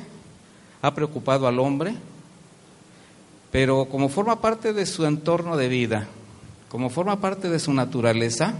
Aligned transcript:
ha 0.83 0.95
preocupado 0.95 1.49
al 1.49 1.59
hombre, 1.59 1.95
pero 3.51 3.87
como 3.87 4.11
forma 4.11 4.43
parte 4.43 4.75
de 4.75 4.85
su 4.85 5.07
entorno 5.07 5.57
de 5.57 5.69
vida, 5.69 6.09
como 6.75 6.91
forma 6.91 7.21
parte 7.21 7.49
de 7.49 7.61
su 7.61 7.73
naturaleza, 7.73 8.55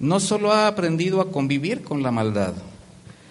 no 0.00 0.18
solo 0.18 0.52
ha 0.52 0.66
aprendido 0.66 1.20
a 1.20 1.30
convivir 1.30 1.84
con 1.84 2.02
la 2.02 2.10
maldad, 2.10 2.52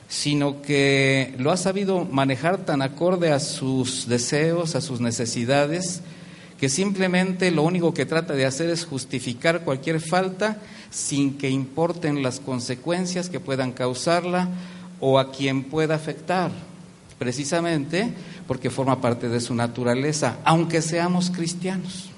sino 0.07 0.61
que 0.61 1.35
lo 1.37 1.51
ha 1.51 1.57
sabido 1.57 2.05
manejar 2.05 2.59
tan 2.59 2.81
acorde 2.81 3.33
a 3.33 3.41
sus 3.41 4.07
deseos, 4.07 4.75
a 4.75 4.79
sus 4.79 5.01
necesidades, 5.01 5.99
que 6.57 6.69
simplemente 6.69 7.51
lo 7.51 7.63
único 7.63 7.93
que 7.93 8.05
trata 8.05 8.33
de 8.33 8.45
hacer 8.45 8.69
es 8.69 8.85
justificar 8.85 9.65
cualquier 9.65 9.99
falta 9.99 10.61
sin 10.89 11.37
que 11.37 11.49
importen 11.49 12.23
las 12.23 12.39
consecuencias 12.39 13.29
que 13.29 13.41
puedan 13.41 13.73
causarla 13.73 14.47
o 15.01 15.19
a 15.19 15.33
quien 15.33 15.65
pueda 15.65 15.95
afectar, 15.95 16.49
precisamente 17.17 18.13
porque 18.47 18.69
forma 18.69 19.01
parte 19.01 19.27
de 19.27 19.41
su 19.41 19.53
naturaleza, 19.53 20.37
aunque 20.45 20.81
seamos 20.81 21.29
cristianos, 21.29 22.08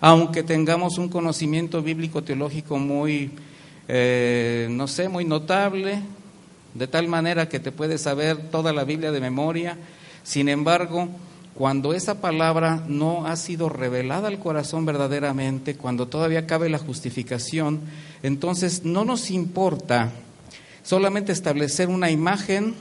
aunque 0.00 0.42
tengamos 0.42 0.98
un 0.98 1.08
conocimiento 1.08 1.82
bíblico 1.82 2.22
teológico 2.22 2.78
muy, 2.78 3.30
eh, 3.88 4.68
no 4.70 4.88
sé, 4.88 5.08
muy 5.08 5.24
notable, 5.24 6.00
de 6.74 6.86
tal 6.86 7.08
manera 7.08 7.48
que 7.48 7.60
te 7.60 7.72
puedes 7.72 8.02
saber 8.02 8.50
toda 8.50 8.72
la 8.72 8.84
Biblia 8.84 9.12
de 9.12 9.20
memoria, 9.20 9.76
sin 10.22 10.48
embargo, 10.48 11.08
cuando 11.54 11.92
esa 11.92 12.20
palabra 12.20 12.84
no 12.88 13.26
ha 13.26 13.36
sido 13.36 13.68
revelada 13.68 14.28
al 14.28 14.38
corazón 14.38 14.86
verdaderamente, 14.86 15.74
cuando 15.74 16.08
todavía 16.08 16.46
cabe 16.46 16.70
la 16.70 16.78
justificación, 16.78 17.80
entonces 18.22 18.84
no 18.84 19.04
nos 19.04 19.30
importa 19.30 20.10
solamente 20.82 21.32
establecer 21.32 21.88
una 21.88 22.10
imagen 22.10 22.74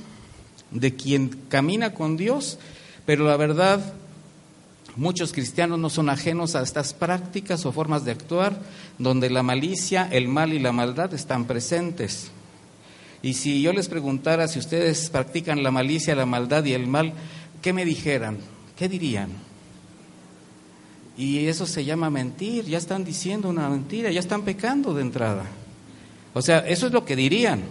de 0.71 0.95
quien 0.95 1.29
camina 1.49 1.93
con 1.93 2.15
Dios, 2.15 2.59
pero 3.05 3.25
la 3.25 3.37
verdad, 3.37 3.93
muchos 4.99 5.31
cristianos 5.31 5.79
no 5.79 5.89
son 5.89 6.09
ajenos 6.09 6.55
a 6.55 6.61
estas 6.61 6.93
prácticas 6.93 7.65
o 7.65 7.71
formas 7.71 8.03
de 8.03 8.11
actuar 8.11 8.59
donde 8.97 9.29
la 9.29 9.43
malicia, 9.43 10.09
el 10.11 10.27
mal 10.27 10.51
y 10.51 10.59
la 10.59 10.73
maldad 10.73 11.13
están 11.13 11.45
presentes. 11.45 12.31
Y 13.21 13.35
si 13.35 13.61
yo 13.61 13.71
les 13.71 13.87
preguntara 13.87 14.49
si 14.49 14.59
ustedes 14.59 15.09
practican 15.09 15.63
la 15.63 15.71
malicia, 15.71 16.15
la 16.15 16.25
maldad 16.25 16.65
y 16.65 16.73
el 16.73 16.85
mal, 16.85 17.13
¿qué 17.61 17.71
me 17.71 17.85
dijeran? 17.85 18.39
¿Qué 18.77 18.89
dirían? 18.89 19.29
Y 21.17 21.47
eso 21.47 21.65
se 21.65 21.85
llama 21.85 22.09
mentir, 22.09 22.65
ya 22.65 22.77
están 22.77 23.05
diciendo 23.05 23.47
una 23.47 23.69
mentira, 23.69 24.11
ya 24.11 24.19
están 24.19 24.41
pecando 24.41 24.93
de 24.93 25.01
entrada. 25.01 25.45
O 26.33 26.41
sea, 26.41 26.59
eso 26.59 26.87
es 26.87 26.91
lo 26.91 27.05
que 27.05 27.15
dirían. 27.15 27.61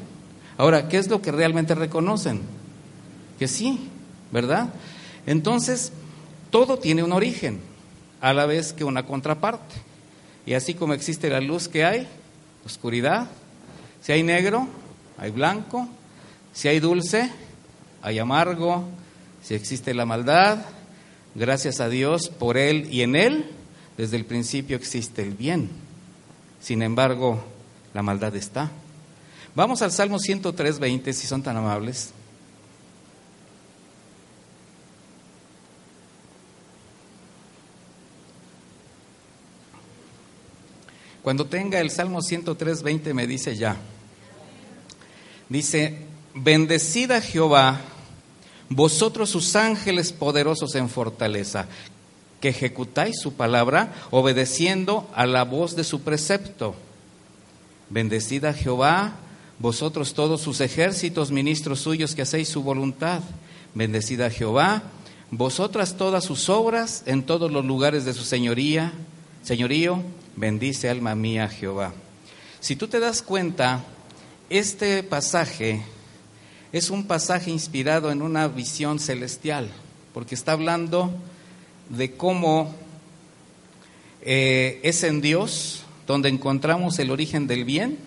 Ahora, 0.56 0.88
¿qué 0.88 0.96
es 0.96 1.08
lo 1.08 1.20
que 1.20 1.30
realmente 1.30 1.74
reconocen? 1.74 2.40
Que 3.38 3.48
sí, 3.48 3.78
¿verdad? 4.32 4.70
Entonces, 5.26 5.92
todo 6.50 6.78
tiene 6.78 7.02
un 7.02 7.12
origen, 7.12 7.60
a 8.20 8.32
la 8.32 8.46
vez 8.46 8.72
que 8.72 8.84
una 8.84 9.04
contraparte. 9.04 9.76
Y 10.46 10.54
así 10.54 10.74
como 10.74 10.94
existe 10.94 11.28
la 11.28 11.40
luz 11.40 11.68
que 11.68 11.84
hay, 11.84 12.06
oscuridad, 12.64 13.28
si 14.02 14.12
hay 14.12 14.22
negro, 14.22 14.66
hay 15.16 15.30
blanco, 15.30 15.88
si 16.52 16.68
hay 16.68 16.80
dulce, 16.80 17.30
hay 18.02 18.18
amargo, 18.18 18.84
si 19.42 19.54
existe 19.54 19.94
la 19.94 20.06
maldad, 20.06 20.58
Gracias 21.38 21.78
a 21.80 21.88
Dios 21.88 22.30
por 22.30 22.56
Él 22.56 22.88
y 22.90 23.02
en 23.02 23.14
Él, 23.14 23.44
desde 23.96 24.16
el 24.16 24.24
principio 24.24 24.76
existe 24.76 25.22
el 25.22 25.34
bien. 25.34 25.68
Sin 26.60 26.82
embargo, 26.82 27.44
la 27.94 28.02
maldad 28.02 28.34
está. 28.34 28.72
Vamos 29.54 29.80
al 29.82 29.92
Salmo 29.92 30.18
103, 30.18 30.80
20, 30.80 31.12
si 31.12 31.28
son 31.28 31.42
tan 31.42 31.56
amables. 31.56 32.12
Cuando 41.28 41.44
tenga 41.44 41.78
el 41.78 41.90
Salmo 41.90 42.22
103, 42.22 42.82
20 42.82 43.12
me 43.12 43.26
dice 43.26 43.54
ya. 43.54 43.76
Dice, 45.50 45.98
bendecida 46.32 47.20
Jehová 47.20 47.82
vosotros 48.70 49.28
sus 49.28 49.54
ángeles 49.54 50.10
poderosos 50.14 50.74
en 50.74 50.88
fortaleza, 50.88 51.66
que 52.40 52.48
ejecutáis 52.48 53.20
su 53.20 53.34
palabra 53.34 53.92
obedeciendo 54.10 55.06
a 55.14 55.26
la 55.26 55.44
voz 55.44 55.76
de 55.76 55.84
su 55.84 56.00
precepto. 56.00 56.74
Bendecida 57.90 58.54
Jehová, 58.54 59.16
vosotros 59.58 60.14
todos 60.14 60.40
sus 60.40 60.62
ejércitos, 60.62 61.30
ministros 61.30 61.80
suyos 61.80 62.14
que 62.14 62.22
hacéis 62.22 62.48
su 62.48 62.62
voluntad. 62.62 63.20
Bendecida 63.74 64.30
Jehová, 64.30 64.82
vosotras 65.30 65.98
todas 65.98 66.24
sus 66.24 66.48
obras 66.48 67.02
en 67.04 67.22
todos 67.22 67.52
los 67.52 67.66
lugares 67.66 68.06
de 68.06 68.14
su 68.14 68.24
señoría. 68.24 68.94
Señorío, 69.42 70.02
bendice 70.38 70.88
alma 70.88 71.14
mía 71.14 71.48
Jehová. 71.48 71.92
Si 72.60 72.76
tú 72.76 72.86
te 72.88 73.00
das 73.00 73.22
cuenta, 73.22 73.84
este 74.50 75.02
pasaje 75.02 75.82
es 76.72 76.90
un 76.90 77.06
pasaje 77.06 77.50
inspirado 77.50 78.10
en 78.10 78.22
una 78.22 78.46
visión 78.46 78.98
celestial, 78.98 79.68
porque 80.14 80.34
está 80.34 80.52
hablando 80.52 81.12
de 81.88 82.12
cómo 82.12 82.74
eh, 84.22 84.80
es 84.82 85.02
en 85.02 85.20
Dios 85.20 85.82
donde 86.06 86.28
encontramos 86.28 86.98
el 86.98 87.10
origen 87.10 87.46
del 87.46 87.64
bien. 87.64 87.98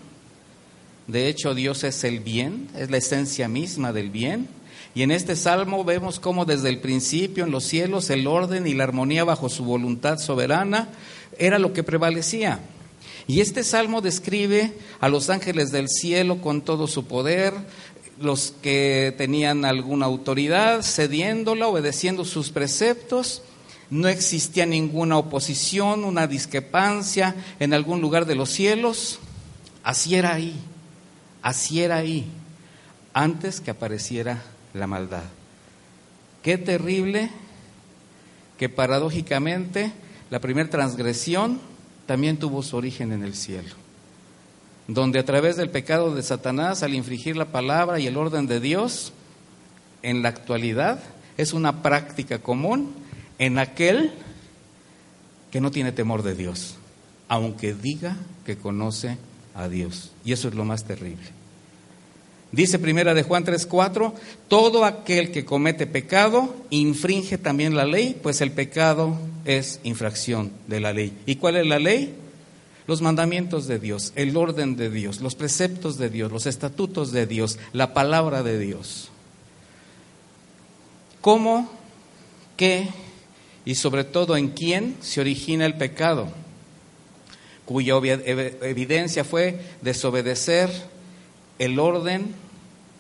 De 1.07 1.27
hecho, 1.27 1.53
Dios 1.53 1.83
es 1.83 2.03
el 2.03 2.19
bien, 2.19 2.69
es 2.77 2.89
la 2.89 2.97
esencia 2.97 3.47
misma 3.47 3.91
del 3.91 4.09
bien. 4.09 4.47
Y 4.93 5.03
en 5.03 5.11
este 5.11 5.35
salmo 5.35 5.83
vemos 5.83 6.19
cómo 6.19 6.45
desde 6.45 6.69
el 6.69 6.79
principio 6.79 7.45
en 7.45 7.51
los 7.51 7.65
cielos 7.65 8.09
el 8.09 8.27
orden 8.27 8.67
y 8.67 8.73
la 8.73 8.83
armonía 8.83 9.23
bajo 9.23 9.49
su 9.49 9.63
voluntad 9.63 10.17
soberana 10.17 10.89
era 11.37 11.59
lo 11.59 11.73
que 11.73 11.83
prevalecía. 11.83 12.59
Y 13.27 13.41
este 13.41 13.63
salmo 13.63 14.01
describe 14.01 14.73
a 14.99 15.09
los 15.09 15.29
ángeles 15.29 15.71
del 15.71 15.87
cielo 15.89 16.41
con 16.41 16.61
todo 16.61 16.87
su 16.87 17.05
poder, 17.05 17.53
los 18.19 18.53
que 18.61 19.13
tenían 19.17 19.65
alguna 19.65 20.05
autoridad, 20.05 20.81
cediéndola, 20.83 21.67
obedeciendo 21.67 22.25
sus 22.25 22.49
preceptos. 22.49 23.41
No 23.89 24.07
existía 24.07 24.65
ninguna 24.65 25.17
oposición, 25.17 26.03
una 26.03 26.27
discrepancia 26.27 27.35
en 27.59 27.73
algún 27.73 28.01
lugar 28.01 28.25
de 28.25 28.35
los 28.35 28.49
cielos. 28.49 29.19
Así 29.83 30.15
era 30.15 30.33
ahí, 30.33 30.55
así 31.41 31.81
era 31.81 31.97
ahí, 31.97 32.25
antes 33.13 33.59
que 33.59 33.71
apareciera 33.71 34.43
la 34.73 34.87
maldad. 34.87 35.23
Qué 36.43 36.57
terrible 36.57 37.29
que 38.57 38.69
paradójicamente 38.69 39.91
la 40.31 40.39
primera 40.39 40.69
transgresión 40.69 41.59
también 42.07 42.37
tuvo 42.37 42.63
su 42.63 42.77
origen 42.77 43.11
en 43.11 43.21
el 43.21 43.35
cielo, 43.35 43.75
donde 44.87 45.19
a 45.19 45.25
través 45.25 45.57
del 45.57 45.69
pecado 45.69 46.15
de 46.15 46.23
Satanás, 46.23 46.81
al 46.81 46.95
infringir 46.95 47.37
la 47.37 47.45
palabra 47.45 47.99
y 47.99 48.07
el 48.07 48.17
orden 48.17 48.47
de 48.47 48.59
Dios, 48.59 49.13
en 50.01 50.23
la 50.23 50.29
actualidad 50.29 51.03
es 51.37 51.53
una 51.53 51.83
práctica 51.83 52.39
común 52.39 52.93
en 53.37 53.59
aquel 53.59 54.11
que 55.51 55.61
no 55.61 55.69
tiene 55.69 55.91
temor 55.91 56.23
de 56.23 56.33
Dios, 56.33 56.75
aunque 57.27 57.73
diga 57.73 58.15
que 58.45 58.57
conoce 58.57 59.17
a 59.53 59.67
Dios. 59.67 60.11
Y 60.23 60.31
eso 60.31 60.47
es 60.47 60.55
lo 60.55 60.63
más 60.63 60.85
terrible. 60.85 61.40
Dice 62.51 62.79
primera 62.79 63.13
de 63.13 63.23
Juan 63.23 63.45
3:4, 63.45 64.13
todo 64.49 64.83
aquel 64.83 65.31
que 65.31 65.45
comete 65.45 65.87
pecado 65.87 66.53
infringe 66.69 67.37
también 67.37 67.75
la 67.75 67.85
ley, 67.85 68.17
pues 68.21 68.41
el 68.41 68.51
pecado 68.51 69.17
es 69.45 69.79
infracción 69.83 70.51
de 70.67 70.81
la 70.81 70.91
ley. 70.91 71.17
¿Y 71.25 71.37
cuál 71.37 71.55
es 71.55 71.65
la 71.65 71.79
ley? 71.79 72.13
Los 72.87 73.01
mandamientos 73.01 73.67
de 73.67 73.79
Dios, 73.79 74.11
el 74.15 74.35
orden 74.35 74.75
de 74.75 74.89
Dios, 74.89 75.21
los 75.21 75.35
preceptos 75.35 75.97
de 75.97 76.09
Dios, 76.09 76.29
los 76.29 76.45
estatutos 76.45 77.13
de 77.13 77.25
Dios, 77.25 77.57
la 77.71 77.93
palabra 77.93 78.43
de 78.43 78.59
Dios. 78.59 79.09
¿Cómo, 81.21 81.71
qué 82.57 82.89
y 83.63 83.75
sobre 83.75 84.03
todo 84.03 84.35
en 84.35 84.49
quién 84.49 84.97
se 84.99 85.21
origina 85.21 85.65
el 85.65 85.75
pecado? 85.75 86.27
Cuya 87.63 87.93
evidencia 87.93 89.23
fue 89.23 89.61
desobedecer 89.81 90.69
el 91.61 91.77
orden 91.77 92.33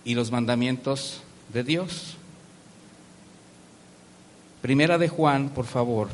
y 0.05 0.13
los 0.13 0.29
mandamientos 0.29 1.23
de 1.51 1.63
Dios. 1.63 2.15
Primera 4.61 4.99
de 4.99 5.09
Juan, 5.09 5.49
por 5.49 5.65
favor. 5.65 6.09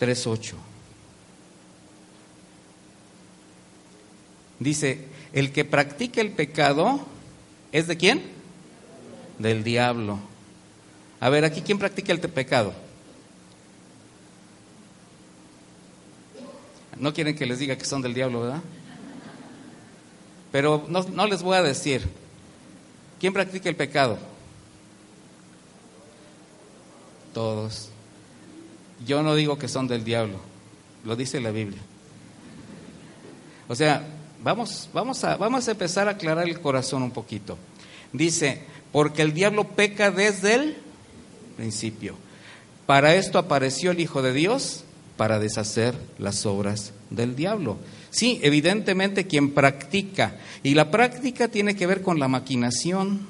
3.8. 0.00 0.54
Dice, 4.58 5.06
el 5.32 5.52
que 5.52 5.64
practica 5.64 6.20
el 6.20 6.32
pecado 6.32 7.06
es 7.70 7.86
de 7.86 7.96
quién? 7.96 8.24
Del 9.38 9.62
diablo. 9.62 10.18
A 11.20 11.28
ver, 11.28 11.44
aquí, 11.44 11.62
¿quién 11.62 11.78
practica 11.78 12.12
el 12.12 12.18
pecado? 12.18 12.74
No 17.00 17.12
quieren 17.12 17.36
que 17.36 17.46
les 17.46 17.58
diga 17.58 17.76
que 17.76 17.84
son 17.84 18.02
del 18.02 18.14
diablo, 18.14 18.42
¿verdad? 18.42 18.62
Pero 20.50 20.86
no, 20.88 21.26
les 21.26 21.42
voy 21.42 21.56
a 21.56 21.62
decir. 21.62 22.02
¿Quién 23.20 23.32
practica 23.32 23.68
el 23.68 23.76
pecado? 23.76 24.18
Todos. 27.34 27.90
Yo 29.06 29.22
no 29.22 29.34
digo 29.34 29.58
que 29.58 29.68
son 29.68 29.86
del 29.86 30.04
diablo, 30.04 30.38
lo 31.04 31.14
dice 31.16 31.40
la 31.40 31.50
Biblia. 31.50 31.80
O 33.68 33.74
sea, 33.74 34.06
vamos, 34.42 34.88
vamos, 34.92 35.22
a, 35.24 35.36
vamos 35.36 35.68
a 35.68 35.70
empezar 35.72 36.08
a 36.08 36.12
aclarar 36.12 36.48
el 36.48 36.60
corazón 36.60 37.02
un 37.02 37.10
poquito. 37.10 37.58
Dice, 38.12 38.62
porque 38.92 39.22
el 39.22 39.34
diablo 39.34 39.64
peca 39.64 40.10
desde 40.10 40.54
el 40.54 40.76
principio. 41.56 42.16
Para 42.86 43.14
esto 43.14 43.38
apareció 43.38 43.90
el 43.90 44.00
Hijo 44.00 44.22
de 44.22 44.32
Dios 44.32 44.84
para 45.18 45.38
deshacer 45.38 45.94
las 46.18 46.46
obras 46.46 46.94
del 47.10 47.36
diablo. 47.36 47.76
Sí, 48.08 48.40
evidentemente 48.42 49.26
quien 49.26 49.52
practica, 49.52 50.36
y 50.62 50.72
la 50.72 50.90
práctica 50.90 51.48
tiene 51.48 51.76
que 51.76 51.86
ver 51.86 52.00
con 52.00 52.18
la 52.18 52.28
maquinación, 52.28 53.26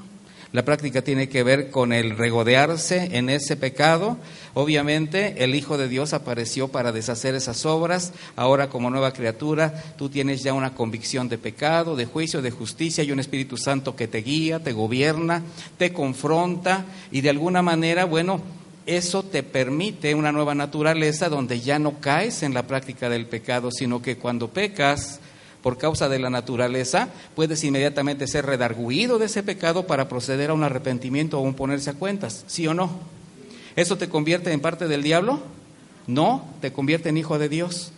la 0.50 0.64
práctica 0.64 1.02
tiene 1.02 1.28
que 1.28 1.42
ver 1.42 1.70
con 1.70 1.92
el 1.92 2.16
regodearse 2.16 3.10
en 3.18 3.28
ese 3.28 3.54
pecado. 3.56 4.16
Obviamente 4.54 5.44
el 5.44 5.54
Hijo 5.54 5.76
de 5.76 5.88
Dios 5.88 6.14
apareció 6.14 6.68
para 6.68 6.90
deshacer 6.90 7.34
esas 7.34 7.66
obras. 7.66 8.14
Ahora 8.34 8.70
como 8.70 8.88
nueva 8.88 9.12
criatura 9.12 9.84
tú 9.98 10.08
tienes 10.08 10.42
ya 10.42 10.54
una 10.54 10.74
convicción 10.74 11.28
de 11.28 11.36
pecado, 11.36 11.96
de 11.96 12.06
juicio, 12.06 12.40
de 12.40 12.50
justicia 12.50 13.04
y 13.04 13.12
un 13.12 13.20
Espíritu 13.20 13.58
Santo 13.58 13.94
que 13.94 14.08
te 14.08 14.22
guía, 14.22 14.58
te 14.58 14.72
gobierna, 14.72 15.42
te 15.76 15.92
confronta 15.92 16.86
y 17.10 17.20
de 17.20 17.28
alguna 17.28 17.60
manera, 17.60 18.06
bueno, 18.06 18.40
eso 18.88 19.22
te 19.22 19.42
permite 19.42 20.14
una 20.14 20.32
nueva 20.32 20.54
naturaleza 20.54 21.28
donde 21.28 21.60
ya 21.60 21.78
no 21.78 22.00
caes 22.00 22.42
en 22.42 22.54
la 22.54 22.66
práctica 22.66 23.10
del 23.10 23.26
pecado, 23.26 23.70
sino 23.70 24.00
que 24.00 24.16
cuando 24.16 24.48
pecas 24.48 25.20
por 25.62 25.76
causa 25.76 26.08
de 26.08 26.18
la 26.18 26.30
naturaleza, 26.30 27.10
puedes 27.36 27.62
inmediatamente 27.64 28.26
ser 28.26 28.46
redarguido 28.46 29.18
de 29.18 29.26
ese 29.26 29.42
pecado 29.42 29.86
para 29.86 30.08
proceder 30.08 30.48
a 30.48 30.54
un 30.54 30.64
arrepentimiento 30.64 31.38
o 31.38 31.42
un 31.42 31.52
ponerse 31.52 31.90
a 31.90 31.94
cuentas, 31.94 32.44
¿sí 32.46 32.66
o 32.66 32.72
no? 32.72 32.90
¿Eso 33.76 33.98
te 33.98 34.08
convierte 34.08 34.52
en 34.52 34.60
parte 34.60 34.88
del 34.88 35.02
diablo? 35.02 35.40
No, 36.06 36.48
te 36.62 36.72
convierte 36.72 37.10
en 37.10 37.18
hijo 37.18 37.38
de 37.38 37.50
Dios. 37.50 37.92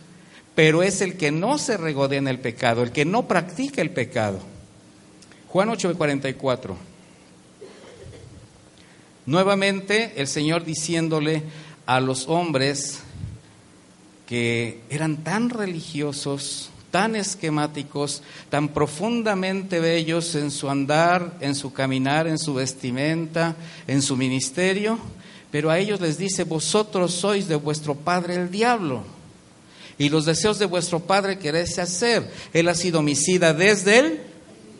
Pero 0.55 0.83
es 0.83 1.01
el 1.01 1.15
que 1.15 1.31
no 1.31 1.57
se 1.57 1.77
regodea 1.77 2.19
en 2.19 2.27
el 2.27 2.39
pecado, 2.39 2.83
el 2.83 2.91
que 2.91 3.05
no 3.05 3.29
practica 3.29 3.81
el 3.81 3.91
pecado. 3.91 4.39
Juan 5.47 5.69
8:44. 5.69 6.90
Nuevamente 9.25 10.13
el 10.17 10.27
Señor 10.27 10.65
diciéndole 10.65 11.43
a 11.85 11.99
los 11.99 12.27
hombres 12.27 13.01
que 14.25 14.79
eran 14.89 15.17
tan 15.17 15.49
religiosos, 15.49 16.71
tan 16.89 17.15
esquemáticos, 17.15 18.23
tan 18.49 18.69
profundamente 18.69 19.79
bellos 19.79 20.33
en 20.35 20.49
su 20.49 20.69
andar, 20.69 21.37
en 21.39 21.53
su 21.53 21.71
caminar, 21.71 22.27
en 22.27 22.39
su 22.39 22.55
vestimenta, 22.55 23.55
en 23.87 24.01
su 24.01 24.17
ministerio, 24.17 24.97
pero 25.51 25.69
a 25.69 25.77
ellos 25.77 26.01
les 26.01 26.17
dice, 26.17 26.43
vosotros 26.43 27.13
sois 27.13 27.47
de 27.47 27.55
vuestro 27.55 27.93
padre 27.93 28.35
el 28.35 28.49
diablo, 28.49 29.03
y 29.97 30.09
los 30.09 30.25
deseos 30.25 30.57
de 30.57 30.65
vuestro 30.65 30.99
padre 30.99 31.37
queréis 31.37 31.77
hacer. 31.77 32.31
Él 32.53 32.69
ha 32.69 32.73
sido 32.73 32.99
homicida 32.99 33.53
desde 33.53 33.99
el 33.99 34.21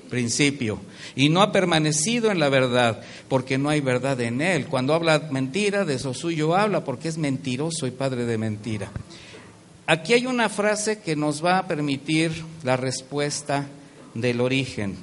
principio 0.10 0.80
y 1.16 1.30
no 1.30 1.42
ha 1.42 1.52
permanecido 1.52 2.32
en 2.32 2.40
la 2.40 2.50
verdad, 2.50 3.02
porque 3.28 3.58
no 3.58 3.70
hay 3.70 3.82
verdad 3.82 4.20
en 4.22 4.42
él. 4.42 4.68
Cuando 4.68 4.94
habla 4.94 5.28
mentira, 5.32 5.86
de 5.86 5.96
eso 5.96 6.14
suyo 6.14 6.56
habla, 6.56 6.84
porque 6.84 7.08
es 7.08 7.18
mentiroso 7.18 7.88
y 7.88 7.92
padre 7.92 8.26
de 8.26 8.38
mentira. 8.38 8.92
Aquí 9.88 10.14
hay 10.14 10.26
una 10.26 10.48
frase 10.48 11.00
que 11.00 11.16
nos 11.16 11.44
va 11.44 11.58
a 11.58 11.68
permitir 11.68 12.32
la 12.64 12.78
respuesta 12.78 13.68
del 14.14 14.40
origen. 14.40 14.96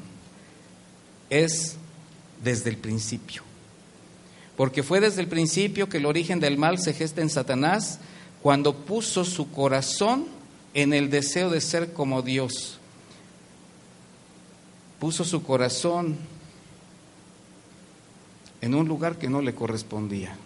Es 1.28 1.76
desde 2.42 2.70
el 2.70 2.78
principio. 2.78 3.42
Porque 4.56 4.82
fue 4.82 5.00
desde 5.00 5.20
el 5.20 5.28
principio 5.28 5.88
que 5.88 5.98
el 5.98 6.06
origen 6.06 6.40
del 6.40 6.58
mal 6.58 6.78
se 6.78 6.94
gesta 6.94 7.20
en 7.20 7.30
Satanás 7.30 8.00
cuando 8.42 8.74
puso 8.74 9.24
su 9.24 9.50
corazón 9.50 10.26
en 10.74 10.92
el 10.92 11.10
deseo 11.10 11.50
de 11.50 11.60
ser 11.60 11.92
como 11.92 12.22
Dios 12.22 12.77
puso 14.98 15.24
su 15.24 15.42
corazón 15.42 16.16
en 18.60 18.74
un 18.74 18.88
lugar 18.88 19.18
que 19.18 19.28
no 19.28 19.40
le 19.40 19.54
correspondía. 19.54 20.36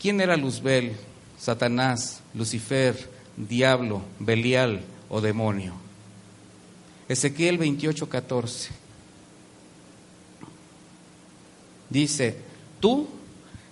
¿Quién 0.00 0.20
era 0.20 0.36
Luzbel, 0.36 0.96
Satanás, 1.38 2.20
Lucifer, 2.34 3.10
diablo, 3.36 4.02
Belial 4.18 4.82
o 5.08 5.20
demonio? 5.20 5.74
Ezequiel 7.08 7.58
28, 7.58 8.08
14. 8.08 8.70
Dice, 11.88 12.36
tú, 12.80 13.06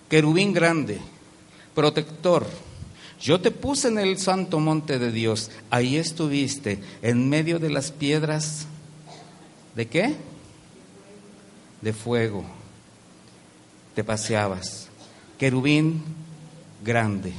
querubín 0.08 0.52
grande, 0.52 1.00
protector, 1.74 2.46
yo 3.20 3.40
te 3.40 3.50
puse 3.50 3.88
en 3.88 3.98
el 3.98 4.18
santo 4.18 4.60
monte 4.60 4.98
de 4.98 5.10
Dios, 5.10 5.50
ahí 5.70 5.96
estuviste, 5.96 6.80
en 7.02 7.28
medio 7.28 7.58
de 7.58 7.70
las 7.70 7.90
piedras 7.90 8.66
¿De 9.74 9.86
qué? 9.86 10.14
De 11.80 11.92
fuego. 11.92 12.44
Te 13.94 14.04
paseabas. 14.04 14.88
Querubín 15.38 16.02
grande. 16.84 17.32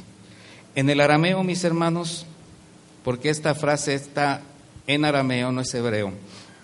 En 0.76 0.90
el 0.90 1.00
arameo, 1.00 1.44
mis 1.44 1.64
hermanos, 1.64 2.26
porque 3.04 3.30
esta 3.30 3.56
frase 3.56 3.94
está 3.94 4.42
en 4.88 5.06
arameo, 5.06 5.52
no 5.52 5.62
es 5.62 5.74
hebreo, 5.74 6.12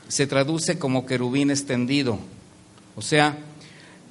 se 0.08 0.28
traduce 0.28 0.78
como 0.78 1.06
querubín 1.06 1.51
extendido. 1.51 2.20
O 2.96 3.01
sea, 3.01 3.38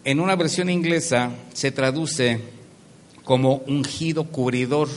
en 0.04 0.20
una 0.20 0.36
versión 0.36 0.70
inglesa 0.70 1.30
se 1.52 1.70
traduce 1.70 2.40
como 3.24 3.56
ungido 3.66 4.24
cubridor. 4.24 4.88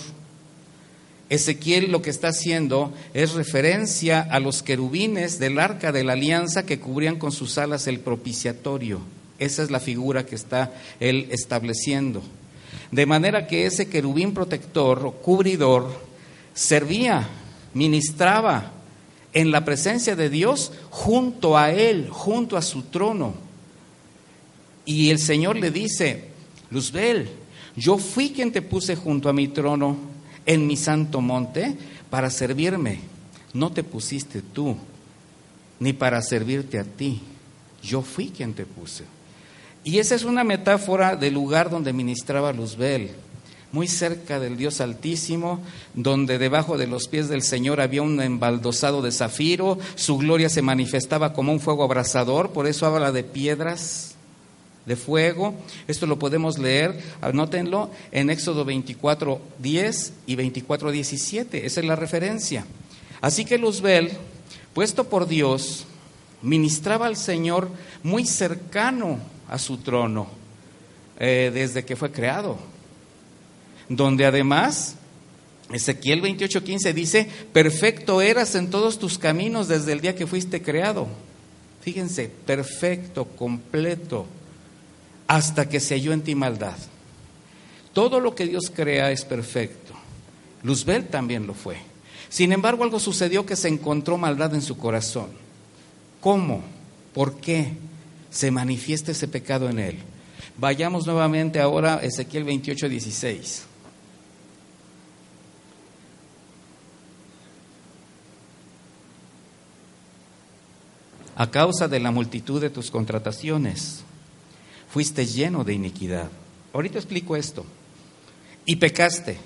Ezequiel 1.33 1.91
lo 1.91 2.03
que 2.03 2.11
está 2.11 2.27
haciendo 2.27 2.93
es 3.15 3.33
referencia 3.33 4.21
a 4.21 4.39
los 4.39 4.61
querubines 4.61 5.39
del 5.39 5.57
arca 5.57 5.91
de 5.91 6.03
la 6.03 6.13
alianza 6.13 6.65
que 6.65 6.79
cubrían 6.79 7.17
con 7.17 7.31
sus 7.31 7.57
alas 7.57 7.87
el 7.87 7.99
propiciatorio. 7.99 8.99
Esa 9.39 9.63
es 9.63 9.71
la 9.71 9.79
figura 9.79 10.27
que 10.27 10.35
está 10.35 10.71
él 10.99 11.27
estableciendo. 11.31 12.21
De 12.91 13.07
manera 13.07 13.47
que 13.47 13.65
ese 13.65 13.89
querubín 13.89 14.35
protector 14.35 15.03
o 15.07 15.11
cubridor 15.11 15.89
servía, 16.53 17.27
ministraba 17.73 18.71
en 19.33 19.49
la 19.49 19.65
presencia 19.65 20.15
de 20.15 20.29
Dios 20.29 20.71
junto 20.91 21.57
a 21.57 21.71
él, 21.71 22.09
junto 22.11 22.57
a 22.57 22.61
su 22.61 22.83
trono. 22.83 23.33
Y 24.85 25.09
el 25.09 25.17
Señor 25.17 25.55
le 25.55 25.71
dice, 25.71 26.25
Luzbel, 26.69 27.27
Yo 27.75 27.97
fui 27.97 28.29
quien 28.29 28.51
te 28.51 28.61
puse 28.61 28.95
junto 28.95 29.29
a 29.29 29.33
mi 29.33 29.47
trono 29.47 30.12
en 30.45 30.67
mi 30.67 30.77
santo 30.77 31.21
monte 31.21 31.75
para 32.09 32.29
servirme. 32.29 32.99
No 33.53 33.71
te 33.71 33.83
pusiste 33.83 34.41
tú, 34.41 34.75
ni 35.79 35.93
para 35.93 36.21
servirte 36.21 36.79
a 36.79 36.83
ti. 36.83 37.21
Yo 37.81 38.01
fui 38.01 38.29
quien 38.29 38.53
te 38.53 38.65
puse. 38.65 39.03
Y 39.83 39.99
esa 39.99 40.15
es 40.15 40.23
una 40.23 40.43
metáfora 40.43 41.15
del 41.15 41.33
lugar 41.33 41.69
donde 41.69 41.91
ministraba 41.91 42.53
Luzbel, 42.53 43.11
muy 43.73 43.87
cerca 43.87 44.39
del 44.39 44.55
Dios 44.55 44.79
Altísimo, 44.79 45.59
donde 45.93 46.37
debajo 46.37 46.77
de 46.77 46.87
los 46.87 47.07
pies 47.07 47.27
del 47.27 47.41
Señor 47.41 47.81
había 47.81 48.01
un 48.01 48.21
embaldosado 48.21 49.01
de 49.01 49.11
zafiro, 49.11 49.77
su 49.95 50.17
gloria 50.17 50.47
se 50.47 50.61
manifestaba 50.61 51.33
como 51.33 51.51
un 51.51 51.59
fuego 51.59 51.83
abrasador, 51.83 52.51
por 52.51 52.67
eso 52.67 52.85
habla 52.85 53.11
de 53.11 53.23
piedras 53.23 54.12
de 54.85 54.95
fuego. 54.95 55.55
Esto 55.87 56.05
lo 56.05 56.19
podemos 56.19 56.57
leer, 56.57 56.99
anótenlo, 57.21 57.89
en 58.11 58.29
Éxodo 58.29 58.65
24, 58.65 59.41
10 59.59 60.13
y 60.27 60.35
24, 60.35 60.91
17. 60.91 61.65
Esa 61.65 61.79
es 61.79 61.85
la 61.85 61.95
referencia. 61.95 62.65
Así 63.21 63.45
que 63.45 63.57
Luzbel, 63.57 64.11
puesto 64.73 65.05
por 65.05 65.27
Dios, 65.27 65.85
ministraba 66.41 67.07
al 67.07 67.15
Señor 67.15 67.69
muy 68.03 68.25
cercano 68.25 69.19
a 69.47 69.57
su 69.57 69.77
trono 69.77 70.27
eh, 71.19 71.51
desde 71.53 71.85
que 71.85 71.95
fue 71.95 72.11
creado. 72.11 72.57
Donde 73.89 74.25
además 74.25 74.95
Ezequiel 75.71 76.21
28:15 76.21 76.93
dice, 76.93 77.27
perfecto 77.51 78.21
eras 78.21 78.55
en 78.55 78.69
todos 78.69 78.99
tus 78.99 79.17
caminos 79.17 79.67
desde 79.67 79.93
el 79.93 80.01
día 80.01 80.15
que 80.15 80.27
fuiste 80.27 80.61
creado. 80.61 81.07
Fíjense, 81.81 82.29
perfecto, 82.45 83.25
completo, 83.25 84.25
hasta 85.33 85.67
que 85.67 85.79
se 85.79 85.95
halló 85.95 86.13
en 86.13 86.21
ti 86.21 86.35
maldad. 86.35 86.75
Todo 87.91 88.19
lo 88.19 88.35
que 88.35 88.45
Dios 88.45 88.71
crea 88.71 89.09
es 89.09 89.25
perfecto. 89.25 89.95
Luzbel 90.61 91.07
también 91.07 91.47
lo 91.47 91.55
fue. 91.55 91.77
Sin 92.29 92.51
embargo, 92.51 92.83
algo 92.83 92.99
sucedió 92.99 93.43
que 93.43 93.55
se 93.55 93.67
encontró 93.67 94.19
maldad 94.19 94.53
en 94.53 94.61
su 94.61 94.77
corazón. 94.77 95.29
¿Cómo? 96.21 96.61
¿Por 97.15 97.37
qué 97.37 97.73
se 98.29 98.51
manifiesta 98.51 99.11
ese 99.11 99.27
pecado 99.27 99.67
en 99.69 99.79
él? 99.79 99.97
Vayamos 100.55 101.07
nuevamente 101.07 101.59
ahora 101.59 101.95
a 101.95 102.03
Ezequiel 102.03 102.43
28, 102.43 102.87
16. 102.87 103.63
A 111.35 111.49
causa 111.49 111.87
de 111.87 111.99
la 111.99 112.11
multitud 112.11 112.61
de 112.61 112.69
tus 112.69 112.91
contrataciones, 112.91 114.03
fuiste 114.93 115.25
lleno 115.25 115.63
de 115.63 115.73
iniquidad. 115.73 116.29
Ahorita 116.71 116.99
explico 116.99 117.35
esto. 117.35 117.65
Y 118.63 118.75
pecaste, 118.75 119.37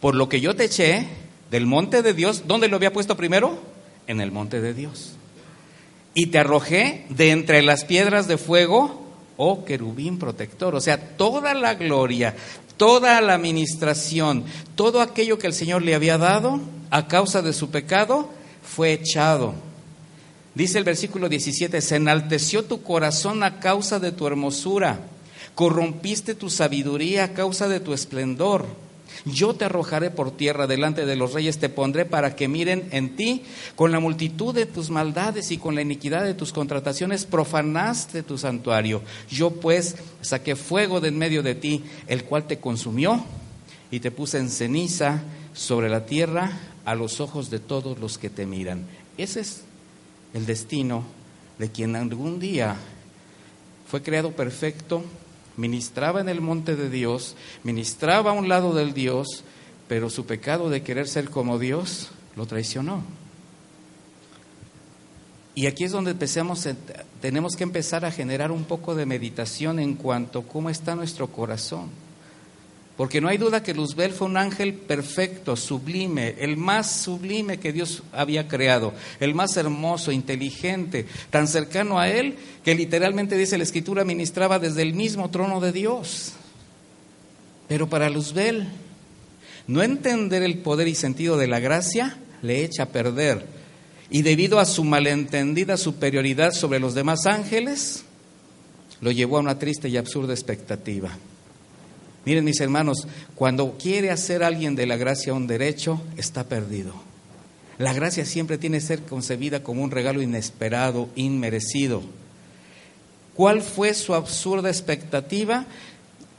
por 0.00 0.14
lo 0.14 0.30
que 0.30 0.40
yo 0.40 0.56
te 0.56 0.64
eché 0.64 1.06
del 1.50 1.66
monte 1.66 2.00
de 2.00 2.14
Dios. 2.14 2.44
¿Dónde 2.46 2.68
lo 2.68 2.76
había 2.76 2.90
puesto 2.90 3.14
primero? 3.14 3.58
En 4.06 4.22
el 4.22 4.32
monte 4.32 4.62
de 4.62 4.72
Dios. 4.72 5.12
Y 6.14 6.28
te 6.28 6.38
arrojé 6.38 7.04
de 7.10 7.30
entre 7.30 7.60
las 7.60 7.84
piedras 7.84 8.26
de 8.26 8.38
fuego, 8.38 9.02
oh 9.36 9.66
querubín 9.66 10.18
protector. 10.18 10.74
O 10.74 10.80
sea, 10.80 10.98
toda 11.18 11.52
la 11.52 11.74
gloria, 11.74 12.34
toda 12.78 13.20
la 13.20 13.34
administración, 13.34 14.44
todo 14.76 15.02
aquello 15.02 15.38
que 15.38 15.46
el 15.46 15.52
Señor 15.52 15.82
le 15.82 15.94
había 15.94 16.16
dado 16.16 16.58
a 16.88 17.06
causa 17.06 17.42
de 17.42 17.52
su 17.52 17.70
pecado, 17.70 18.30
fue 18.62 18.94
echado 18.94 19.54
Dice 20.54 20.78
el 20.78 20.84
versículo 20.84 21.28
17, 21.28 21.80
se 21.80 21.96
enalteció 21.96 22.64
tu 22.64 22.82
corazón 22.82 23.42
a 23.42 23.60
causa 23.60 24.00
de 24.00 24.10
tu 24.10 24.26
hermosura, 24.26 25.00
corrompiste 25.54 26.34
tu 26.34 26.50
sabiduría 26.50 27.24
a 27.24 27.32
causa 27.32 27.68
de 27.68 27.80
tu 27.80 27.92
esplendor. 27.92 28.66
Yo 29.24 29.54
te 29.54 29.64
arrojaré 29.64 30.10
por 30.10 30.30
tierra 30.30 30.66
delante 30.66 31.04
de 31.04 31.16
los 31.16 31.34
reyes, 31.34 31.58
te 31.58 31.68
pondré 31.68 32.04
para 32.04 32.36
que 32.36 32.48
miren 32.48 32.88
en 32.90 33.16
ti. 33.16 33.42
Con 33.76 33.92
la 33.92 34.00
multitud 34.00 34.54
de 34.54 34.66
tus 34.66 34.90
maldades 34.90 35.50
y 35.50 35.58
con 35.58 35.74
la 35.74 35.82
iniquidad 35.82 36.24
de 36.24 36.34
tus 36.34 36.52
contrataciones 36.52 37.26
profanaste 37.26 38.22
tu 38.22 38.38
santuario. 38.38 39.02
Yo 39.30 39.50
pues 39.50 39.96
saqué 40.22 40.56
fuego 40.56 41.00
de 41.00 41.08
en 41.08 41.18
medio 41.18 41.42
de 41.42 41.54
ti, 41.54 41.84
el 42.06 42.24
cual 42.24 42.46
te 42.46 42.58
consumió 42.58 43.22
y 43.90 44.00
te 44.00 44.10
puse 44.10 44.38
en 44.38 44.48
ceniza 44.48 45.22
sobre 45.52 45.88
la 45.88 46.06
tierra 46.06 46.52
a 46.84 46.94
los 46.94 47.20
ojos 47.20 47.50
de 47.50 47.58
todos 47.58 47.98
los 47.98 48.16
que 48.16 48.30
te 48.30 48.46
miran. 48.46 48.86
Ese 49.18 49.40
es 49.40 49.64
el 50.34 50.46
destino 50.46 51.04
de 51.58 51.70
quien 51.70 51.96
algún 51.96 52.38
día 52.40 52.76
fue 53.86 54.02
creado 54.02 54.32
perfecto, 54.32 55.04
ministraba 55.56 56.20
en 56.20 56.28
el 56.28 56.40
monte 56.40 56.76
de 56.76 56.88
Dios, 56.88 57.36
ministraba 57.64 58.30
a 58.30 58.34
un 58.34 58.48
lado 58.48 58.74
del 58.74 58.94
Dios, 58.94 59.44
pero 59.88 60.08
su 60.08 60.26
pecado 60.26 60.70
de 60.70 60.82
querer 60.82 61.08
ser 61.08 61.28
como 61.28 61.58
Dios 61.58 62.10
lo 62.36 62.46
traicionó. 62.46 63.02
Y 65.54 65.66
aquí 65.66 65.84
es 65.84 65.92
donde 65.92 66.12
empecemos, 66.12 66.66
tenemos 67.20 67.56
que 67.56 67.64
empezar 67.64 68.04
a 68.04 68.12
generar 68.12 68.52
un 68.52 68.64
poco 68.64 68.94
de 68.94 69.04
meditación 69.04 69.80
en 69.80 69.94
cuanto 69.94 70.38
a 70.38 70.44
cómo 70.44 70.70
está 70.70 70.94
nuestro 70.94 71.26
corazón. 71.26 71.88
Porque 73.00 73.22
no 73.22 73.28
hay 73.28 73.38
duda 73.38 73.62
que 73.62 73.72
Luzbel 73.72 74.12
fue 74.12 74.26
un 74.26 74.36
ángel 74.36 74.74
perfecto, 74.74 75.56
sublime, 75.56 76.34
el 76.38 76.58
más 76.58 77.00
sublime 77.00 77.58
que 77.58 77.72
Dios 77.72 78.02
había 78.12 78.46
creado, 78.46 78.92
el 79.20 79.34
más 79.34 79.56
hermoso, 79.56 80.12
inteligente, 80.12 81.06
tan 81.30 81.48
cercano 81.48 81.98
a 81.98 82.10
él 82.10 82.36
que 82.62 82.74
literalmente 82.74 83.38
dice 83.38 83.56
la 83.56 83.64
escritura 83.64 84.04
ministraba 84.04 84.58
desde 84.58 84.82
el 84.82 84.92
mismo 84.92 85.30
trono 85.30 85.60
de 85.60 85.72
Dios. 85.72 86.32
Pero 87.68 87.88
para 87.88 88.10
Luzbel, 88.10 88.68
no 89.66 89.82
entender 89.82 90.42
el 90.42 90.58
poder 90.58 90.86
y 90.86 90.94
sentido 90.94 91.38
de 91.38 91.46
la 91.46 91.58
gracia 91.58 92.18
le 92.42 92.64
echa 92.64 92.82
a 92.82 92.88
perder. 92.90 93.46
Y 94.10 94.20
debido 94.20 94.58
a 94.58 94.66
su 94.66 94.84
malentendida 94.84 95.78
superioridad 95.78 96.52
sobre 96.52 96.80
los 96.80 96.92
demás 96.92 97.24
ángeles, 97.24 98.04
lo 99.00 99.10
llevó 99.10 99.38
a 99.38 99.40
una 99.40 99.58
triste 99.58 99.88
y 99.88 99.96
absurda 99.96 100.34
expectativa. 100.34 101.16
Miren 102.24 102.44
mis 102.44 102.60
hermanos, 102.60 103.06
cuando 103.34 103.76
quiere 103.78 104.10
hacer 104.10 104.42
alguien 104.42 104.76
de 104.76 104.86
la 104.86 104.96
gracia 104.96 105.32
un 105.32 105.46
derecho, 105.46 106.02
está 106.16 106.44
perdido. 106.44 106.92
La 107.78 107.94
gracia 107.94 108.26
siempre 108.26 108.58
tiene 108.58 108.78
que 108.78 108.84
ser 108.84 109.02
concebida 109.02 109.62
como 109.62 109.82
un 109.82 109.90
regalo 109.90 110.20
inesperado, 110.20 111.08
inmerecido. 111.14 112.02
¿Cuál 113.34 113.62
fue 113.62 113.94
su 113.94 114.14
absurda 114.14 114.68
expectativa? 114.68 115.64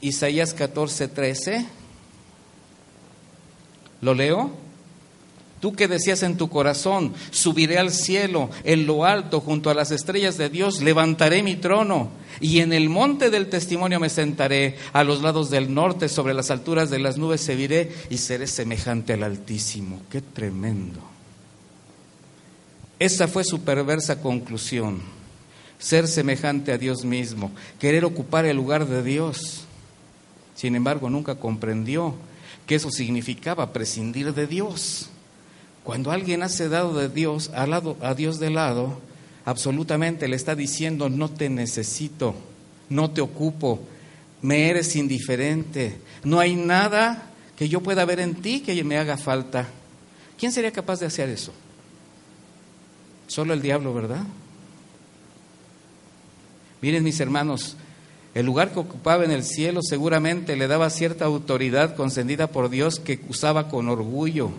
Isaías 0.00 0.54
14, 0.54 1.08
13. 1.08 1.66
¿Lo 4.02 4.14
leo? 4.14 4.52
Tú 5.62 5.72
que 5.72 5.86
decías 5.86 6.24
en 6.24 6.36
tu 6.36 6.48
corazón, 6.48 7.14
subiré 7.30 7.78
al 7.78 7.92
cielo, 7.92 8.50
en 8.64 8.84
lo 8.84 9.04
alto, 9.04 9.38
junto 9.38 9.70
a 9.70 9.74
las 9.74 9.92
estrellas 9.92 10.36
de 10.36 10.48
Dios, 10.48 10.82
levantaré 10.82 11.44
mi 11.44 11.54
trono, 11.54 12.10
y 12.40 12.58
en 12.58 12.72
el 12.72 12.88
monte 12.88 13.30
del 13.30 13.48
testimonio 13.48 14.00
me 14.00 14.08
sentaré, 14.08 14.76
a 14.92 15.04
los 15.04 15.22
lados 15.22 15.50
del 15.50 15.72
norte, 15.72 16.08
sobre 16.08 16.34
las 16.34 16.50
alturas 16.50 16.90
de 16.90 16.98
las 16.98 17.16
nubes 17.16 17.42
se 17.42 17.54
y 18.10 18.18
seré 18.18 18.48
semejante 18.48 19.12
al 19.12 19.22
Altísimo. 19.22 20.02
Qué 20.10 20.20
tremendo. 20.20 20.98
Esa 22.98 23.28
fue 23.28 23.44
su 23.44 23.60
perversa 23.60 24.20
conclusión, 24.20 25.00
ser 25.78 26.08
semejante 26.08 26.72
a 26.72 26.78
Dios 26.78 27.04
mismo, 27.04 27.52
querer 27.78 28.04
ocupar 28.04 28.46
el 28.46 28.56
lugar 28.56 28.88
de 28.88 29.04
Dios. 29.04 29.62
Sin 30.56 30.74
embargo, 30.74 31.08
nunca 31.08 31.36
comprendió 31.36 32.16
que 32.66 32.74
eso 32.74 32.90
significaba 32.90 33.72
prescindir 33.72 34.34
de 34.34 34.48
Dios. 34.48 35.11
Cuando 35.84 36.12
alguien 36.12 36.42
hace 36.42 36.68
dado 36.68 36.94
de 36.94 37.08
Dios, 37.08 37.50
al 37.54 37.70
lado, 37.70 37.96
a 38.00 38.14
Dios 38.14 38.38
de 38.38 38.50
lado, 38.50 39.00
absolutamente 39.44 40.28
le 40.28 40.36
está 40.36 40.54
diciendo, 40.54 41.08
no 41.08 41.28
te 41.28 41.48
necesito, 41.50 42.34
no 42.88 43.10
te 43.10 43.20
ocupo, 43.20 43.80
me 44.42 44.68
eres 44.70 44.94
indiferente, 44.94 45.98
no 46.22 46.38
hay 46.38 46.54
nada 46.54 47.30
que 47.56 47.68
yo 47.68 47.80
pueda 47.80 48.04
ver 48.04 48.20
en 48.20 48.36
ti 48.36 48.60
que 48.60 48.82
me 48.84 48.96
haga 48.96 49.16
falta. 49.16 49.68
¿Quién 50.38 50.52
sería 50.52 50.72
capaz 50.72 51.00
de 51.00 51.06
hacer 51.06 51.28
eso? 51.28 51.52
Solo 53.26 53.52
el 53.52 53.62
diablo, 53.62 53.92
¿verdad? 53.92 54.22
Miren 56.80 57.02
mis 57.02 57.18
hermanos, 57.18 57.76
el 58.34 58.46
lugar 58.46 58.72
que 58.72 58.80
ocupaba 58.80 59.24
en 59.24 59.30
el 59.30 59.44
cielo 59.44 59.80
seguramente 59.82 60.56
le 60.56 60.68
daba 60.68 60.90
cierta 60.90 61.24
autoridad 61.24 61.96
concedida 61.96 62.46
por 62.46 62.70
Dios 62.70 63.00
que 63.00 63.20
usaba 63.28 63.68
con 63.68 63.88
orgullo 63.88 64.52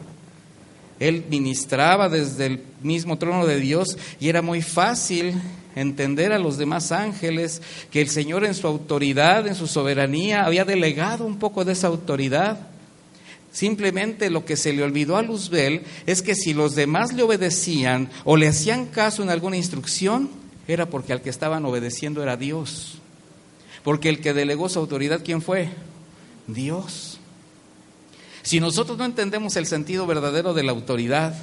él 1.04 1.26
ministraba 1.30 2.08
desde 2.08 2.46
el 2.46 2.62
mismo 2.82 3.18
trono 3.18 3.46
de 3.46 3.60
Dios 3.60 3.98
y 4.22 4.30
era 4.30 4.42
muy 4.42 4.62
fácil 4.62 5.34
entender 5.76 6.32
a 6.32 6.40
los 6.40 6.58
demás 6.58 6.94
ángeles 6.94 7.62
que 7.92 8.00
el 8.00 8.08
Señor 8.08 8.46
en 8.46 8.54
su 8.54 8.68
autoridad, 8.68 9.46
en 9.46 9.56
su 9.56 9.68
soberanía, 9.68 10.46
había 10.46 10.64
delegado 10.64 11.26
un 11.26 11.40
poco 11.40 11.66
de 11.66 11.74
esa 11.74 11.88
autoridad. 11.88 12.68
Simplemente 13.52 14.30
lo 14.30 14.46
que 14.46 14.56
se 14.56 14.72
le 14.72 14.82
olvidó 14.82 15.18
a 15.18 15.22
Luzbel 15.22 15.84
es 16.06 16.22
que 16.22 16.36
si 16.36 16.54
los 16.54 16.74
demás 16.74 17.12
le 17.12 17.24
obedecían 17.24 18.10
o 18.24 18.38
le 18.38 18.48
hacían 18.48 18.86
caso 18.86 19.24
en 19.24 19.30
alguna 19.30 19.58
instrucción, 19.58 20.30
era 20.70 20.86
porque 20.90 21.12
al 21.12 21.22
que 21.22 21.30
estaban 21.30 21.66
obedeciendo 21.66 22.24
era 22.24 22.38
Dios. 22.38 23.00
Porque 23.84 24.08
el 24.08 24.22
que 24.22 24.34
delegó 24.34 24.70
su 24.70 24.80
autoridad, 24.80 25.22
¿quién 25.24 25.42
fue? 25.42 25.68
Dios. 26.48 27.13
Si 28.44 28.60
nosotros 28.60 28.98
no 28.98 29.06
entendemos 29.06 29.56
el 29.56 29.66
sentido 29.66 30.06
verdadero 30.06 30.54
de 30.54 30.64
la 30.64 30.74
autoridad, 30.74 31.34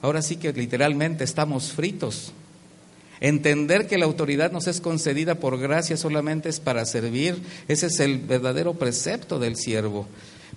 ahora 0.00 0.22
sí 0.22 0.36
que 0.36 0.52
literalmente 0.52 1.24
estamos 1.24 1.72
fritos. 1.72 2.32
Entender 3.20 3.86
que 3.88 3.98
la 3.98 4.04
autoridad 4.04 4.52
nos 4.52 4.68
es 4.68 4.80
concedida 4.80 5.36
por 5.36 5.58
gracia 5.58 5.96
solamente 5.96 6.48
es 6.48 6.60
para 6.60 6.84
servir, 6.84 7.42
ese 7.68 7.86
es 7.86 7.98
el 8.00 8.18
verdadero 8.18 8.74
precepto 8.74 9.38
del 9.38 9.56
siervo. 9.56 10.06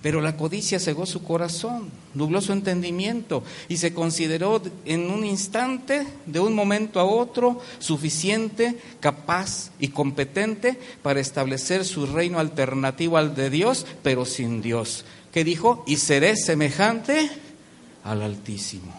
Pero 0.00 0.20
la 0.20 0.36
codicia 0.36 0.78
cegó 0.78 1.06
su 1.06 1.24
corazón, 1.24 1.90
nubló 2.14 2.40
su 2.40 2.52
entendimiento 2.52 3.42
y 3.68 3.78
se 3.78 3.92
consideró 3.92 4.62
en 4.84 5.10
un 5.10 5.24
instante, 5.24 6.06
de 6.26 6.38
un 6.38 6.54
momento 6.54 7.00
a 7.00 7.04
otro, 7.04 7.60
suficiente, 7.80 8.76
capaz 9.00 9.70
y 9.80 9.88
competente 9.88 10.78
para 11.02 11.18
establecer 11.18 11.84
su 11.84 12.06
reino 12.06 12.38
alternativo 12.38 13.16
al 13.16 13.34
de 13.34 13.50
Dios, 13.50 13.86
pero 14.04 14.24
sin 14.24 14.62
Dios. 14.62 15.04
¿Qué 15.32 15.44
dijo? 15.44 15.84
Y 15.86 15.96
seré 15.96 16.36
semejante 16.36 17.30
al 18.04 18.22
Altísimo. 18.22 18.92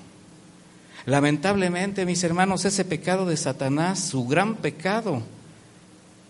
Lamentablemente, 1.06 2.06
mis 2.06 2.24
hermanos, 2.24 2.66
ese 2.66 2.86
pecado 2.86 3.26
de 3.26 3.38
Satanás, 3.38 4.00
su 4.00 4.28
gran 4.28 4.56
pecado, 4.56 5.24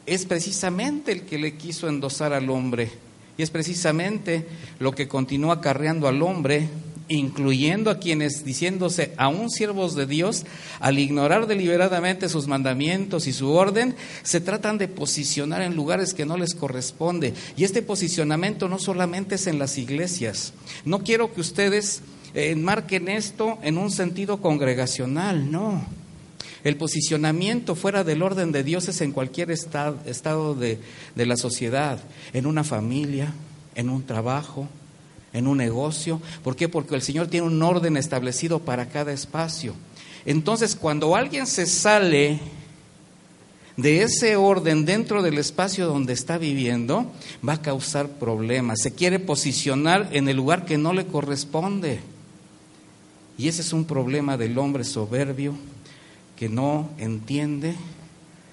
es 0.05 0.25
precisamente 0.25 1.11
el 1.11 1.23
que 1.23 1.37
le 1.37 1.55
quiso 1.55 1.87
endosar 1.87 2.33
al 2.33 2.49
hombre 2.49 2.91
y 3.39 3.41
es 3.41 3.51
precisamente 3.51 4.45
lo 4.79 4.91
que 4.93 5.07
continúa 5.07 5.55
acarreando 5.55 6.09
al 6.09 6.21
hombre, 6.21 6.67
incluyendo 7.09 7.89
a 7.91 7.99
quienes, 7.99 8.45
diciéndose 8.45 9.13
aún 9.17 9.49
siervos 9.49 9.95
de 9.95 10.05
Dios, 10.05 10.45
al 10.79 10.99
ignorar 10.99 11.47
deliberadamente 11.47 12.29
sus 12.29 12.47
mandamientos 12.47 13.27
y 13.27 13.33
su 13.33 13.51
orden, 13.51 13.95
se 14.23 14.39
tratan 14.39 14.77
de 14.77 14.87
posicionar 14.87 15.61
en 15.61 15.75
lugares 15.75 16.13
que 16.13 16.25
no 16.25 16.37
les 16.37 16.55
corresponde. 16.55 17.33
Y 17.57 17.65
este 17.65 17.81
posicionamiento 17.81 18.69
no 18.69 18.79
solamente 18.79 19.35
es 19.35 19.47
en 19.47 19.59
las 19.59 19.77
iglesias. 19.77 20.53
No 20.85 21.03
quiero 21.03 21.33
que 21.33 21.41
ustedes 21.41 22.01
enmarquen 22.33 23.09
esto 23.09 23.57
en 23.63 23.77
un 23.77 23.91
sentido 23.91 24.41
congregacional, 24.41 25.51
no. 25.51 25.83
El 26.63 26.75
posicionamiento 26.75 27.75
fuera 27.75 28.03
del 28.03 28.21
orden 28.21 28.51
de 28.51 28.63
Dios 28.63 28.87
es 28.87 29.01
en 29.01 29.13
cualquier 29.13 29.49
estado, 29.49 30.55
de, 30.55 30.79
de 31.15 31.25
la 31.25 31.37
sociedad, 31.37 31.99
en 32.33 32.45
una 32.45 32.63
familia, 32.63 33.33
en 33.75 33.89
un 33.89 34.03
trabajo, 34.03 34.67
en 35.33 35.47
un 35.47 35.57
negocio. 35.57 36.21
¿Por 36.43 36.55
qué? 36.55 36.69
Porque 36.69 36.95
el 36.95 37.01
Señor 37.01 37.27
tiene 37.27 37.47
un 37.47 37.61
orden 37.61 37.97
establecido 37.97 38.59
para 38.59 38.89
cada 38.89 39.11
espacio. 39.11 39.73
Entonces, 40.25 40.75
cuando 40.75 41.15
alguien 41.15 41.47
se 41.47 41.65
sale 41.65 42.39
de 43.77 44.03
ese 44.03 44.35
orden 44.35 44.83
dentro 44.85 45.21
del 45.21 45.37
espacio 45.37 45.87
donde 45.87 46.13
está 46.13 46.37
viviendo, 46.37 47.11
va 47.47 47.53
a 47.53 47.61
causar 47.61 48.09
problemas. 48.09 48.81
Se 48.81 48.91
quiere 48.91 49.19
posicionar 49.19 50.09
en 50.11 50.27
el 50.27 50.35
lugar 50.35 50.65
que 50.65 50.77
no 50.77 50.93
le 50.93 51.05
corresponde. 51.05 52.01
Y 53.37 53.47
ese 53.47 53.61
es 53.61 53.71
un 53.71 53.85
problema 53.85 54.35
del 54.35 54.57
hombre 54.57 54.83
soberbio 54.83 55.53
que 56.35 56.49
no 56.49 56.89
entiende 56.97 57.75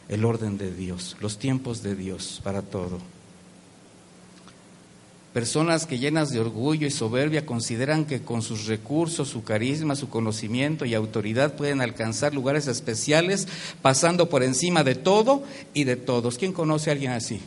el 0.09 0.25
orden 0.25 0.59
de 0.59 0.73
Dios, 0.73 1.17
los 1.21 1.39
tiempos 1.39 1.83
de 1.83 1.97
Dios 1.97 2.41
para 2.45 2.63
todo. 2.63 2.99
Personas 5.37 5.85
que 5.85 5.99
llenas 5.99 6.31
de 6.31 6.41
orgullo 6.41 6.87
y 6.87 6.91
soberbia 6.91 7.45
consideran 7.45 8.07
que 8.07 8.23
con 8.23 8.41
sus 8.41 8.65
recursos, 8.65 9.29
su 9.29 9.45
carisma, 9.45 9.95
su 9.95 10.09
conocimiento 10.09 10.87
y 10.87 10.95
autoridad 10.95 11.57
pueden 11.57 11.83
alcanzar 11.83 12.33
lugares 12.33 12.69
especiales 12.69 13.47
pasando 13.83 14.31
por 14.31 14.43
encima 14.43 14.83
de 14.83 14.95
todo 14.95 15.45
y 15.75 15.85
de 15.85 15.97
todos. 15.97 16.39
¿Quién 16.39 16.55
conoce 16.55 16.89
a 16.89 16.95
alguien 16.95 17.13
así? 17.13 17.39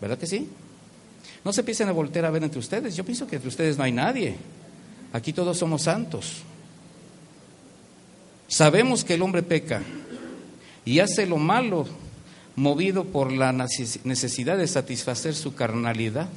¿Verdad 0.00 0.18
que 0.18 0.26
sí? 0.26 0.48
No 1.44 1.52
se 1.52 1.60
empiecen 1.60 1.88
a 1.88 1.92
voltear 1.92 2.24
a 2.24 2.30
ver 2.30 2.42
entre 2.42 2.58
ustedes. 2.58 2.96
Yo 2.96 3.04
pienso 3.04 3.28
que 3.28 3.36
entre 3.36 3.48
ustedes 3.48 3.78
no 3.78 3.84
hay 3.84 3.92
nadie. 3.92 4.34
Aquí 5.12 5.32
todos 5.32 5.58
somos 5.58 5.82
santos. 5.82 6.38
Sabemos 8.48 9.04
que 9.04 9.14
el 9.14 9.22
hombre 9.22 9.44
peca 9.44 9.80
y 10.84 10.98
hace 10.98 11.24
lo 11.24 11.36
malo 11.36 11.86
movido 12.60 13.04
por 13.04 13.32
la 13.32 13.52
necesidad 13.52 14.58
de 14.58 14.68
satisfacer 14.68 15.34
su 15.34 15.54
carnalidad. 15.54 16.28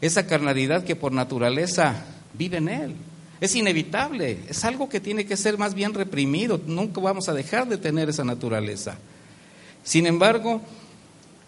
Esa 0.00 0.26
carnalidad 0.26 0.84
que 0.84 0.96
por 0.96 1.12
naturaleza 1.12 2.04
vive 2.34 2.58
en 2.58 2.68
él. 2.68 2.94
Es 3.40 3.54
inevitable, 3.54 4.40
es 4.48 4.64
algo 4.64 4.88
que 4.88 5.00
tiene 5.00 5.26
que 5.26 5.36
ser 5.36 5.56
más 5.56 5.74
bien 5.74 5.94
reprimido. 5.94 6.60
Nunca 6.66 7.00
vamos 7.00 7.28
a 7.28 7.34
dejar 7.34 7.68
de 7.68 7.78
tener 7.78 8.08
esa 8.08 8.24
naturaleza. 8.24 8.98
Sin 9.84 10.06
embargo, 10.06 10.60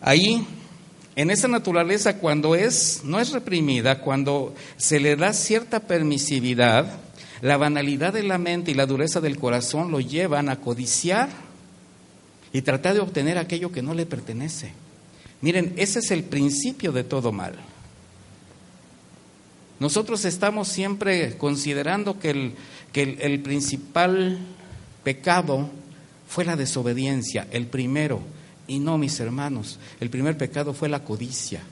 ahí, 0.00 0.46
en 1.16 1.30
esa 1.30 1.48
naturaleza, 1.48 2.18
cuando 2.18 2.54
es, 2.54 3.02
no 3.04 3.18
es 3.18 3.32
reprimida, 3.32 4.00
cuando 4.02 4.54
se 4.76 5.00
le 5.00 5.16
da 5.16 5.32
cierta 5.32 5.80
permisividad, 5.80 6.86
la 7.40 7.56
banalidad 7.56 8.12
de 8.12 8.22
la 8.22 8.38
mente 8.38 8.70
y 8.70 8.74
la 8.74 8.86
dureza 8.86 9.20
del 9.20 9.36
corazón 9.36 9.90
lo 9.90 9.98
llevan 9.98 10.48
a 10.48 10.60
codiciar 10.60 11.49
y 12.52 12.62
tratar 12.62 12.94
de 12.94 13.00
obtener 13.00 13.38
aquello 13.38 13.72
que 13.72 13.82
no 13.82 13.94
le 13.94 14.06
pertenece. 14.06 14.72
Miren, 15.40 15.72
ese 15.76 16.00
es 16.00 16.10
el 16.10 16.24
principio 16.24 16.92
de 16.92 17.04
todo 17.04 17.32
mal. 17.32 17.54
Nosotros 19.78 20.26
estamos 20.26 20.68
siempre 20.68 21.38
considerando 21.38 22.18
que 22.18 22.30
el, 22.30 22.54
que 22.92 23.16
el, 23.20 23.40
principal 23.40 24.38
pecado 25.02 25.70
fue 26.28 26.44
la 26.44 26.56
desobediencia, 26.56 27.46
el 27.50 27.66
primero. 27.66 28.20
Y 28.66 28.78
no, 28.78 28.98
mis 28.98 29.18
hermanos, 29.20 29.78
el 30.00 30.10
primer 30.10 30.36
pecado 30.36 30.74
fue 30.74 30.90
la 30.90 31.02
codicia, 31.02 31.62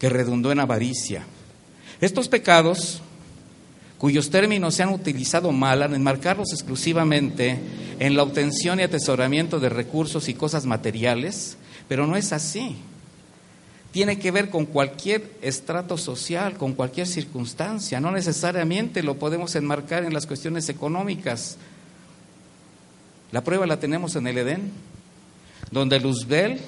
que 0.00 0.08
redundó 0.08 0.50
en 0.50 0.58
avaricia. 0.58 1.24
Estos 2.00 2.28
pecados 2.28 3.00
cuyos 4.02 4.30
términos 4.30 4.74
se 4.74 4.82
han 4.82 4.88
utilizado 4.88 5.52
mal 5.52 5.80
al 5.80 5.94
enmarcarlos 5.94 6.52
exclusivamente 6.52 7.56
en 8.00 8.16
la 8.16 8.24
obtención 8.24 8.80
y 8.80 8.82
atesoramiento 8.82 9.60
de 9.60 9.68
recursos 9.68 10.28
y 10.28 10.34
cosas 10.34 10.66
materiales, 10.66 11.56
pero 11.86 12.04
no 12.08 12.16
es 12.16 12.32
así. 12.32 12.74
Tiene 13.92 14.18
que 14.18 14.32
ver 14.32 14.50
con 14.50 14.66
cualquier 14.66 15.30
estrato 15.40 15.96
social, 15.96 16.56
con 16.56 16.72
cualquier 16.72 17.06
circunstancia, 17.06 18.00
no 18.00 18.10
necesariamente 18.10 19.04
lo 19.04 19.20
podemos 19.20 19.54
enmarcar 19.54 20.02
en 20.02 20.14
las 20.14 20.26
cuestiones 20.26 20.68
económicas. 20.68 21.56
La 23.30 23.44
prueba 23.44 23.68
la 23.68 23.78
tenemos 23.78 24.16
en 24.16 24.26
el 24.26 24.36
Edén, 24.36 24.72
donde 25.70 26.00
Luzbel, 26.00 26.60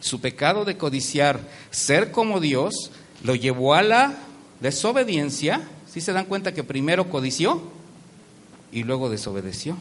su 0.00 0.20
pecado 0.20 0.66
de 0.66 0.76
codiciar 0.76 1.40
ser 1.70 2.10
como 2.10 2.38
Dios, 2.38 2.90
lo 3.24 3.34
llevó 3.34 3.72
a 3.72 3.80
la 3.80 4.18
desobediencia, 4.60 5.62
si 5.90 6.00
se 6.00 6.12
dan 6.12 6.26
cuenta 6.26 6.54
que 6.54 6.64
primero 6.64 7.10
codició 7.10 7.62
y 8.72 8.84
luego 8.84 9.10
desobedeció. 9.10 9.76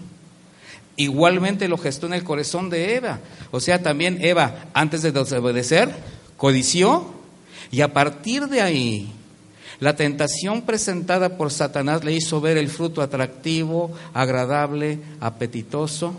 Igualmente 0.96 1.68
lo 1.68 1.78
gestó 1.78 2.08
en 2.08 2.14
el 2.14 2.24
corazón 2.24 2.70
de 2.70 2.96
Eva. 2.96 3.20
O 3.52 3.60
sea, 3.60 3.82
también 3.82 4.18
Eva, 4.22 4.66
antes 4.74 5.02
de 5.02 5.12
desobedecer, 5.12 5.94
codició 6.36 7.14
y 7.72 7.82
a 7.82 7.94
partir 7.94 8.48
de 8.48 8.62
ahí, 8.62 9.14
la 9.80 9.96
tentación 9.96 10.64
presentada 10.64 11.38
por 11.38 11.52
Satanás 11.52 12.04
le 12.04 12.14
hizo 12.14 12.42
ver 12.42 12.58
el 12.58 12.70
fruto 12.70 13.02
atractivo, 13.02 13.96
agradable, 14.14 15.00
apetitoso. 15.22 16.16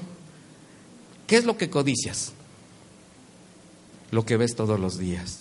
¿Qué 1.27 1.37
es 1.37 1.45
lo 1.45 1.59
que 1.59 1.69
codicias? 1.69 2.33
Lo 4.11 4.25
que 4.25 4.37
ves 4.37 4.57
todos 4.57 4.81
los 4.81 4.99
días 4.99 5.41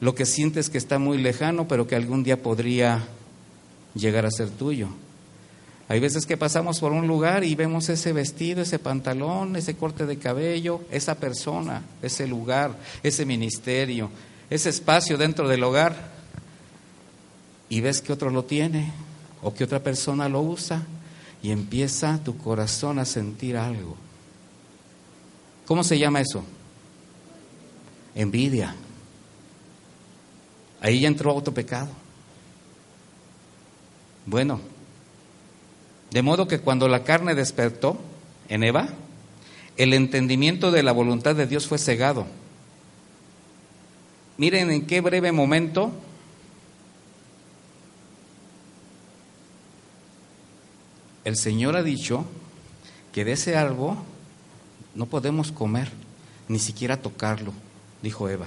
lo 0.00 0.14
que 0.14 0.26
sientes 0.26 0.70
que 0.70 0.78
está 0.78 0.98
muy 0.98 1.18
lejano, 1.18 1.68
pero 1.68 1.86
que 1.86 1.96
algún 1.96 2.22
día 2.22 2.42
podría 2.42 3.06
llegar 3.94 4.26
a 4.26 4.30
ser 4.30 4.50
tuyo. 4.50 4.88
Hay 5.88 6.00
veces 6.00 6.24
que 6.24 6.36
pasamos 6.36 6.78
por 6.78 6.92
un 6.92 7.06
lugar 7.08 7.42
y 7.42 7.54
vemos 7.54 7.88
ese 7.88 8.12
vestido, 8.12 8.62
ese 8.62 8.78
pantalón, 8.78 9.56
ese 9.56 9.74
corte 9.74 10.06
de 10.06 10.18
cabello, 10.18 10.82
esa 10.90 11.16
persona, 11.16 11.82
ese 12.00 12.28
lugar, 12.28 12.76
ese 13.02 13.26
ministerio, 13.26 14.08
ese 14.48 14.70
espacio 14.70 15.18
dentro 15.18 15.48
del 15.48 15.64
hogar, 15.64 16.20
y 17.70 17.80
ves 17.80 18.02
que 18.02 18.12
otro 18.12 18.28
lo 18.30 18.44
tiene 18.44 18.92
o 19.42 19.54
que 19.54 19.64
otra 19.64 19.82
persona 19.82 20.28
lo 20.28 20.42
usa 20.42 20.82
y 21.42 21.52
empieza 21.52 22.18
tu 22.22 22.36
corazón 22.36 22.98
a 22.98 23.06
sentir 23.06 23.56
algo. 23.56 23.96
¿Cómo 25.66 25.82
se 25.84 25.98
llama 25.98 26.20
eso? 26.20 26.42
Envidia. 28.14 28.74
Ahí 30.80 31.00
ya 31.00 31.08
entró 31.08 31.34
otro 31.34 31.52
pecado. 31.52 31.88
Bueno, 34.26 34.60
de 36.10 36.22
modo 36.22 36.48
que 36.48 36.60
cuando 36.60 36.88
la 36.88 37.04
carne 37.04 37.34
despertó 37.34 37.98
en 38.48 38.64
Eva, 38.64 38.88
el 39.76 39.94
entendimiento 39.94 40.70
de 40.70 40.82
la 40.82 40.92
voluntad 40.92 41.34
de 41.36 41.46
Dios 41.46 41.66
fue 41.66 41.78
cegado. 41.78 42.26
Miren 44.36 44.70
en 44.70 44.86
qué 44.86 45.00
breve 45.00 45.32
momento 45.32 45.92
el 51.24 51.36
Señor 51.36 51.76
ha 51.76 51.82
dicho 51.82 52.24
que 53.12 53.24
de 53.24 53.32
ese 53.32 53.56
árbol 53.56 53.96
no 54.94 55.06
podemos 55.06 55.52
comer, 55.52 55.90
ni 56.48 56.58
siquiera 56.58 57.00
tocarlo, 57.00 57.52
dijo 58.02 58.28
Eva. 58.28 58.46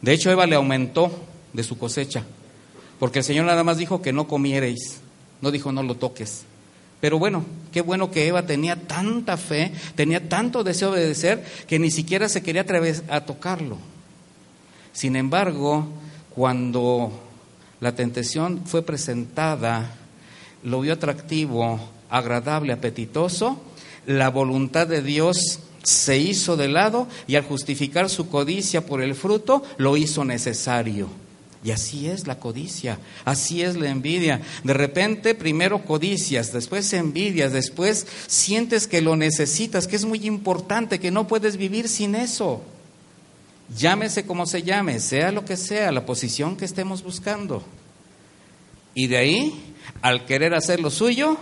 De 0.00 0.12
hecho, 0.12 0.30
Eva 0.30 0.46
le 0.46 0.56
aumentó 0.56 1.12
de 1.52 1.62
su 1.62 1.78
cosecha, 1.78 2.24
porque 2.98 3.20
el 3.20 3.24
Señor 3.24 3.46
nada 3.46 3.64
más 3.64 3.78
dijo 3.78 4.02
que 4.02 4.12
no 4.12 4.28
comiereis, 4.28 5.00
no 5.40 5.50
dijo 5.50 5.72
no 5.72 5.82
lo 5.82 5.96
toques. 5.96 6.44
Pero 7.00 7.18
bueno, 7.18 7.44
qué 7.72 7.80
bueno 7.80 8.12
que 8.12 8.28
Eva 8.28 8.46
tenía 8.46 8.76
tanta 8.76 9.36
fe, 9.36 9.72
tenía 9.96 10.28
tanto 10.28 10.62
deseo 10.62 10.92
de 10.92 11.00
obedecer, 11.00 11.44
que 11.66 11.80
ni 11.80 11.90
siquiera 11.90 12.28
se 12.28 12.44
quería 12.44 12.62
atrever 12.62 13.02
a 13.08 13.22
tocarlo. 13.22 13.76
Sin 14.92 15.16
embargo, 15.16 15.88
cuando 16.30 17.10
la 17.80 17.96
tentación 17.96 18.62
fue 18.66 18.82
presentada, 18.82 19.96
lo 20.62 20.80
vio 20.80 20.92
atractivo, 20.92 21.80
agradable, 22.08 22.72
apetitoso, 22.72 23.60
la 24.06 24.30
voluntad 24.30 24.86
de 24.86 25.02
Dios 25.02 25.58
se 25.82 26.18
hizo 26.18 26.56
de 26.56 26.68
lado 26.68 27.08
y 27.26 27.34
al 27.34 27.42
justificar 27.42 28.08
su 28.08 28.28
codicia 28.28 28.86
por 28.86 29.02
el 29.02 29.16
fruto, 29.16 29.64
lo 29.76 29.96
hizo 29.96 30.24
necesario. 30.24 31.08
Y 31.64 31.70
así 31.70 32.08
es 32.08 32.26
la 32.26 32.40
codicia, 32.40 32.98
así 33.24 33.62
es 33.62 33.76
la 33.76 33.88
envidia. 33.88 34.40
De 34.64 34.74
repente, 34.74 35.34
primero 35.34 35.84
codicias, 35.84 36.52
después 36.52 36.92
envidias, 36.92 37.52
después 37.52 38.06
sientes 38.26 38.88
que 38.88 39.00
lo 39.00 39.14
necesitas, 39.14 39.86
que 39.86 39.94
es 39.94 40.04
muy 40.04 40.26
importante, 40.26 40.98
que 40.98 41.12
no 41.12 41.28
puedes 41.28 41.56
vivir 41.56 41.88
sin 41.88 42.16
eso. 42.16 42.62
Llámese 43.76 44.26
como 44.26 44.44
se 44.46 44.64
llame, 44.64 44.98
sea 44.98 45.30
lo 45.30 45.44
que 45.44 45.56
sea, 45.56 45.92
la 45.92 46.04
posición 46.04 46.56
que 46.56 46.64
estemos 46.64 47.02
buscando. 47.02 47.62
Y 48.94 49.06
de 49.06 49.16
ahí, 49.18 49.74
al 50.02 50.26
querer 50.26 50.54
hacer 50.54 50.80
lo 50.80 50.90
suyo, 50.90 51.38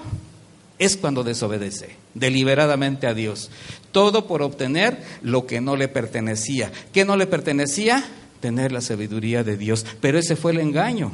es 0.79 0.97
cuando 0.97 1.25
desobedece 1.25 1.97
deliberadamente 2.15 3.07
a 3.07 3.15
Dios. 3.15 3.51
Todo 3.93 4.27
por 4.27 4.43
obtener 4.43 5.03
lo 5.23 5.47
que 5.47 5.61
no 5.61 5.77
le 5.77 5.89
pertenecía. 5.89 6.71
¿Qué 6.93 7.05
no 7.05 7.17
le 7.17 7.27
pertenecía? 7.27 8.05
Tener 8.41 8.73
la 8.73 8.81
sabiduría 8.81 9.45
de 9.45 9.57
Dios. 9.57 9.85
Pero 10.01 10.19
ese 10.19 10.37
fue 10.37 10.53
el 10.53 10.61
engaño. 10.61 11.13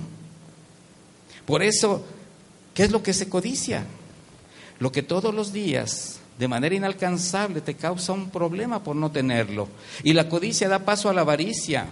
Por 1.45 1.63
eso, 1.63 2.05
¿qué 2.75 2.85
es 2.85 2.91
lo 2.91 3.03
que 3.03 3.13
se 3.13 3.29
codicia? 3.29 3.85
Lo 4.79 4.93
que 4.93 5.03
todos 5.03 5.35
los 5.35 5.53
días, 5.53 6.21
de 6.39 6.49
manera 6.49 6.75
inalcanzable, 6.75 7.61
te 7.61 7.75
causa 7.75 8.13
un 8.13 8.31
problema 8.31 8.83
por 8.83 8.97
no 8.97 9.11
tenerlo. 9.11 9.69
Y 10.03 10.13
la 10.13 10.29
codicia 10.29 10.69
da 10.69 10.81
paso 10.81 11.09
a 11.09 11.15
la 11.15 11.23
avaricia. 11.23 11.87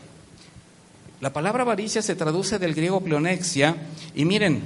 La 1.20 1.32
palabra 1.32 1.62
avaricia 1.62 2.02
se 2.02 2.16
traduce 2.16 2.58
del 2.58 2.74
griego 2.74 3.00
pleonexia. 3.00 3.76
Y 4.14 4.24
miren, 4.24 4.62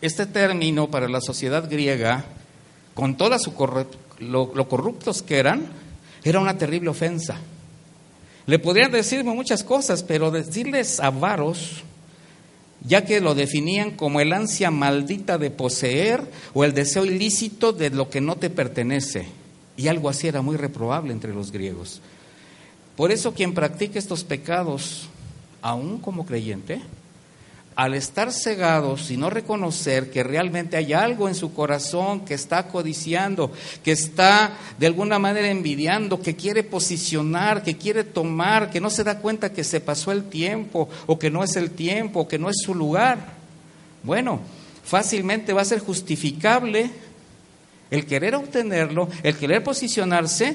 este 0.00 0.26
término 0.26 0.90
para 0.90 1.08
la 1.08 1.20
sociedad 1.20 1.68
griega, 1.68 2.24
con 2.94 3.16
toda 3.16 3.38
su 3.38 3.52
lo, 4.20 4.52
lo 4.54 4.68
corruptos 4.68 5.22
que 5.22 5.38
eran, 5.38 5.66
era 6.24 6.40
una 6.40 6.56
terrible 6.56 6.90
ofensa. 6.90 7.36
Le 8.50 8.58
podrían 8.58 8.90
decirme 8.90 9.32
muchas 9.32 9.62
cosas, 9.62 10.02
pero 10.02 10.32
decirles 10.32 10.98
avaros, 10.98 11.84
ya 12.84 13.04
que 13.04 13.20
lo 13.20 13.36
definían 13.36 13.92
como 13.92 14.20
el 14.20 14.32
ansia 14.32 14.72
maldita 14.72 15.38
de 15.38 15.52
poseer 15.52 16.20
o 16.52 16.64
el 16.64 16.74
deseo 16.74 17.04
ilícito 17.04 17.72
de 17.72 17.90
lo 17.90 18.10
que 18.10 18.20
no 18.20 18.34
te 18.34 18.50
pertenece. 18.50 19.28
Y 19.76 19.86
algo 19.86 20.08
así 20.08 20.26
era 20.26 20.42
muy 20.42 20.56
reprobable 20.56 21.12
entre 21.12 21.32
los 21.32 21.52
griegos. 21.52 22.00
Por 22.96 23.12
eso 23.12 23.34
quien 23.34 23.54
practica 23.54 24.00
estos 24.00 24.24
pecados, 24.24 25.06
aún 25.62 26.00
como 26.00 26.26
creyente, 26.26 26.80
al 27.80 27.94
estar 27.94 28.30
cegados 28.30 29.10
y 29.10 29.16
no 29.16 29.30
reconocer 29.30 30.10
que 30.10 30.22
realmente 30.22 30.76
hay 30.76 30.92
algo 30.92 31.30
en 31.30 31.34
su 31.34 31.54
corazón 31.54 32.26
que 32.26 32.34
está 32.34 32.68
codiciando, 32.68 33.50
que 33.82 33.92
está 33.92 34.52
de 34.78 34.86
alguna 34.86 35.18
manera 35.18 35.48
envidiando, 35.48 36.20
que 36.20 36.36
quiere 36.36 36.62
posicionar, 36.62 37.62
que 37.62 37.78
quiere 37.78 38.04
tomar, 38.04 38.68
que 38.70 38.82
no 38.82 38.90
se 38.90 39.02
da 39.02 39.18
cuenta 39.20 39.54
que 39.54 39.64
se 39.64 39.80
pasó 39.80 40.12
el 40.12 40.24
tiempo 40.24 40.90
o 41.06 41.18
que 41.18 41.30
no 41.30 41.42
es 41.42 41.56
el 41.56 41.70
tiempo, 41.70 42.20
o 42.20 42.28
que 42.28 42.38
no 42.38 42.50
es 42.50 42.56
su 42.62 42.74
lugar, 42.74 43.16
bueno, 44.02 44.40
fácilmente 44.84 45.54
va 45.54 45.62
a 45.62 45.64
ser 45.64 45.78
justificable 45.78 46.90
el 47.90 48.04
querer 48.04 48.34
obtenerlo, 48.34 49.08
el 49.22 49.38
querer 49.38 49.64
posicionarse, 49.64 50.54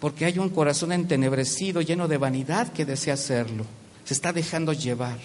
porque 0.00 0.24
hay 0.24 0.40
un 0.40 0.48
corazón 0.48 0.90
entenebrecido, 0.90 1.80
lleno 1.80 2.08
de 2.08 2.16
vanidad 2.16 2.72
que 2.72 2.84
desea 2.84 3.14
hacerlo. 3.14 3.66
Se 4.04 4.14
está 4.14 4.32
dejando 4.32 4.72
llevar. 4.72 5.18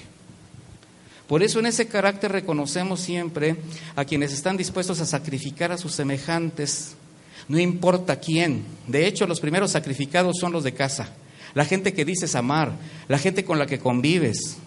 Por 1.28 1.42
eso 1.42 1.60
en 1.60 1.66
ese 1.66 1.88
carácter 1.88 2.32
reconocemos 2.32 3.00
siempre 3.00 3.56
a 3.96 4.06
quienes 4.06 4.32
están 4.32 4.58
dispuestos 4.58 5.00
a 5.00 5.06
sacrificar 5.06 5.72
a 5.72 5.78
sus 5.78 5.94
semejantes, 5.94 6.96
no 7.48 7.60
importa 7.60 8.20
quién. 8.20 8.64
De 8.88 9.08
hecho, 9.08 9.26
los 9.26 9.40
primeros 9.40 9.72
sacrificados 9.72 10.38
son 10.40 10.52
los 10.52 10.64
de 10.64 10.74
casa, 10.74 11.10
la 11.56 11.66
gente 11.66 11.94
que 11.94 12.06
dices 12.06 12.36
amar, 12.36 12.74
la 13.08 13.18
gente 13.18 13.44
con 13.44 13.58
la 13.58 13.66
que 13.66 13.80
convives, 13.80 14.58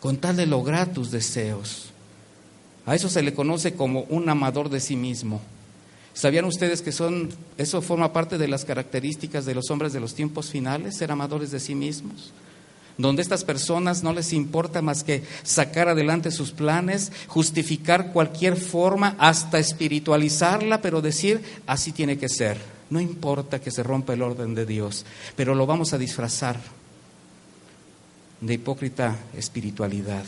con 0.00 0.16
tal 0.16 0.36
de 0.36 0.46
lograr 0.46 0.92
tus 0.92 1.10
deseos. 1.10 1.90
A 2.86 2.94
eso 2.94 3.10
se 3.10 3.22
le 3.22 3.34
conoce 3.34 3.74
como 3.74 4.02
un 4.04 4.30
amador 4.30 4.70
de 4.70 4.80
sí 4.80 4.96
mismo. 4.96 5.42
¿Sabían 6.14 6.46
ustedes 6.46 6.80
que 6.80 6.90
son, 6.90 7.28
eso 7.58 7.82
forma 7.82 8.12
parte 8.14 8.38
de 8.38 8.48
las 8.48 8.64
características 8.64 9.44
de 9.44 9.54
los 9.54 9.70
hombres 9.70 9.92
de 9.92 10.00
los 10.00 10.14
tiempos 10.14 10.48
finales, 10.48 10.96
ser 10.96 11.12
amadores 11.12 11.50
de 11.50 11.60
sí 11.60 11.74
mismos? 11.74 12.32
Donde 12.98 13.22
estas 13.22 13.44
personas 13.44 14.02
no 14.02 14.12
les 14.12 14.32
importa 14.32 14.82
más 14.82 15.04
que 15.04 15.22
sacar 15.44 15.88
adelante 15.88 16.32
sus 16.32 16.50
planes, 16.50 17.12
justificar 17.28 18.12
cualquier 18.12 18.56
forma, 18.56 19.14
hasta 19.18 19.60
espiritualizarla, 19.60 20.82
pero 20.82 21.00
decir, 21.00 21.40
así 21.66 21.92
tiene 21.92 22.18
que 22.18 22.28
ser. 22.28 22.58
No 22.90 23.00
importa 23.00 23.60
que 23.60 23.70
se 23.70 23.84
rompa 23.84 24.14
el 24.14 24.22
orden 24.22 24.54
de 24.54 24.66
Dios, 24.66 25.06
pero 25.36 25.54
lo 25.54 25.64
vamos 25.64 25.92
a 25.92 25.98
disfrazar 25.98 26.58
de 28.40 28.54
hipócrita 28.54 29.16
espiritualidad. 29.36 30.24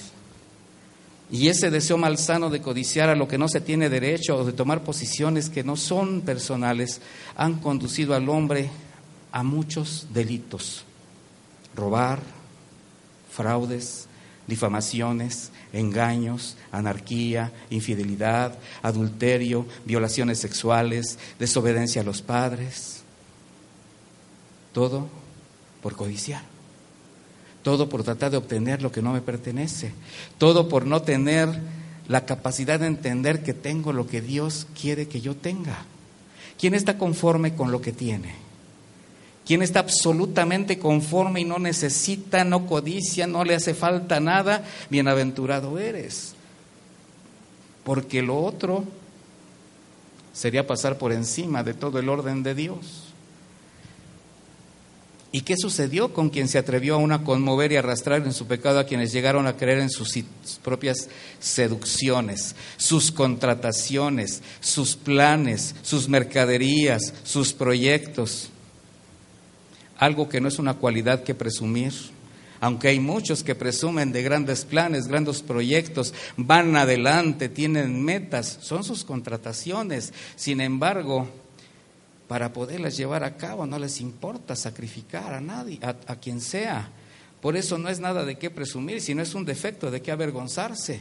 Y 1.32 1.48
ese 1.48 1.70
deseo 1.70 1.96
malsano 1.96 2.50
de 2.50 2.60
codiciar 2.60 3.08
a 3.08 3.14
lo 3.14 3.26
que 3.28 3.38
no 3.38 3.48
se 3.48 3.60
tiene 3.60 3.88
derecho 3.88 4.36
o 4.36 4.44
de 4.44 4.52
tomar 4.52 4.82
posiciones 4.82 5.48
que 5.48 5.64
no 5.64 5.76
son 5.76 6.22
personales 6.22 7.00
han 7.36 7.60
conducido 7.60 8.14
al 8.14 8.28
hombre 8.28 8.70
a 9.32 9.42
muchos 9.42 10.08
delitos. 10.12 10.84
Robar, 11.76 12.39
fraudes, 13.30 14.06
difamaciones, 14.46 15.50
engaños, 15.72 16.56
anarquía, 16.72 17.52
infidelidad, 17.70 18.58
adulterio, 18.82 19.66
violaciones 19.84 20.38
sexuales, 20.38 21.18
desobediencia 21.38 22.02
a 22.02 22.04
los 22.04 22.20
padres. 22.22 23.02
Todo 24.72 25.08
por 25.82 25.96
codiciar. 25.96 26.42
Todo 27.62 27.88
por 27.88 28.02
tratar 28.02 28.30
de 28.30 28.38
obtener 28.38 28.82
lo 28.82 28.90
que 28.90 29.02
no 29.02 29.12
me 29.12 29.20
pertenece. 29.20 29.92
Todo 30.38 30.68
por 30.68 30.86
no 30.86 31.02
tener 31.02 31.48
la 32.08 32.26
capacidad 32.26 32.80
de 32.80 32.86
entender 32.86 33.42
que 33.42 33.54
tengo 33.54 33.92
lo 33.92 34.06
que 34.06 34.20
Dios 34.20 34.66
quiere 34.78 35.08
que 35.08 35.20
yo 35.20 35.36
tenga. 35.36 35.84
¿Quién 36.58 36.74
está 36.74 36.98
conforme 36.98 37.54
con 37.54 37.70
lo 37.70 37.80
que 37.80 37.92
tiene? 37.92 38.49
Quien 39.46 39.62
está 39.62 39.80
absolutamente 39.80 40.78
conforme 40.78 41.40
y 41.40 41.44
no 41.44 41.58
necesita, 41.58 42.44
no 42.44 42.66
codicia, 42.66 43.26
no 43.26 43.44
le 43.44 43.54
hace 43.54 43.74
falta 43.74 44.20
nada, 44.20 44.64
bienaventurado 44.90 45.78
eres. 45.78 46.34
Porque 47.84 48.22
lo 48.22 48.38
otro 48.38 48.84
sería 50.32 50.66
pasar 50.66 50.98
por 50.98 51.12
encima 51.12 51.62
de 51.64 51.74
todo 51.74 51.98
el 51.98 52.08
orden 52.08 52.42
de 52.42 52.54
Dios. 52.54 53.10
¿Y 55.32 55.42
qué 55.42 55.56
sucedió 55.56 56.12
con 56.12 56.28
quien 56.28 56.48
se 56.48 56.58
atrevió 56.58 56.94
a 56.94 56.98
una 56.98 57.22
conmover 57.22 57.70
y 57.70 57.76
arrastrar 57.76 58.22
en 58.22 58.32
su 58.32 58.46
pecado 58.46 58.80
a 58.80 58.84
quienes 58.84 59.12
llegaron 59.12 59.46
a 59.46 59.56
creer 59.56 59.78
en 59.78 59.90
sus 59.90 60.24
propias 60.62 61.08
seducciones, 61.38 62.56
sus 62.76 63.12
contrataciones, 63.12 64.42
sus 64.60 64.96
planes, 64.96 65.76
sus 65.82 66.08
mercaderías, 66.08 67.14
sus 67.22 67.52
proyectos? 67.52 68.50
Algo 70.00 70.28
que 70.30 70.40
no 70.40 70.48
es 70.48 70.58
una 70.58 70.74
cualidad 70.74 71.22
que 71.22 71.34
presumir. 71.34 71.92
Aunque 72.58 72.88
hay 72.88 73.00
muchos 73.00 73.44
que 73.44 73.54
presumen 73.54 74.12
de 74.12 74.22
grandes 74.22 74.64
planes, 74.64 75.06
grandes 75.06 75.42
proyectos, 75.42 76.12
van 76.36 76.74
adelante, 76.76 77.48
tienen 77.48 78.02
metas, 78.02 78.58
son 78.60 78.82
sus 78.82 79.04
contrataciones. 79.04 80.12
Sin 80.36 80.60
embargo, 80.60 81.28
para 82.28 82.52
poderlas 82.52 82.96
llevar 82.96 83.24
a 83.24 83.36
cabo 83.36 83.66
no 83.66 83.78
les 83.78 84.00
importa 84.00 84.56
sacrificar 84.56 85.34
a 85.34 85.40
nadie, 85.40 85.78
a, 85.82 86.16
quien 86.16 86.40
sea. 86.40 86.90
Por 87.42 87.56
eso 87.56 87.76
no 87.76 87.88
es 87.90 88.00
nada 88.00 88.24
de 88.24 88.38
qué 88.38 88.50
presumir, 88.50 89.00
sino 89.02 89.22
es 89.22 89.34
un 89.34 89.44
defecto 89.44 89.90
de 89.90 90.00
qué 90.00 90.12
avergonzarse. 90.12 91.00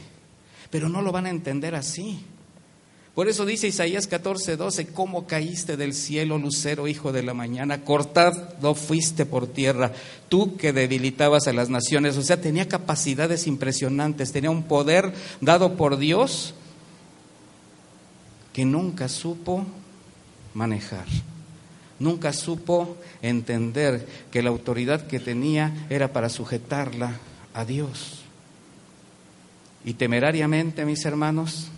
Pero 0.70 0.88
no 0.90 1.00
lo 1.00 1.10
van 1.10 1.26
a 1.26 1.30
entender 1.30 1.74
así. 1.74 2.20
Por 3.14 3.28
eso 3.28 3.44
dice 3.44 3.66
Isaías 3.66 4.06
14, 4.06 4.56
12, 4.56 4.86
¿cómo 4.88 5.26
caíste 5.26 5.76
del 5.76 5.94
cielo, 5.94 6.38
lucero, 6.38 6.86
hijo 6.86 7.10
de 7.10 7.24
la 7.24 7.34
mañana? 7.34 7.82
Cortado 7.82 8.74
fuiste 8.74 9.26
por 9.26 9.48
tierra, 9.48 9.92
tú 10.28 10.56
que 10.56 10.72
debilitabas 10.72 11.48
a 11.48 11.52
las 11.52 11.70
naciones. 11.70 12.16
O 12.16 12.22
sea, 12.22 12.40
tenía 12.40 12.68
capacidades 12.68 13.48
impresionantes, 13.48 14.30
tenía 14.30 14.50
un 14.50 14.62
poder 14.62 15.12
dado 15.40 15.76
por 15.76 15.98
Dios 15.98 16.54
que 18.52 18.64
nunca 18.64 19.08
supo 19.08 19.66
manejar. 20.54 21.06
nunca 21.98 22.32
supo 22.32 22.96
entender 23.20 24.06
que 24.30 24.42
la 24.42 24.48
autoridad 24.48 25.06
que 25.06 25.20
tenía 25.20 25.86
era 25.90 26.14
para 26.14 26.30
sujetarla 26.30 27.18
a 27.52 27.66
Dios. 27.66 28.22
Y 29.84 29.94
temerariamente, 29.94 30.86
mis 30.86 31.04
hermanos, 31.04 31.68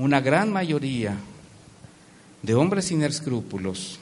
una 0.00 0.20
gran 0.20 0.50
mayoría 0.50 1.14
de 2.42 2.54
hombres 2.54 2.86
sin 2.86 3.02
escrúpulos, 3.02 3.98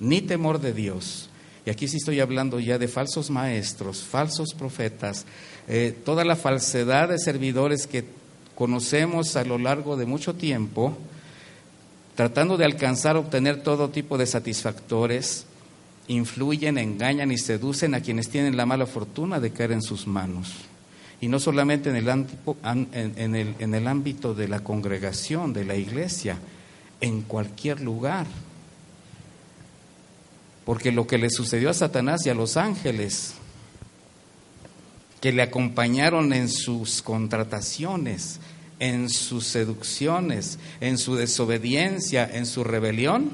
ni 0.00 0.22
temor 0.22 0.60
de 0.60 0.72
Dios, 0.72 1.28
y 1.66 1.70
aquí 1.70 1.88
sí 1.88 1.98
estoy 1.98 2.20
hablando 2.20 2.58
ya 2.58 2.78
de 2.78 2.88
falsos 2.88 3.28
maestros, 3.28 4.02
falsos 4.02 4.54
profetas, 4.54 5.26
eh, 5.68 5.94
toda 6.04 6.24
la 6.24 6.36
falsedad 6.36 7.10
de 7.10 7.18
servidores 7.18 7.86
que 7.86 8.04
conocemos 8.54 9.36
a 9.36 9.44
lo 9.44 9.58
largo 9.58 9.96
de 9.96 10.06
mucho 10.06 10.34
tiempo, 10.34 10.96
tratando 12.14 12.56
de 12.56 12.64
alcanzar, 12.64 13.16
obtener 13.16 13.62
todo 13.62 13.90
tipo 13.90 14.16
de 14.16 14.26
satisfactores, 14.26 15.44
influyen, 16.08 16.78
engañan 16.78 17.30
y 17.30 17.36
seducen 17.36 17.94
a 17.94 18.00
quienes 18.00 18.30
tienen 18.30 18.56
la 18.56 18.64
mala 18.64 18.86
fortuna 18.86 19.38
de 19.38 19.50
caer 19.50 19.72
en 19.72 19.82
sus 19.82 20.06
manos. 20.06 20.54
Y 21.20 21.28
no 21.28 21.40
solamente 21.40 21.88
en 21.88 21.96
el, 21.96 23.54
en 23.58 23.74
el 23.74 23.86
ámbito 23.88 24.34
de 24.34 24.48
la 24.48 24.60
congregación, 24.60 25.52
de 25.52 25.64
la 25.64 25.76
iglesia, 25.76 26.38
en 27.00 27.22
cualquier 27.22 27.80
lugar. 27.80 28.26
Porque 30.64 30.92
lo 30.92 31.06
que 31.06 31.18
le 31.18 31.30
sucedió 31.30 31.70
a 31.70 31.74
Satanás 31.74 32.26
y 32.26 32.30
a 32.30 32.34
los 32.34 32.56
ángeles, 32.56 33.34
que 35.20 35.32
le 35.32 35.42
acompañaron 35.42 36.32
en 36.32 36.48
sus 36.48 37.02
contrataciones, 37.02 38.40
en 38.78 39.08
sus 39.08 39.46
seducciones, 39.46 40.58
en 40.80 40.98
su 40.98 41.16
desobediencia, 41.16 42.28
en 42.30 42.46
su 42.46 42.62
rebelión, 42.62 43.30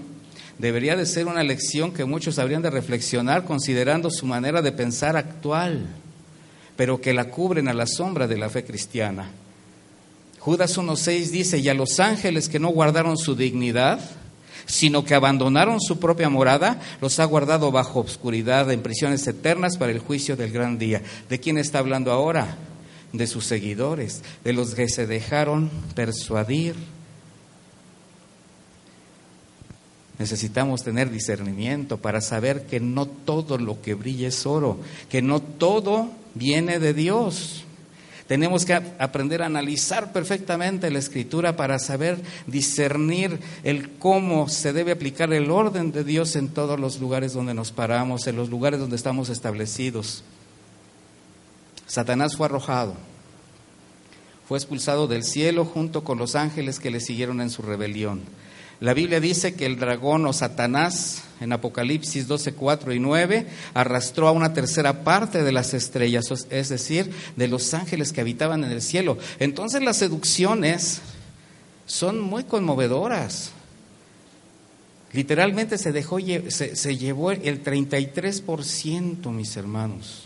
debería 0.59 0.95
de 0.95 1.07
ser 1.07 1.27
una 1.27 1.43
lección 1.43 1.93
que 1.93 2.05
muchos 2.05 2.39
habrían 2.39 2.63
de 2.63 2.71
reflexionar 2.71 3.45
considerando 3.45 4.11
su 4.11 4.27
manera 4.27 4.63
de 4.63 4.73
pensar 4.73 5.17
actual 5.17 5.87
pero 6.77 7.01
que 7.01 7.13
la 7.13 7.25
cubren 7.25 7.69
a 7.69 7.75
la 7.75 7.87
sombra 7.87 8.27
de 8.27 8.39
la 8.39 8.49
fe 8.49 8.65
cristiana. 8.65 9.31
Judas 10.39 10.77
1.6 10.77 11.31
dice, 11.31 11.59
y 11.59 11.69
a 11.69 11.75
los 11.75 12.01
ángeles 12.01 12.49
que 12.49 12.59
no 12.59 12.69
guardaron 12.71 13.17
su 13.17 13.37
dignidad, 13.37 14.01
sino 14.67 15.05
que 15.05 15.15
abandonaron 15.15 15.81
su 15.81 15.99
propia 15.99 16.29
morada, 16.29 16.81
los 17.01 17.21
ha 17.21 17.25
guardado 17.25 17.71
bajo 17.71 18.01
obscuridad 18.01 18.71
en 18.71 18.83
prisiones 18.83 19.27
eternas 19.27 19.77
para 19.77 19.93
el 19.93 19.99
juicio 19.99 20.37
del 20.37 20.51
gran 20.51 20.79
día. 20.79 21.03
¿De 21.29 21.39
quién 21.39 21.59
está 21.59 21.79
hablando 21.79 22.11
ahora? 22.11 22.57
De 23.13 23.27
sus 23.27 23.45
seguidores, 23.45 24.23
de 24.43 24.53
los 24.53 24.75
que 24.75 24.89
se 24.89 25.07
dejaron 25.07 25.71
persuadir. 25.95 26.75
Necesitamos 30.19 30.83
tener 30.83 31.11
discernimiento 31.11 31.99
para 31.99 32.21
saber 32.21 32.67
que 32.67 32.81
no 32.81 33.07
todo 33.07 33.59
lo 33.59 33.81
que 33.83 33.95
brilla 33.95 34.29
es 34.29 34.47
oro, 34.47 34.79
que 35.09 35.23
no 35.23 35.41
todo 35.41 36.11
viene 36.35 36.79
de 36.79 36.95
Dios. 36.95 37.65
Tenemos 38.27 38.65
que 38.65 38.75
aprender 38.75 39.43
a 39.43 39.47
analizar 39.47 40.13
perfectamente 40.13 40.91
la 40.91 40.99
escritura 40.99 41.57
para 41.57 41.79
saber 41.79 42.19
discernir 42.47 43.41
el 43.63 43.91
cómo 43.99 44.49
se 44.49 44.73
debe 44.73 44.93
aplicar 44.93 45.33
el 45.33 45.51
orden 45.51 45.93
de 45.93 46.05
Dios 46.05 46.37
en 46.37 46.49
todos 46.49 46.79
los 46.81 47.01
lugares 47.01 47.35
donde 47.35 47.53
nos 47.53 47.73
paramos, 47.73 48.27
en 48.27 48.37
los 48.37 48.49
lugares 48.49 48.81
donde 48.81 48.97
estamos 48.97 49.29
establecidos. 49.29 50.25
Satanás 51.87 52.37
fue 52.37 52.47
arrojado, 52.47 52.95
fue 54.49 54.57
expulsado 54.57 55.09
del 55.09 55.25
cielo 55.25 55.67
junto 55.67 56.03
con 56.05 56.17
los 56.17 56.35
ángeles 56.35 56.81
que 56.81 56.91
le 56.91 57.01
siguieron 57.01 57.41
en 57.43 57.51
su 57.51 57.61
rebelión. 57.61 58.23
La 58.83 58.95
Biblia 58.95 59.21
dice 59.21 59.55
que 59.55 59.65
el 59.65 59.79
dragón 59.79 60.27
o 60.27 60.33
Satanás, 60.33 61.23
en 61.41 61.53
Apocalipsis 61.53 62.27
12, 62.27 62.55
4 62.55 62.93
y 62.93 62.99
9, 62.99 63.47
arrastró 63.75 64.27
a 64.27 64.33
una 64.33 64.55
tercera 64.55 65.05
parte 65.05 65.45
de 65.45 65.53
las 65.53 65.73
estrellas, 65.73 66.25
es 66.51 66.69
decir, 66.69 67.13
de 67.37 67.47
los 67.47 67.75
ángeles 67.75 68.13
que 68.13 68.21
habitaban 68.21 68.65
en 68.65 68.73
el 68.73 68.83
cielo. 68.83 69.19
Entonces 69.39 69.85
las 69.85 69.99
seducciones 69.99 71.01
son 71.87 72.21
muy 72.21 72.43
conmovedoras. 72.43 73.53
Literalmente 75.13 75.79
se, 75.79 75.93
dejó, 75.93 76.19
se, 76.19 76.75
se 76.75 76.97
llevó 76.97 77.31
el 77.31 77.63
33%, 77.63 79.31
mis 79.31 79.57
hermanos, 79.57 80.25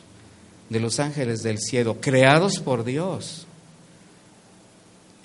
de 0.70 0.80
los 0.80 0.98
ángeles 0.98 1.42
del 1.42 1.58
cielo, 1.58 1.98
creados 2.00 2.60
por 2.60 2.84
Dios. 2.84 3.45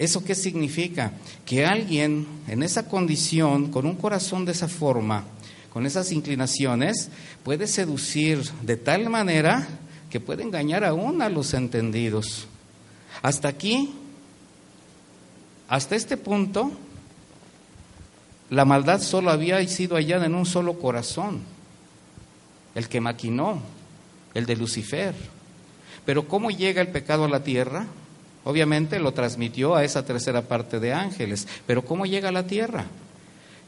¿Eso 0.02 0.24
qué 0.24 0.34
significa? 0.34 1.12
Que 1.46 1.64
alguien 1.64 2.26
en 2.48 2.64
esa 2.64 2.88
condición, 2.88 3.70
con 3.70 3.86
un 3.86 3.96
corazón 3.96 4.46
de 4.46 4.52
esa 4.52 4.68
forma, 4.68 5.26
con 5.72 5.86
esas 5.86 6.12
inclinaciones, 6.12 7.12
puede 7.44 7.68
seducir 7.68 8.42
de 8.64 8.78
tal 8.78 9.12
manera 9.12 9.68
que 10.10 10.20
puede 10.20 10.42
engañar 10.42 10.84
aún 10.84 11.22
a 11.22 11.30
los 11.30 11.54
entendidos. 11.54 12.48
Hasta 13.22 13.50
aquí, 13.50 13.94
hasta 15.68 15.96
este 15.96 16.18
punto, 16.18 16.72
la 18.50 18.66
maldad 18.66 19.02
solo 19.04 19.30
había 19.30 19.64
sido 19.68 19.98
hallada 19.98 20.26
en 20.26 20.34
un 20.34 20.48
solo 20.48 20.80
corazón, 20.80 21.42
el 22.74 22.90
que 22.90 23.02
maquinó, 23.02 23.62
el 24.34 24.48
de 24.48 24.56
Lucifer. 24.56 25.14
Pero 26.06 26.28
¿cómo 26.28 26.50
llega 26.50 26.82
el 26.82 26.88
pecado 26.88 27.26
a 27.26 27.30
la 27.30 27.44
tierra? 27.44 27.86
Obviamente 28.44 29.00
lo 29.00 29.14
transmitió 29.14 29.76
a 29.76 29.84
esa 29.84 30.04
tercera 30.04 30.42
parte 30.42 30.80
de 30.80 30.94
ángeles, 30.94 31.48
pero 31.68 31.84
¿cómo 31.84 32.06
llega 32.06 32.30
a 32.30 32.32
la 32.32 32.48
tierra? 32.48 32.86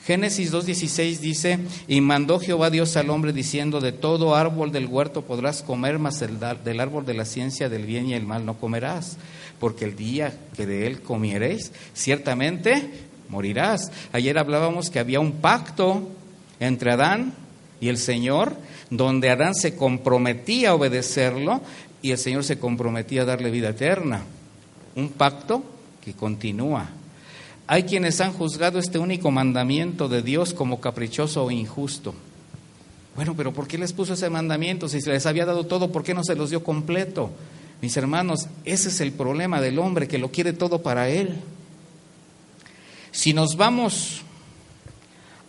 Génesis 0.06 0.52
2.16 0.52 1.20
dice, 1.20 1.60
y 1.88 2.02
mandó 2.02 2.38
Jehová 2.38 2.70
Dios 2.70 2.98
al 2.98 3.10
hombre 3.10 3.32
diciendo, 3.32 3.80
de 3.80 3.94
todo 3.94 4.36
árbol 4.36 4.72
del 4.74 4.88
huerto 4.88 5.22
podrás 5.22 5.62
comer, 5.62 5.98
mas 5.98 6.20
del 6.20 6.80
árbol 6.82 7.06
de 7.06 7.14
la 7.14 7.24
ciencia 7.24 7.70
del 7.70 7.86
bien 7.86 8.10
y 8.10 8.14
el 8.14 8.26
mal 8.26 8.46
no 8.46 8.56
comerás, 8.56 9.16
porque 9.62 9.86
el 9.86 9.96
día 9.96 10.38
que 10.58 10.66
de 10.66 10.88
él 10.88 11.02
comiereis, 11.02 11.72
ciertamente 11.94 12.90
morirás. 13.30 13.92
Ayer 14.12 14.38
hablábamos 14.38 14.90
que 14.90 15.00
había 15.00 15.22
un 15.22 15.34
pacto 15.34 16.10
entre 16.60 16.92
Adán 16.92 17.34
y 17.80 17.88
el 17.88 17.98
Señor, 17.98 18.58
donde 18.90 19.30
Adán 19.30 19.56
se 19.56 19.78
comprometía 19.78 20.72
a 20.72 20.76
obedecerlo 20.76 21.62
y 22.02 22.12
el 22.12 22.18
Señor 22.18 22.44
se 22.44 22.60
comprometía 22.60 23.22
a 23.22 23.26
darle 23.26 23.52
vida 23.52 23.70
eterna 23.70 24.24
un 24.96 25.10
pacto 25.10 25.64
que 26.04 26.14
continúa. 26.14 26.90
Hay 27.66 27.84
quienes 27.84 28.20
han 28.20 28.34
juzgado 28.34 28.78
este 28.78 29.00
único 29.00 29.32
mandamiento 29.32 30.10
de 30.10 30.22
Dios 30.22 30.54
como 30.54 30.82
caprichoso 30.82 31.46
o 31.46 31.52
injusto. 31.52 32.14
Bueno, 33.16 33.36
pero 33.36 33.54
¿por 33.54 33.68
qué 33.68 33.78
les 33.78 33.94
puso 33.94 34.14
ese 34.14 34.30
mandamiento? 34.30 34.90
Si 34.90 35.00
se 35.00 35.12
les 35.12 35.26
había 35.26 35.46
dado 35.46 35.66
todo, 35.66 35.92
¿por 35.92 36.04
qué 36.04 36.14
no 36.14 36.24
se 36.24 36.36
los 36.36 36.50
dio 36.50 36.64
completo? 36.64 37.30
Mis 37.82 37.96
hermanos, 37.96 38.48
ese 38.66 38.90
es 38.90 39.02
el 39.02 39.12
problema 39.12 39.62
del 39.62 39.80
hombre, 39.80 40.08
que 40.08 40.18
lo 40.18 40.32
quiere 40.32 40.54
todo 40.54 40.82
para 40.82 41.10
él. 41.10 41.36
Si 43.12 43.34
nos 43.34 43.56
vamos 43.56 44.22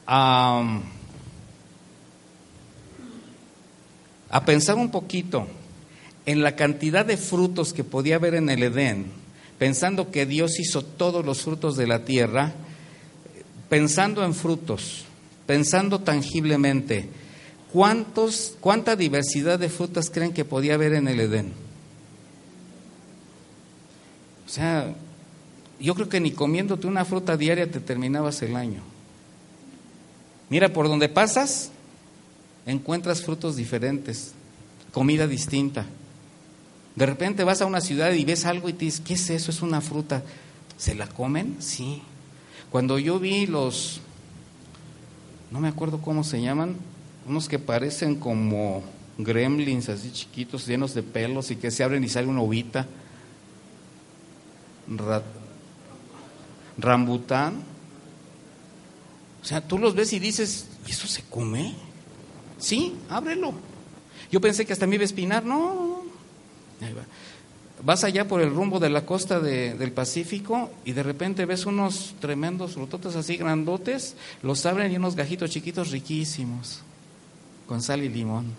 a, 0.06 0.80
a 4.28 4.44
pensar 4.44 4.76
un 4.76 4.90
poquito 4.90 5.46
en 6.26 6.42
la 6.42 6.54
cantidad 6.56 7.06
de 7.06 7.16
frutos 7.16 7.72
que 7.72 7.84
podía 7.84 8.16
haber 8.16 8.34
en 8.34 8.50
el 8.50 8.62
Edén, 8.62 9.23
pensando 9.58 10.10
que 10.10 10.26
Dios 10.26 10.58
hizo 10.58 10.84
todos 10.84 11.24
los 11.24 11.42
frutos 11.42 11.76
de 11.76 11.86
la 11.86 12.04
tierra, 12.04 12.52
pensando 13.68 14.24
en 14.24 14.34
frutos, 14.34 15.04
pensando 15.46 16.00
tangiblemente, 16.00 17.08
¿cuántos, 17.72 18.56
¿cuánta 18.60 18.96
diversidad 18.96 19.58
de 19.58 19.68
frutas 19.68 20.10
creen 20.10 20.32
que 20.32 20.44
podía 20.44 20.74
haber 20.74 20.94
en 20.94 21.08
el 21.08 21.20
Edén? 21.20 21.52
O 24.46 24.48
sea, 24.48 24.94
yo 25.80 25.94
creo 25.94 26.08
que 26.08 26.20
ni 26.20 26.30
comiéndote 26.30 26.86
una 26.86 27.04
fruta 27.04 27.36
diaria 27.36 27.70
te 27.70 27.80
terminabas 27.80 28.42
el 28.42 28.56
año. 28.56 28.82
Mira, 30.50 30.72
por 30.72 30.88
donde 30.88 31.08
pasas, 31.08 31.70
encuentras 32.66 33.22
frutos 33.22 33.56
diferentes, 33.56 34.32
comida 34.92 35.26
distinta. 35.26 35.86
De 36.96 37.06
repente 37.06 37.44
vas 37.44 37.60
a 37.60 37.66
una 37.66 37.80
ciudad 37.80 38.12
y 38.12 38.24
ves 38.24 38.44
algo 38.44 38.68
y 38.68 38.72
te 38.72 38.84
dices, 38.84 39.00
¿qué 39.00 39.14
es 39.14 39.30
eso? 39.30 39.50
Es 39.50 39.62
una 39.62 39.80
fruta. 39.80 40.22
¿Se 40.76 40.94
la 40.94 41.06
comen? 41.06 41.56
Sí. 41.58 42.02
Cuando 42.70 42.98
yo 42.98 43.18
vi 43.18 43.46
los, 43.46 44.00
no 45.50 45.60
me 45.60 45.68
acuerdo 45.68 46.00
cómo 46.00 46.24
se 46.24 46.40
llaman, 46.40 46.76
unos 47.26 47.48
que 47.48 47.58
parecen 47.58 48.16
como 48.16 48.82
gremlins 49.18 49.88
así 49.88 50.10
chiquitos, 50.10 50.66
llenos 50.66 50.94
de 50.94 51.02
pelos 51.02 51.50
y 51.50 51.56
que 51.56 51.70
se 51.70 51.84
abren 51.84 52.04
y 52.04 52.08
sale 52.08 52.26
una 52.26 52.42
ovita. 52.42 52.86
rambután. 56.78 57.62
O 59.42 59.44
sea, 59.46 59.60
tú 59.60 59.78
los 59.78 59.94
ves 59.94 60.12
y 60.12 60.18
dices, 60.18 60.66
¿y 60.86 60.90
eso 60.90 61.06
se 61.06 61.22
come? 61.22 61.74
Sí, 62.58 62.94
ábrelo. 63.08 63.52
Yo 64.30 64.40
pensé 64.40 64.64
que 64.64 64.72
hasta 64.72 64.86
me 64.86 64.94
iba 64.94 65.02
a 65.02 65.04
espinar. 65.04 65.44
No, 65.44 65.83
vas 67.82 68.04
allá 68.04 68.26
por 68.26 68.40
el 68.40 68.54
rumbo 68.54 68.80
de 68.80 68.90
la 68.90 69.04
costa 69.04 69.40
del 69.40 69.92
Pacífico 69.92 70.70
y 70.84 70.92
de 70.92 71.02
repente 71.02 71.44
ves 71.44 71.66
unos 71.66 72.14
tremendos 72.20 72.74
frutotes 72.74 73.16
así 73.16 73.36
grandotes, 73.36 74.16
los 74.42 74.64
abren 74.66 74.92
y 74.92 74.96
unos 74.96 75.16
gajitos 75.16 75.50
chiquitos 75.50 75.90
riquísimos, 75.90 76.80
con 77.66 77.82
sal 77.82 78.02
y 78.02 78.08
limón, 78.08 78.52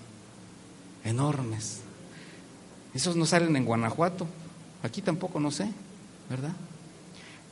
enormes. 1.04 1.82
Esos 2.93 3.15
no 3.15 3.25
salen 3.25 3.56
en 3.56 3.65
Guanajuato, 3.65 4.28
aquí 4.84 5.01
tampoco 5.01 5.39
no 5.39 5.51
sé, 5.51 5.69
¿verdad? 6.30 6.54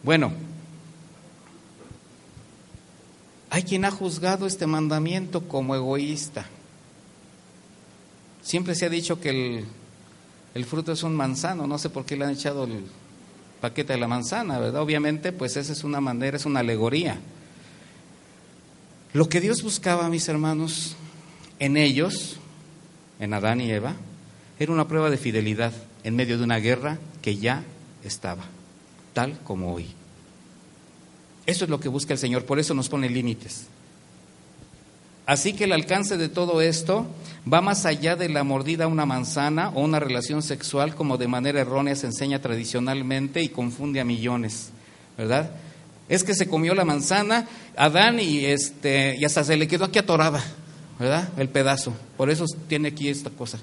Bueno, 0.04 0.32
hay 3.50 3.64
quien 3.64 3.86
ha 3.86 3.92
juzgado 3.92 4.48
este 4.48 4.68
mandamiento 4.68 5.48
como 5.48 5.76
egoísta. 5.76 6.46
Siempre 8.42 8.76
se 8.76 8.86
ha 8.86 8.90
dicho 8.90 9.22
que 9.22 9.30
el 9.30 9.66
el 10.54 10.66
fruto 10.66 10.92
es 10.92 11.04
un 11.04 11.16
manzano, 11.16 11.66
no 11.68 11.78
sé 11.78 11.90
por 11.90 12.06
qué 12.06 12.16
le 12.16 12.26
han 12.26 12.32
echado 12.32 12.66
el 12.66 12.84
paquete 13.60 13.94
de 13.94 14.00
la 14.00 14.08
manzana, 14.08 14.60
¿verdad? 14.60 14.82
Obviamente, 14.82 15.32
pues 15.32 15.58
esa 15.58 15.74
es 15.74 15.84
una 15.84 16.02
manera, 16.02 16.38
es 16.38 16.46
una 16.46 16.60
alegoría. 16.60 17.18
Lo 19.14 19.30
que 19.30 19.42
Dios 19.42 19.64
buscaba, 19.64 20.10
mis 20.10 20.28
hermanos, 20.28 20.96
en 21.60 21.78
ellos, 21.78 22.38
en 23.20 23.34
Adán 23.34 23.62
y 23.62 23.72
Eva, 23.72 23.96
era 24.60 24.72
una 24.72 24.88
prueba 24.88 25.10
de 25.10 25.18
fidelidad 25.18 25.74
en 26.04 26.16
medio 26.16 26.38
de 26.38 26.44
una 26.44 26.58
guerra 26.58 26.98
que 27.22 27.38
ya 27.38 27.64
estaba, 28.04 28.44
tal 29.14 29.40
como 29.44 29.74
hoy. 29.74 29.88
Eso 31.46 31.66
es 31.66 31.70
lo 31.70 31.80
que 31.80 31.90
busca 31.90 32.14
el 32.14 32.20
Señor, 32.20 32.46
por 32.46 32.60
eso 32.60 32.74
nos 32.74 32.90
pone 32.90 33.10
límites. 33.10 33.68
Así 35.26 35.54
que 35.54 35.64
el 35.64 35.72
alcance 35.72 36.18
de 36.18 36.28
todo 36.28 36.62
esto 36.62 37.08
va 37.52 37.62
más 37.62 37.86
allá 37.86 38.16
de 38.16 38.30
la 38.30 38.44
mordida 38.44 38.86
a 38.86 38.88
una 38.88 39.06
manzana 39.06 39.70
o 39.70 39.82
una 39.82 40.00
relación 40.00 40.42
sexual 40.42 40.96
como 40.96 41.18
de 41.18 41.28
manera 41.28 41.62
errónea 41.62 41.96
se 41.96 42.08
enseña 42.08 42.40
tradicionalmente 42.40 43.42
y 43.42 43.50
confunde 43.50 44.02
a 44.02 44.06
millones, 44.06 44.70
¿verdad? 45.18 45.52
Es 46.10 46.24
que 46.24 46.34
se 46.34 46.48
comió 46.48 46.76
la 46.76 46.84
manzana 46.84 47.48
Adán 47.78 48.20
y 48.20 48.46
este 48.46 49.16
y 49.18 49.24
hasta 49.24 49.44
se 49.44 49.56
le 49.56 49.68
quedó 49.68 49.86
aquí 49.86 50.00
atorada, 50.00 50.44
¿verdad? 51.00 51.30
El 51.38 51.48
pedazo. 51.50 51.94
Por 52.18 52.30
eso 52.30 52.46
tiene 52.68 52.90
aquí 52.90 53.08
esta 53.08 53.30
cosa. 53.30 53.60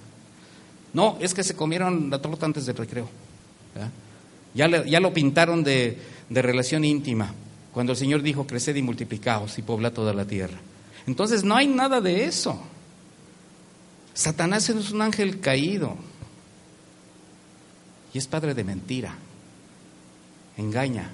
No, 0.94 1.18
es 1.20 1.34
que 1.34 1.44
se 1.44 1.54
comieron 1.54 2.10
la 2.10 2.20
torta 2.20 2.46
antes 2.46 2.66
del 2.66 2.76
recreo. 2.76 3.08
Ya, 4.54 4.66
ya 4.66 4.98
lo 4.98 5.12
pintaron 5.12 5.62
de, 5.62 5.96
de 6.28 6.42
relación 6.42 6.84
íntima, 6.84 7.32
cuando 7.72 7.92
el 7.92 7.98
Señor 7.98 8.22
dijo, 8.22 8.46
creced 8.46 8.74
y 8.74 8.82
multiplicaos 8.82 9.58
y 9.58 9.62
pobla 9.62 9.92
toda 9.92 10.12
la 10.12 10.24
tierra. 10.24 10.58
Entonces 11.06 11.44
no 11.44 11.56
hay 11.56 11.66
nada 11.66 12.00
de 12.00 12.24
eso. 12.24 12.60
Satanás 14.14 14.68
es 14.68 14.90
un 14.90 15.02
ángel 15.02 15.40
caído 15.40 15.96
y 18.12 18.18
es 18.18 18.26
padre 18.26 18.54
de 18.54 18.64
mentira. 18.64 19.14
Engaña 20.56 21.10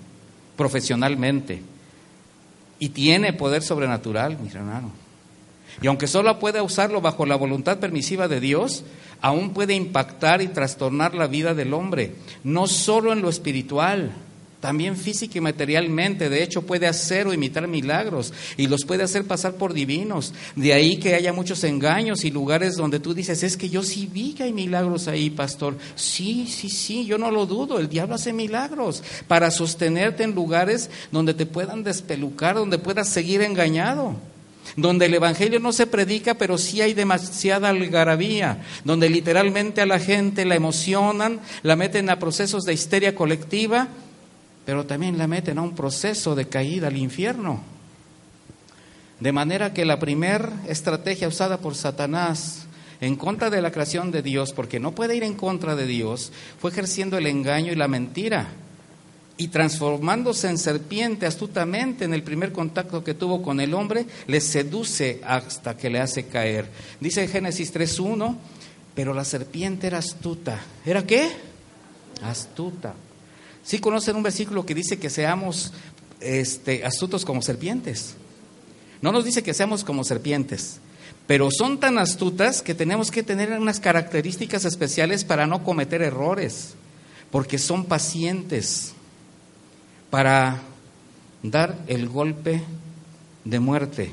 profesionalmente 0.56 1.62
y 2.78 2.88
tiene 2.90 3.32
poder 3.32 3.62
sobrenatural, 3.62 4.38
mi 4.38 4.48
hermano. 4.48 4.90
Y 5.82 5.86
aunque 5.88 6.06
solo 6.06 6.38
puede 6.38 6.60
usarlo 6.60 7.00
bajo 7.00 7.26
la 7.26 7.36
voluntad 7.36 7.78
permisiva 7.78 8.28
de 8.28 8.40
Dios, 8.40 8.84
aún 9.20 9.50
puede 9.50 9.74
impactar 9.74 10.40
y 10.40 10.48
trastornar 10.48 11.14
la 11.14 11.26
vida 11.26 11.54
del 11.54 11.74
hombre, 11.74 12.14
no 12.44 12.66
solo 12.66 13.12
en 13.12 13.22
lo 13.22 13.28
espiritual, 13.28 14.12
también 14.66 14.96
física 14.96 15.38
y 15.38 15.40
materialmente. 15.40 16.28
De 16.28 16.42
hecho, 16.42 16.62
puede 16.62 16.88
hacer 16.88 17.28
o 17.28 17.32
imitar 17.32 17.68
milagros 17.68 18.32
y 18.56 18.66
los 18.66 18.84
puede 18.84 19.04
hacer 19.04 19.24
pasar 19.24 19.54
por 19.54 19.72
divinos. 19.72 20.34
De 20.56 20.72
ahí 20.72 20.96
que 20.96 21.14
haya 21.14 21.32
muchos 21.32 21.62
engaños 21.62 22.24
y 22.24 22.32
lugares 22.32 22.74
donde 22.74 22.98
tú 22.98 23.14
dices, 23.14 23.44
es 23.44 23.56
que 23.56 23.68
yo 23.68 23.84
sí 23.84 24.10
vi 24.12 24.32
que 24.32 24.42
hay 24.42 24.52
milagros 24.52 25.06
ahí, 25.06 25.30
pastor. 25.30 25.78
Sí, 25.94 26.48
sí, 26.48 26.68
sí, 26.68 27.06
yo 27.06 27.16
no 27.16 27.30
lo 27.30 27.46
dudo. 27.46 27.78
El 27.78 27.88
diablo 27.88 28.16
hace 28.16 28.32
milagros 28.32 29.04
para 29.28 29.52
sostenerte 29.52 30.24
en 30.24 30.34
lugares 30.34 30.90
donde 31.12 31.32
te 31.32 31.46
puedan 31.46 31.84
despelucar, 31.84 32.56
donde 32.56 32.78
puedas 32.78 33.08
seguir 33.08 33.42
engañado 33.42 34.16
donde 34.74 35.06
el 35.06 35.14
Evangelio 35.14 35.60
no 35.60 35.72
se 35.72 35.86
predica, 35.86 36.34
pero 36.34 36.58
sí 36.58 36.80
hay 36.80 36.92
demasiada 36.92 37.68
algarabía, 37.68 38.64
donde 38.84 39.08
literalmente 39.08 39.80
a 39.80 39.86
la 39.86 40.00
gente 40.00 40.44
la 40.44 40.56
emocionan, 40.56 41.38
la 41.62 41.76
meten 41.76 42.10
a 42.10 42.18
procesos 42.18 42.64
de 42.64 42.74
histeria 42.74 43.14
colectiva 43.14 43.88
pero 44.66 44.84
también 44.84 45.16
la 45.16 45.28
meten 45.28 45.58
a 45.58 45.62
un 45.62 45.74
proceso 45.74 46.34
de 46.34 46.48
caída 46.48 46.88
al 46.88 46.96
infierno. 46.96 47.62
De 49.20 49.32
manera 49.32 49.72
que 49.72 49.86
la 49.86 49.98
primera 49.98 50.52
estrategia 50.68 51.28
usada 51.28 51.58
por 51.58 51.74
Satanás 51.74 52.66
en 53.00 53.16
contra 53.16 53.48
de 53.48 53.62
la 53.62 53.70
creación 53.70 54.10
de 54.10 54.22
Dios, 54.22 54.52
porque 54.52 54.80
no 54.80 54.92
puede 54.92 55.16
ir 55.16 55.22
en 55.22 55.34
contra 55.34 55.76
de 55.76 55.86
Dios, 55.86 56.32
fue 56.58 56.70
ejerciendo 56.72 57.16
el 57.16 57.26
engaño 57.26 57.72
y 57.72 57.76
la 57.76 57.88
mentira 57.88 58.48
y 59.38 59.48
transformándose 59.48 60.48
en 60.48 60.58
serpiente 60.58 61.26
astutamente 61.26 62.04
en 62.04 62.14
el 62.14 62.22
primer 62.22 62.52
contacto 62.52 63.04
que 63.04 63.14
tuvo 63.14 63.42
con 63.42 63.60
el 63.60 63.74
hombre, 63.74 64.06
le 64.26 64.40
seduce 64.40 65.20
hasta 65.24 65.76
que 65.76 65.90
le 65.90 66.00
hace 66.00 66.26
caer. 66.26 66.66
Dice 67.00 67.28
Génesis 67.28 67.72
3.1, 67.72 68.34
pero 68.94 69.14
la 69.14 69.24
serpiente 69.24 69.86
era 69.86 69.98
astuta. 69.98 70.58
¿Era 70.84 71.06
qué? 71.06 71.30
Astuta. 72.22 72.94
Sí 73.66 73.80
conocen 73.80 74.14
un 74.14 74.22
versículo 74.22 74.64
que 74.64 74.76
dice 74.76 74.96
que 74.96 75.10
seamos 75.10 75.72
este, 76.20 76.84
astutos 76.84 77.24
como 77.24 77.42
serpientes. 77.42 78.14
No 79.02 79.10
nos 79.10 79.24
dice 79.24 79.42
que 79.42 79.54
seamos 79.54 79.82
como 79.82 80.04
serpientes, 80.04 80.78
pero 81.26 81.50
son 81.50 81.80
tan 81.80 81.98
astutas 81.98 82.62
que 82.62 82.76
tenemos 82.76 83.10
que 83.10 83.24
tener 83.24 83.50
unas 83.50 83.80
características 83.80 84.64
especiales 84.64 85.24
para 85.24 85.48
no 85.48 85.64
cometer 85.64 86.00
errores, 86.00 86.74
porque 87.32 87.58
son 87.58 87.86
pacientes 87.86 88.92
para 90.10 90.62
dar 91.42 91.76
el 91.88 92.08
golpe 92.08 92.62
de 93.44 93.58
muerte. 93.58 94.12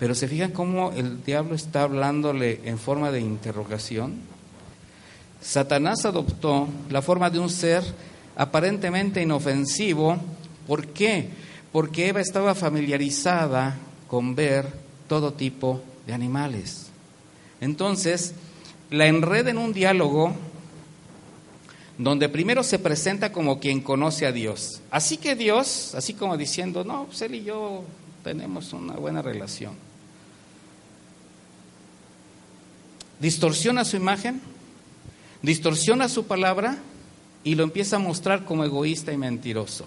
Pero 0.00 0.16
se 0.16 0.26
fijan 0.26 0.50
cómo 0.50 0.90
el 0.90 1.22
diablo 1.22 1.54
está 1.54 1.82
hablándole 1.82 2.60
en 2.64 2.78
forma 2.78 3.12
de 3.12 3.20
interrogación. 3.20 4.14
Satanás 5.40 6.04
adoptó 6.04 6.68
la 6.88 7.02
forma 7.02 7.30
de 7.30 7.38
un 7.38 7.48
ser 7.48 7.84
aparentemente 8.34 9.22
inofensivo. 9.22 10.18
¿Por 10.66 10.88
qué? 10.88 11.30
porque 11.72 12.08
Eva 12.08 12.20
estaba 12.20 12.54
familiarizada 12.54 13.76
con 14.08 14.34
ver 14.34 14.66
todo 15.08 15.32
tipo 15.32 15.80
de 16.06 16.12
animales. 16.12 16.86
Entonces, 17.60 18.34
la 18.90 19.06
enreda 19.06 19.50
en 19.50 19.58
un 19.58 19.72
diálogo 19.72 20.34
donde 21.98 22.28
primero 22.28 22.62
se 22.62 22.78
presenta 22.78 23.30
como 23.30 23.60
quien 23.60 23.82
conoce 23.82 24.26
a 24.26 24.32
Dios. 24.32 24.80
Así 24.90 25.18
que 25.18 25.36
Dios, 25.36 25.94
así 25.94 26.14
como 26.14 26.36
diciendo, 26.36 26.82
no, 26.82 27.04
pues 27.04 27.20
él 27.22 27.34
y 27.36 27.44
yo 27.44 27.84
tenemos 28.24 28.72
una 28.72 28.94
buena 28.94 29.22
relación. 29.22 29.74
Distorsiona 33.20 33.84
su 33.84 33.96
imagen, 33.96 34.40
distorsiona 35.42 36.08
su 36.08 36.24
palabra 36.26 36.78
y 37.44 37.54
lo 37.54 37.64
empieza 37.64 37.96
a 37.96 38.00
mostrar 38.00 38.44
como 38.44 38.64
egoísta 38.64 39.12
y 39.12 39.16
mentiroso. 39.16 39.86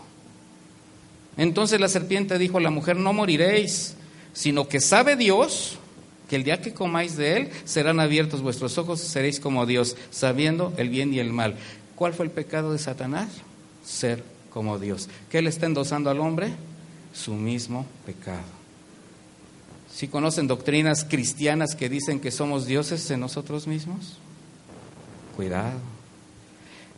Entonces 1.36 1.80
la 1.80 1.88
serpiente 1.88 2.38
dijo 2.38 2.60
a 2.60 2.62
la 2.62 2.70
mujer, 2.70 2.96
no 2.96 3.12
moriréis, 3.12 3.96
sino 4.34 4.68
que 4.68 4.80
sabe 4.80 5.16
Dios 5.16 5.80
que 6.30 6.36
el 6.36 6.44
día 6.44 6.62
que 6.62 6.74
comáis 6.74 7.18
de 7.18 7.38
él 7.38 7.50
serán 7.66 8.00
abiertos 8.00 8.42
vuestros 8.42 8.78
ojos 8.78 9.04
y 9.04 9.08
seréis 9.08 9.40
como 9.40 9.66
Dios, 9.66 9.96
sabiendo 10.12 10.74
el 10.78 10.90
bien 10.90 11.14
y 11.14 11.20
el 11.20 11.34
mal. 11.34 11.56
¿Cuál 11.96 12.14
fue 12.14 12.26
el 12.26 12.32
pecado 12.32 12.72
de 12.72 12.80
Satanás? 12.80 13.30
Ser 13.86 14.24
como 14.52 14.80
Dios. 14.80 15.10
¿Qué 15.30 15.42
le 15.42 15.50
está 15.50 15.66
endosando 15.66 16.10
al 16.10 16.20
hombre? 16.20 16.54
Su 17.14 17.34
mismo 17.34 17.86
pecado. 18.06 18.63
Si 19.94 20.08
conocen 20.08 20.48
doctrinas 20.48 21.06
cristianas 21.06 21.76
que 21.76 21.88
dicen 21.88 22.20
que 22.20 22.32
somos 22.32 22.66
dioses 22.66 23.10
en 23.12 23.20
nosotros 23.20 23.68
mismos, 23.68 24.18
cuidado. 25.36 25.80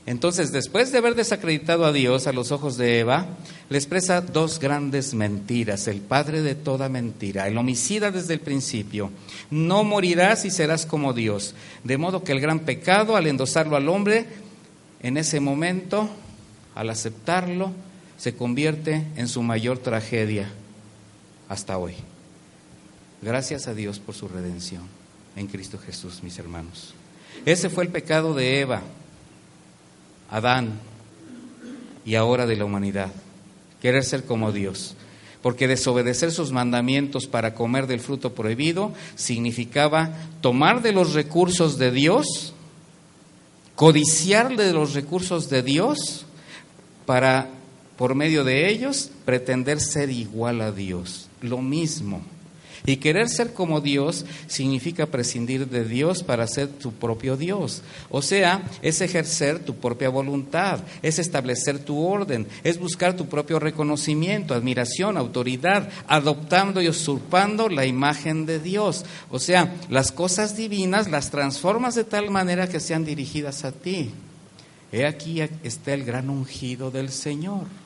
Entonces, 0.06 0.52
después 0.52 0.91
de 0.91 1.00
haber 1.00 1.16
desacreditado 1.16 1.84
a 1.84 1.91
Dios 1.91 2.28
a 2.28 2.32
los 2.32 2.52
ojos 2.52 2.78
de 2.78 3.00
Eva, 3.00 3.26
le 3.70 3.78
expresa 3.78 4.22
dos 4.22 4.60
grandes 4.60 5.14
mentiras, 5.14 5.88
el 5.88 6.00
padre 6.00 6.41
de 6.41 6.56
toda 6.56 6.89
mentira, 6.89 7.48
el 7.48 7.58
homicida 7.58 8.12
desde 8.12 8.36
el 8.36 8.39
principio. 8.39 9.12
No 9.50 9.84
morirás 9.84 10.46
y 10.46 10.52
serás 10.52 10.86
como 10.86 11.12
Dios. 11.12 11.56
De 11.84 11.98
modo 11.98 12.24
que 12.24 12.32
el 12.32 12.39
gran 12.39 12.60
pecado, 12.60 13.16
al 13.18 13.28
endosarlo 13.28 13.76
al 13.76 13.89
hombre, 13.89 14.26
en 15.02 15.18
ese 15.18 15.39
momento, 15.39 16.08
al 16.76 16.91
aceptarlo, 16.91 17.72
se 18.18 18.36
convierte 18.36 19.04
en 19.18 19.28
su 19.28 19.41
mayor 19.41 19.80
tragedia 19.80 20.50
hasta 21.50 21.78
hoy. 21.78 21.96
Gracias 23.26 23.67
a 23.67 23.73
Dios 23.73 23.97
por 23.97 24.13
su 24.13 24.28
redención 24.28 24.84
en 25.36 25.47
Cristo 25.47 25.80
Jesús, 25.84 26.21
mis 26.21 26.38
hermanos. 26.38 26.93
Ese 27.43 27.71
fue 27.71 27.84
el 27.84 27.89
pecado 27.89 28.36
de 28.36 28.59
Eva, 28.59 28.84
Adán 30.30 30.73
y 32.05 32.13
ahora 32.13 32.45
de 32.45 32.55
la 32.55 32.65
humanidad. 32.65 33.11
Querer 33.82 34.03
ser 34.03 34.26
como 34.26 34.51
Dios. 34.51 34.93
Porque 35.41 35.67
desobedecer 35.67 36.32
sus 36.32 36.51
mandamientos 36.51 37.26
para 37.26 37.55
comer 37.55 37.88
del 37.88 37.99
fruto 37.99 38.36
prohibido 38.36 38.93
significaba 39.15 40.11
tomar 40.41 40.84
de 40.84 40.91
los 40.91 41.13
recursos 41.15 41.80
de 41.80 41.89
Dios, 41.89 42.53
codiciar 43.73 44.55
de 44.55 44.71
los 44.71 44.93
recursos 44.93 45.49
de 45.49 45.63
Dios 45.63 46.28
para, 47.07 47.49
por 47.97 48.13
medio 48.13 48.43
de 48.43 48.69
ellos, 48.69 49.09
pretender 49.26 49.80
ser 49.80 50.11
igual 50.11 50.61
a 50.61 50.71
Dios. 50.71 51.28
Lo 51.41 51.57
mismo. 51.57 52.21
Y 52.86 52.97
querer 52.97 53.29
ser 53.29 53.53
como 53.53 53.81
Dios 53.81 54.25
significa 54.47 55.07
prescindir 55.07 55.67
de 55.67 55.86
Dios 55.86 56.23
para 56.23 56.47
ser 56.47 56.67
tu 56.67 56.91
propio 56.91 57.38
Dios. 57.38 57.81
O 58.09 58.21
sea, 58.21 58.63
es 58.81 59.01
ejercer 59.01 59.59
tu 59.59 59.75
propia 59.75 60.09
voluntad, 60.09 60.79
es 61.01 61.19
establecer 61.19 61.79
tu 61.79 61.99
orden, 61.99 62.47
es 62.63 62.79
buscar 62.79 63.15
tu 63.15 63.27
propio 63.27 63.59
reconocimiento, 63.59 64.53
admiración, 64.53 65.17
autoridad, 65.17 65.89
adoptando 66.07 66.81
y 66.81 66.89
usurpando 66.89 67.69
la 67.69 67.86
imagen 67.86 68.45
de 68.45 68.59
Dios. 68.59 69.05
O 69.29 69.39
sea, 69.39 69.75
las 69.89 70.11
cosas 70.11 70.55
divinas 70.55 71.09
las 71.09 71.31
transformas 71.31 71.95
de 71.95 72.03
tal 72.03 72.29
manera 72.29 72.67
que 72.67 72.79
sean 72.79 73.05
dirigidas 73.05 73.65
a 73.65 73.71
ti. 73.71 74.11
He 74.91 75.05
aquí 75.05 75.41
está 75.63 75.93
el 75.93 76.05
gran 76.05 76.29
ungido 76.29 76.91
del 76.91 77.09
Señor. 77.09 77.84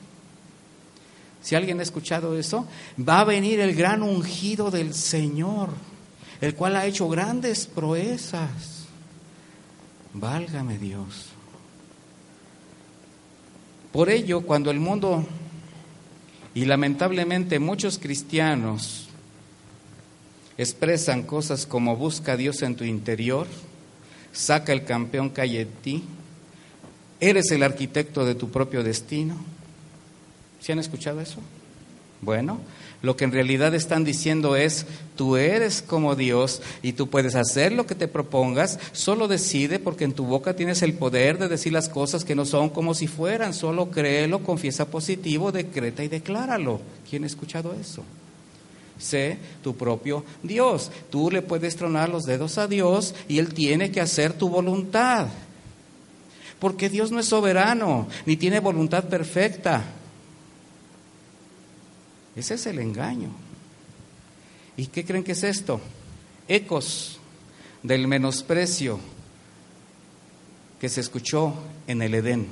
Si 1.42 1.54
alguien 1.54 1.80
ha 1.80 1.82
escuchado 1.82 2.38
eso, 2.38 2.66
va 2.98 3.20
a 3.20 3.24
venir 3.24 3.60
el 3.60 3.74
gran 3.74 4.02
ungido 4.02 4.70
del 4.70 4.94
Señor, 4.94 5.70
el 6.40 6.54
cual 6.54 6.76
ha 6.76 6.86
hecho 6.86 7.08
grandes 7.08 7.66
proezas. 7.66 8.86
Válgame 10.12 10.78
Dios. 10.78 11.26
Por 13.92 14.10
ello, 14.10 14.42
cuando 14.42 14.70
el 14.70 14.78
mundo 14.78 15.24
y 16.54 16.64
lamentablemente 16.64 17.58
muchos 17.58 17.98
cristianos 17.98 19.08
expresan 20.58 21.22
cosas 21.22 21.64
como 21.66 21.96
busca 21.96 22.32
a 22.32 22.36
Dios 22.36 22.62
en 22.62 22.76
tu 22.76 22.84
interior, 22.84 23.46
saca 24.32 24.72
el 24.72 24.84
campeón 24.84 25.30
que 25.30 25.40
hay 25.40 25.58
en 25.58 25.68
ti, 25.82 26.04
eres 27.18 27.50
el 27.50 27.62
arquitecto 27.62 28.24
de 28.24 28.34
tu 28.34 28.50
propio 28.50 28.82
destino, 28.82 29.36
¿Sí 30.60 30.72
han 30.72 30.78
escuchado 30.78 31.20
eso? 31.20 31.40
Bueno, 32.22 32.60
lo 33.02 33.16
que 33.16 33.24
en 33.24 33.32
realidad 33.32 33.74
están 33.74 34.04
diciendo 34.04 34.56
es, 34.56 34.84
tú 35.16 35.36
eres 35.36 35.80
como 35.80 36.16
Dios 36.16 36.60
y 36.82 36.92
tú 36.92 37.08
puedes 37.08 37.34
hacer 37.34 37.72
lo 37.72 37.86
que 37.86 37.94
te 37.94 38.08
propongas, 38.08 38.78
solo 38.92 39.26
decide 39.26 39.78
porque 39.78 40.04
en 40.04 40.12
tu 40.12 40.26
boca 40.26 40.54
tienes 40.54 40.82
el 40.82 40.92
poder 40.92 41.38
de 41.38 41.48
decir 41.48 41.72
las 41.72 41.88
cosas 41.88 42.24
que 42.24 42.34
no 42.34 42.44
son 42.44 42.68
como 42.68 42.92
si 42.92 43.06
fueran, 43.06 43.54
solo 43.54 43.90
créelo, 43.90 44.42
confiesa 44.42 44.90
positivo, 44.90 45.50
decreta 45.50 46.04
y 46.04 46.08
decláralo. 46.08 46.82
¿Quién 47.08 47.24
ha 47.24 47.26
escuchado 47.26 47.72
eso? 47.72 48.04
Sé 48.98 49.38
tu 49.62 49.74
propio 49.74 50.22
Dios. 50.42 50.92
Tú 51.08 51.30
le 51.30 51.40
puedes 51.40 51.76
tronar 51.76 52.10
los 52.10 52.24
dedos 52.24 52.58
a 52.58 52.68
Dios 52.68 53.14
y 53.28 53.38
Él 53.38 53.54
tiene 53.54 53.90
que 53.90 54.02
hacer 54.02 54.34
tu 54.34 54.50
voluntad. 54.50 55.28
Porque 56.58 56.90
Dios 56.90 57.10
no 57.10 57.18
es 57.18 57.26
soberano, 57.26 58.08
ni 58.26 58.36
tiene 58.36 58.60
voluntad 58.60 59.04
perfecta. 59.04 59.84
Ese 62.36 62.54
es 62.54 62.66
el 62.66 62.78
engaño. 62.78 63.30
¿Y 64.76 64.86
qué 64.86 65.04
creen 65.04 65.24
que 65.24 65.32
es 65.32 65.44
esto? 65.44 65.80
Ecos 66.48 67.18
del 67.82 68.08
menosprecio 68.08 68.98
que 70.80 70.88
se 70.88 71.00
escuchó 71.00 71.54
en 71.86 72.02
el 72.02 72.14
Edén. 72.14 72.46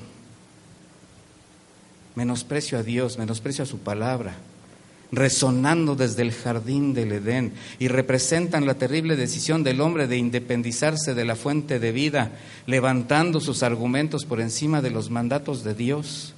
Menosprecio 2.15 2.79
a 2.79 2.83
Dios, 2.83 3.17
menosprecio 3.19 3.65
a 3.65 3.67
su 3.67 3.79
palabra, 3.79 4.35
resonando 5.13 5.95
desde 5.95 6.23
el 6.23 6.33
jardín 6.33 6.93
del 6.93 7.13
Edén 7.13 7.53
y 7.79 7.89
representan 7.89 8.67
la 8.67 8.75
terrible 8.75 9.17
decisión 9.17 9.63
del 9.63 9.81
hombre 9.81 10.07
de 10.07 10.19
independizarse 10.19 11.15
de 11.15 11.25
la 11.25 11.37
fuente 11.37 11.79
de 11.79 11.93
vida, 11.93 12.33
levantando 12.67 13.41
sus 13.41 13.63
argumentos 13.63 14.27
por 14.27 14.41
encima 14.41 14.83
de 14.83 14.91
los 14.91 15.11
mandatos 15.11 15.65
de 15.65 15.75
Dios. 15.75 16.35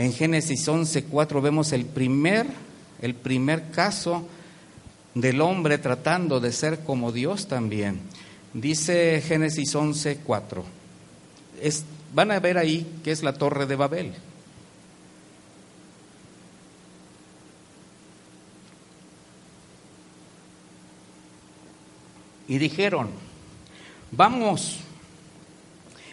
En 0.00 0.14
Génesis 0.14 0.66
11:4 0.66 1.42
vemos 1.42 1.74
el 1.74 1.84
primer, 1.84 2.46
el 3.02 3.14
primer 3.14 3.70
caso 3.70 4.26
del 5.14 5.42
hombre 5.42 5.76
tratando 5.76 6.40
de 6.40 6.52
ser 6.52 6.84
como 6.84 7.12
Dios 7.12 7.48
también. 7.48 8.00
Dice 8.54 9.20
Génesis 9.20 9.74
11:4. 9.74 10.64
van 12.14 12.30
a 12.30 12.40
ver 12.40 12.56
ahí 12.56 12.86
que 13.04 13.10
es 13.10 13.22
la 13.22 13.34
torre 13.34 13.66
de 13.66 13.76
Babel. 13.76 14.14
Y 22.48 22.56
dijeron, 22.56 23.10
vamos, 24.12 24.78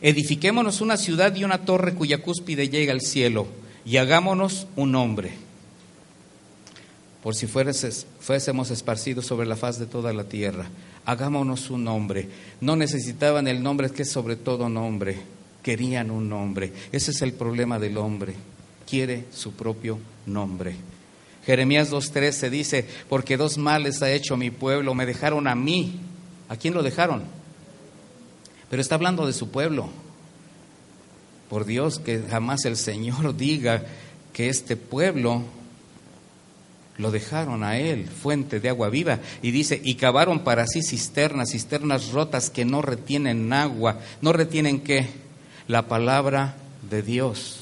edifiquémonos 0.01 0.81
una 0.81 0.97
ciudad 0.97 1.33
y 1.33 1.45
una 1.45 1.59
torre 1.59 1.93
cuya 1.93 2.17
cúspide 2.17 2.67
llega 2.67 2.91
al 2.91 2.99
cielo 2.99 3.47
y 3.87 3.95
hagámonos 3.95 4.67
un 4.75 4.91
nombre, 4.91 5.31
por 7.23 7.35
si 7.35 7.47
fuésemos 7.47 8.69
esparcidos 8.69 9.25
sobre 9.25 9.47
la 9.47 9.55
faz 9.55 9.79
de 9.79 9.85
toda 9.85 10.11
la 10.11 10.25
tierra. 10.25 10.65
Hagámonos 11.05 11.69
un 11.69 11.85
nombre. 11.85 12.27
No 12.59 12.75
necesitaban 12.75 13.47
el 13.47 13.63
nombre 13.63 13.89
que 13.89 14.01
es 14.01 14.11
sobre 14.11 14.35
todo 14.35 14.67
nombre, 14.67 15.21
querían 15.63 16.11
un 16.11 16.27
nombre. 16.27 16.73
Ese 16.91 17.11
es 17.11 17.21
el 17.21 17.31
problema 17.31 17.79
del 17.79 17.97
hombre, 17.97 18.35
quiere 18.85 19.23
su 19.31 19.53
propio 19.53 19.99
nombre. 20.25 20.75
Jeremías 21.45 21.89
2.13 21.89 22.49
dice, 22.49 22.85
porque 23.07 23.37
dos 23.37 23.57
males 23.57 24.03
ha 24.03 24.11
hecho 24.11 24.35
mi 24.35 24.51
pueblo, 24.51 24.95
me 24.95 25.05
dejaron 25.05 25.47
a 25.47 25.55
mí. 25.55 26.01
¿A 26.49 26.57
quién 26.57 26.73
lo 26.73 26.83
dejaron? 26.83 27.23
Pero 28.69 28.81
está 28.81 28.95
hablando 28.95 29.25
de 29.25 29.31
su 29.31 29.49
pueblo. 29.49 29.87
Por 31.49 31.65
Dios, 31.65 31.99
que 31.99 32.21
jamás 32.29 32.65
el 32.65 32.77
Señor 32.77 33.35
diga 33.37 33.83
que 34.33 34.49
este 34.49 34.75
pueblo 34.75 35.43
lo 36.97 37.11
dejaron 37.11 37.63
a 37.63 37.77
él, 37.77 38.07
fuente 38.07 38.59
de 38.59 38.69
agua 38.69 38.89
viva, 38.89 39.19
y 39.41 39.51
dice, 39.51 39.79
y 39.83 39.95
cavaron 39.95 40.43
para 40.43 40.65
sí 40.65 40.81
cisternas, 40.81 41.51
cisternas 41.51 42.11
rotas 42.11 42.49
que 42.49 42.65
no 42.65 42.81
retienen 42.81 43.53
agua, 43.53 43.99
no 44.21 44.33
retienen 44.33 44.81
qué? 44.81 45.07
La 45.67 45.87
palabra 45.87 46.55
de 46.89 47.03
Dios. 47.03 47.59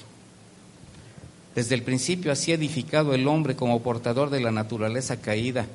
Desde 1.54 1.76
el 1.76 1.84
principio 1.84 2.32
así 2.32 2.52
edificado 2.52 3.14
el 3.14 3.28
hombre 3.28 3.56
como 3.56 3.82
portador 3.82 4.30
de 4.30 4.42
la 4.42 4.52
naturaleza 4.52 5.18
caída, 5.22 5.68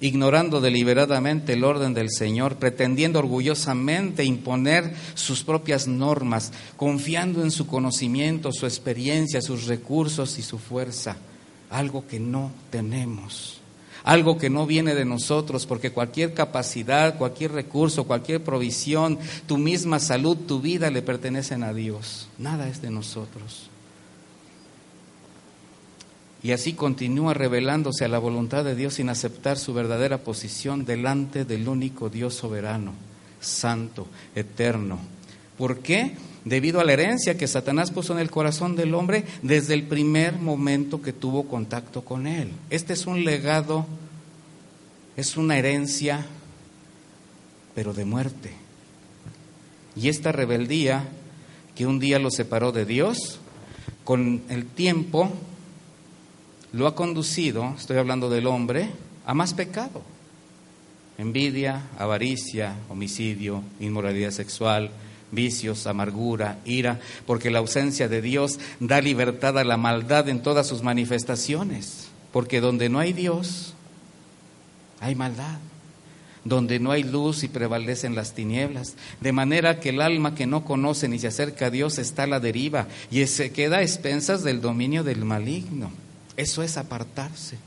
ignorando 0.00 0.60
deliberadamente 0.60 1.54
el 1.54 1.64
orden 1.64 1.94
del 1.94 2.10
Señor, 2.10 2.56
pretendiendo 2.56 3.18
orgullosamente 3.18 4.24
imponer 4.24 4.94
sus 5.14 5.42
propias 5.44 5.86
normas, 5.86 6.52
confiando 6.76 7.42
en 7.42 7.50
su 7.50 7.66
conocimiento, 7.66 8.52
su 8.52 8.66
experiencia, 8.66 9.40
sus 9.40 9.66
recursos 9.66 10.38
y 10.38 10.42
su 10.42 10.58
fuerza, 10.58 11.16
algo 11.70 12.06
que 12.06 12.20
no 12.20 12.50
tenemos, 12.70 13.58
algo 14.02 14.36
que 14.36 14.50
no 14.50 14.66
viene 14.66 14.94
de 14.94 15.04
nosotros, 15.04 15.66
porque 15.66 15.92
cualquier 15.92 16.34
capacidad, 16.34 17.16
cualquier 17.16 17.52
recurso, 17.52 18.04
cualquier 18.04 18.42
provisión, 18.42 19.18
tu 19.46 19.58
misma 19.58 19.98
salud, 19.98 20.36
tu 20.36 20.60
vida 20.60 20.90
le 20.90 21.02
pertenecen 21.02 21.62
a 21.62 21.72
Dios, 21.72 22.28
nada 22.38 22.68
es 22.68 22.82
de 22.82 22.90
nosotros 22.90 23.70
y 26.44 26.52
así 26.52 26.74
continúa 26.74 27.32
revelándose 27.32 28.04
a 28.04 28.08
la 28.08 28.18
voluntad 28.18 28.64
de 28.64 28.74
Dios 28.74 28.94
sin 28.94 29.08
aceptar 29.08 29.58
su 29.58 29.72
verdadera 29.72 30.18
posición 30.18 30.84
delante 30.84 31.46
del 31.46 31.66
único 31.66 32.10
Dios 32.10 32.34
soberano, 32.34 32.92
santo, 33.40 34.06
eterno. 34.34 34.98
¿Por 35.56 35.78
qué? 35.78 36.12
Debido 36.44 36.80
a 36.80 36.84
la 36.84 36.92
herencia 36.92 37.38
que 37.38 37.48
Satanás 37.48 37.90
puso 37.90 38.12
en 38.12 38.18
el 38.18 38.30
corazón 38.30 38.76
del 38.76 38.94
hombre 38.94 39.24
desde 39.40 39.72
el 39.72 39.84
primer 39.84 40.34
momento 40.34 41.00
que 41.00 41.14
tuvo 41.14 41.44
contacto 41.44 42.04
con 42.04 42.26
él. 42.26 42.50
Este 42.68 42.92
es 42.92 43.06
un 43.06 43.24
legado, 43.24 43.86
es 45.16 45.38
una 45.38 45.56
herencia, 45.56 46.26
pero 47.74 47.94
de 47.94 48.04
muerte. 48.04 48.52
Y 49.96 50.10
esta 50.10 50.30
rebeldía 50.30 51.08
que 51.74 51.86
un 51.86 51.98
día 51.98 52.18
lo 52.18 52.30
separó 52.30 52.70
de 52.70 52.84
Dios, 52.84 53.40
con 54.04 54.42
el 54.50 54.66
tiempo 54.66 55.32
lo 56.74 56.88
ha 56.88 56.96
conducido, 56.96 57.72
estoy 57.78 57.98
hablando 57.98 58.28
del 58.28 58.48
hombre, 58.48 58.90
a 59.24 59.32
más 59.32 59.54
pecado. 59.54 60.02
Envidia, 61.18 61.82
avaricia, 61.98 62.74
homicidio, 62.88 63.62
inmoralidad 63.78 64.32
sexual, 64.32 64.90
vicios, 65.30 65.86
amargura, 65.86 66.58
ira, 66.64 66.98
porque 67.26 67.52
la 67.52 67.60
ausencia 67.60 68.08
de 68.08 68.20
Dios 68.20 68.58
da 68.80 69.00
libertad 69.00 69.56
a 69.56 69.64
la 69.64 69.76
maldad 69.76 70.28
en 70.28 70.42
todas 70.42 70.66
sus 70.66 70.82
manifestaciones, 70.82 72.08
porque 72.32 72.60
donde 72.60 72.88
no 72.88 72.98
hay 72.98 73.12
Dios, 73.12 73.74
hay 75.00 75.14
maldad 75.14 75.58
donde 76.44 76.78
no 76.78 76.90
hay 76.90 77.04
luz 77.04 77.42
y 77.42 77.48
prevalecen 77.48 78.14
las 78.14 78.34
tinieblas, 78.34 78.96
de 79.22 79.32
manera 79.32 79.80
que 79.80 79.88
el 79.88 80.02
alma 80.02 80.34
que 80.34 80.46
no 80.46 80.62
conoce 80.62 81.08
ni 81.08 81.18
se 81.18 81.28
acerca 81.28 81.66
a 81.66 81.70
Dios 81.70 81.96
está 81.96 82.24
a 82.24 82.26
la 82.26 82.38
deriva 82.38 82.86
y 83.10 83.26
se 83.26 83.50
queda 83.50 83.78
a 83.78 83.82
expensas 83.82 84.44
del 84.44 84.60
dominio 84.60 85.04
del 85.04 85.24
maligno. 85.24 86.03
Eso 86.36 86.62
es 86.62 86.76
apartarse. 86.76 87.58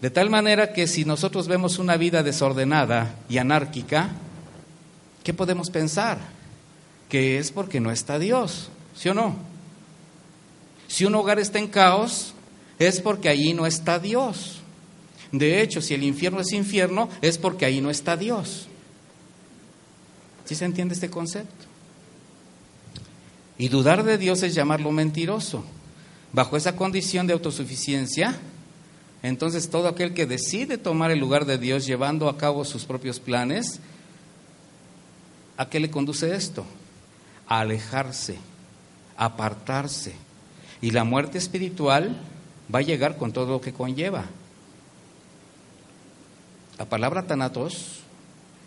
De 0.00 0.10
tal 0.10 0.30
manera 0.30 0.72
que 0.72 0.86
si 0.86 1.04
nosotros 1.04 1.46
vemos 1.46 1.78
una 1.78 1.96
vida 1.96 2.22
desordenada 2.22 3.16
y 3.28 3.38
anárquica, 3.38 4.10
¿qué 5.22 5.34
podemos 5.34 5.70
pensar? 5.70 6.18
Que 7.08 7.38
es 7.38 7.52
porque 7.52 7.80
no 7.80 7.90
está 7.90 8.18
Dios, 8.18 8.70
¿sí 8.96 9.10
o 9.10 9.14
no? 9.14 9.36
Si 10.88 11.04
un 11.04 11.14
hogar 11.14 11.38
está 11.38 11.58
en 11.58 11.68
caos, 11.68 12.32
es 12.78 13.00
porque 13.00 13.28
allí 13.28 13.52
no 13.52 13.66
está 13.66 13.98
Dios. 13.98 14.60
De 15.32 15.60
hecho, 15.60 15.82
si 15.82 15.94
el 15.94 16.02
infierno 16.02 16.40
es 16.40 16.52
infierno, 16.52 17.08
es 17.20 17.38
porque 17.38 17.66
ahí 17.66 17.80
no 17.80 17.90
está 17.90 18.16
Dios. 18.16 18.66
¿Sí 20.46 20.54
se 20.54 20.64
entiende 20.64 20.94
este 20.94 21.10
concepto? 21.10 21.66
Y 23.56 23.68
dudar 23.68 24.02
de 24.02 24.18
Dios 24.18 24.42
es 24.42 24.54
llamarlo 24.54 24.90
mentiroso. 24.90 25.62
Bajo 26.32 26.56
esa 26.56 26.76
condición 26.76 27.26
de 27.26 27.32
autosuficiencia, 27.32 28.38
entonces 29.22 29.68
todo 29.68 29.88
aquel 29.88 30.14
que 30.14 30.26
decide 30.26 30.78
tomar 30.78 31.10
el 31.10 31.18
lugar 31.18 31.44
de 31.44 31.58
Dios 31.58 31.86
llevando 31.86 32.28
a 32.28 32.38
cabo 32.38 32.64
sus 32.64 32.84
propios 32.84 33.18
planes, 33.18 33.80
¿a 35.56 35.68
qué 35.68 35.80
le 35.80 35.90
conduce 35.90 36.34
esto? 36.34 36.64
A 37.46 37.60
alejarse, 37.60 38.36
apartarse. 39.16 40.14
Y 40.80 40.92
la 40.92 41.04
muerte 41.04 41.36
espiritual 41.36 42.16
va 42.72 42.78
a 42.78 42.82
llegar 42.82 43.16
con 43.16 43.32
todo 43.32 43.46
lo 43.46 43.60
que 43.60 43.72
conlleva. 43.72 44.24
La 46.78 46.86
palabra 46.86 47.26
tanatos 47.26 48.00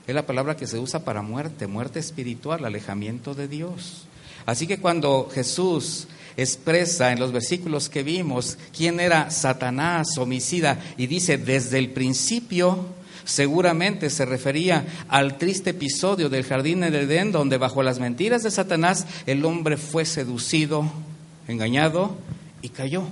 es 0.06 0.14
la 0.14 0.26
palabra 0.26 0.56
que 0.56 0.68
se 0.68 0.78
usa 0.78 1.04
para 1.04 1.22
muerte, 1.22 1.66
muerte 1.66 2.00
espiritual, 2.00 2.66
alejamiento 2.66 3.34
de 3.34 3.48
Dios. 3.48 4.04
Así 4.46 4.68
que 4.68 4.80
cuando 4.80 5.30
Jesús 5.34 6.08
expresa 6.38 7.12
en 7.12 7.20
los 7.20 7.32
versículos 7.32 7.90
que 7.90 8.04
vimos 8.04 8.58
quién 8.76 9.00
era 9.00 9.32
Satanás, 9.32 10.18
homicida, 10.18 10.80
y 10.98 11.08
dice 11.08 11.38
desde 11.38 11.80
el 11.80 11.90
principio, 11.90 12.86
seguramente 13.26 14.10
se 14.10 14.26
refería 14.26 14.86
al 15.08 15.38
triste 15.38 15.72
episodio 15.72 16.30
del 16.30 16.44
jardín 16.44 16.82
del 16.82 16.96
Edén, 16.96 17.32
donde 17.32 17.58
bajo 17.58 17.84
las 17.84 18.00
mentiras 18.00 18.44
de 18.44 18.52
Satanás 18.52 19.06
el 19.26 19.46
hombre 19.46 19.78
fue 19.78 20.06
seducido, 20.06 20.92
engañado 21.48 22.18
y 22.62 22.70
cayó. 22.70 23.04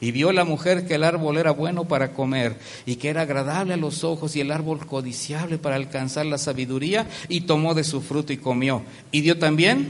Y 0.00 0.10
vio 0.10 0.32
la 0.32 0.44
mujer 0.44 0.86
que 0.86 0.96
el 0.96 1.04
árbol 1.04 1.38
era 1.38 1.52
bueno 1.52 1.84
para 1.84 2.12
comer 2.12 2.58
y 2.84 2.96
que 2.96 3.08
era 3.08 3.22
agradable 3.22 3.74
a 3.74 3.78
los 3.78 4.04
ojos 4.04 4.36
y 4.36 4.40
el 4.40 4.50
árbol 4.50 4.84
codiciable 4.84 5.56
para 5.56 5.76
alcanzar 5.76 6.26
la 6.26 6.36
sabiduría 6.36 7.06
y 7.28 7.42
tomó 7.42 7.72
de 7.72 7.84
su 7.84 8.02
fruto 8.02 8.32
y 8.32 8.36
comió. 8.36 8.82
Y 9.12 9.22
dio 9.22 9.38
también 9.38 9.88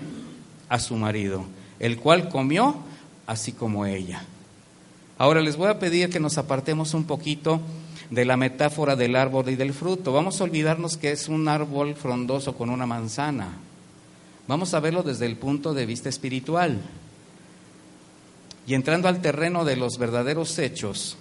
a 0.68 0.78
su 0.78 0.94
marido, 0.94 1.46
el 1.84 1.98
cual 1.98 2.30
comió 2.30 2.76
así 3.26 3.52
como 3.52 3.84
ella. 3.84 4.24
Ahora 5.18 5.42
les 5.42 5.58
voy 5.58 5.68
a 5.68 5.78
pedir 5.78 6.08
que 6.08 6.18
nos 6.18 6.38
apartemos 6.38 6.94
un 6.94 7.04
poquito 7.04 7.60
de 8.08 8.24
la 8.24 8.38
metáfora 8.38 8.96
del 8.96 9.14
árbol 9.14 9.50
y 9.50 9.54
del 9.54 9.74
fruto. 9.74 10.10
Vamos 10.10 10.40
a 10.40 10.44
olvidarnos 10.44 10.96
que 10.96 11.12
es 11.12 11.28
un 11.28 11.46
árbol 11.46 11.94
frondoso 11.94 12.56
con 12.56 12.70
una 12.70 12.86
manzana. 12.86 13.58
Vamos 14.48 14.72
a 14.72 14.80
verlo 14.80 15.02
desde 15.02 15.26
el 15.26 15.36
punto 15.36 15.74
de 15.74 15.84
vista 15.84 16.08
espiritual. 16.08 16.80
Y 18.66 18.72
entrando 18.72 19.06
al 19.06 19.20
terreno 19.20 19.66
de 19.66 19.76
los 19.76 19.98
verdaderos 19.98 20.58
hechos, 20.58 21.18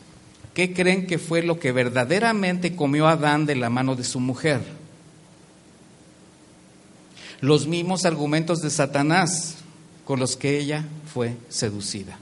¿qué 0.54 0.74
creen 0.74 1.08
que 1.08 1.20
fue 1.20 1.44
lo 1.44 1.60
que 1.60 1.74
verdaderamente 1.74 2.74
comió 2.74 3.10
Adán 3.10 3.46
de 3.46 3.58
la 3.58 3.70
mano 3.70 3.98
de 3.98 4.06
su 4.06 4.22
mujer? 4.22 4.62
Los 7.42 7.68
mismos 7.68 8.06
argumentos 8.06 8.62
de 8.62 8.70
Satanás 8.70 9.58
con 10.06 10.20
los 10.20 10.36
que 10.36 10.58
ella 10.58 10.86
fue 11.14 11.36
seducida. 11.50 12.18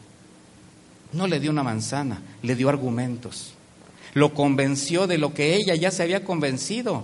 No 1.13 1.27
le 1.27 1.39
dio 1.39 1.51
una 1.51 1.63
manzana, 1.63 2.21
le 2.41 2.55
dio 2.55 2.69
argumentos. 2.69 3.53
Lo 4.13 4.33
convenció 4.33 5.07
de 5.07 5.17
lo 5.17 5.33
que 5.33 5.55
ella 5.55 5.75
ya 5.75 5.91
se 5.91 6.03
había 6.03 6.23
convencido. 6.23 7.03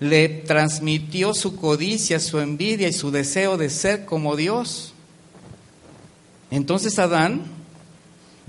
Le 0.00 0.28
transmitió 0.28 1.34
su 1.34 1.56
codicia, 1.56 2.20
su 2.20 2.38
envidia 2.38 2.88
y 2.88 2.92
su 2.92 3.10
deseo 3.10 3.56
de 3.56 3.70
ser 3.70 4.04
como 4.04 4.36
Dios. 4.36 4.92
Entonces 6.50 6.98
Adán 6.98 7.57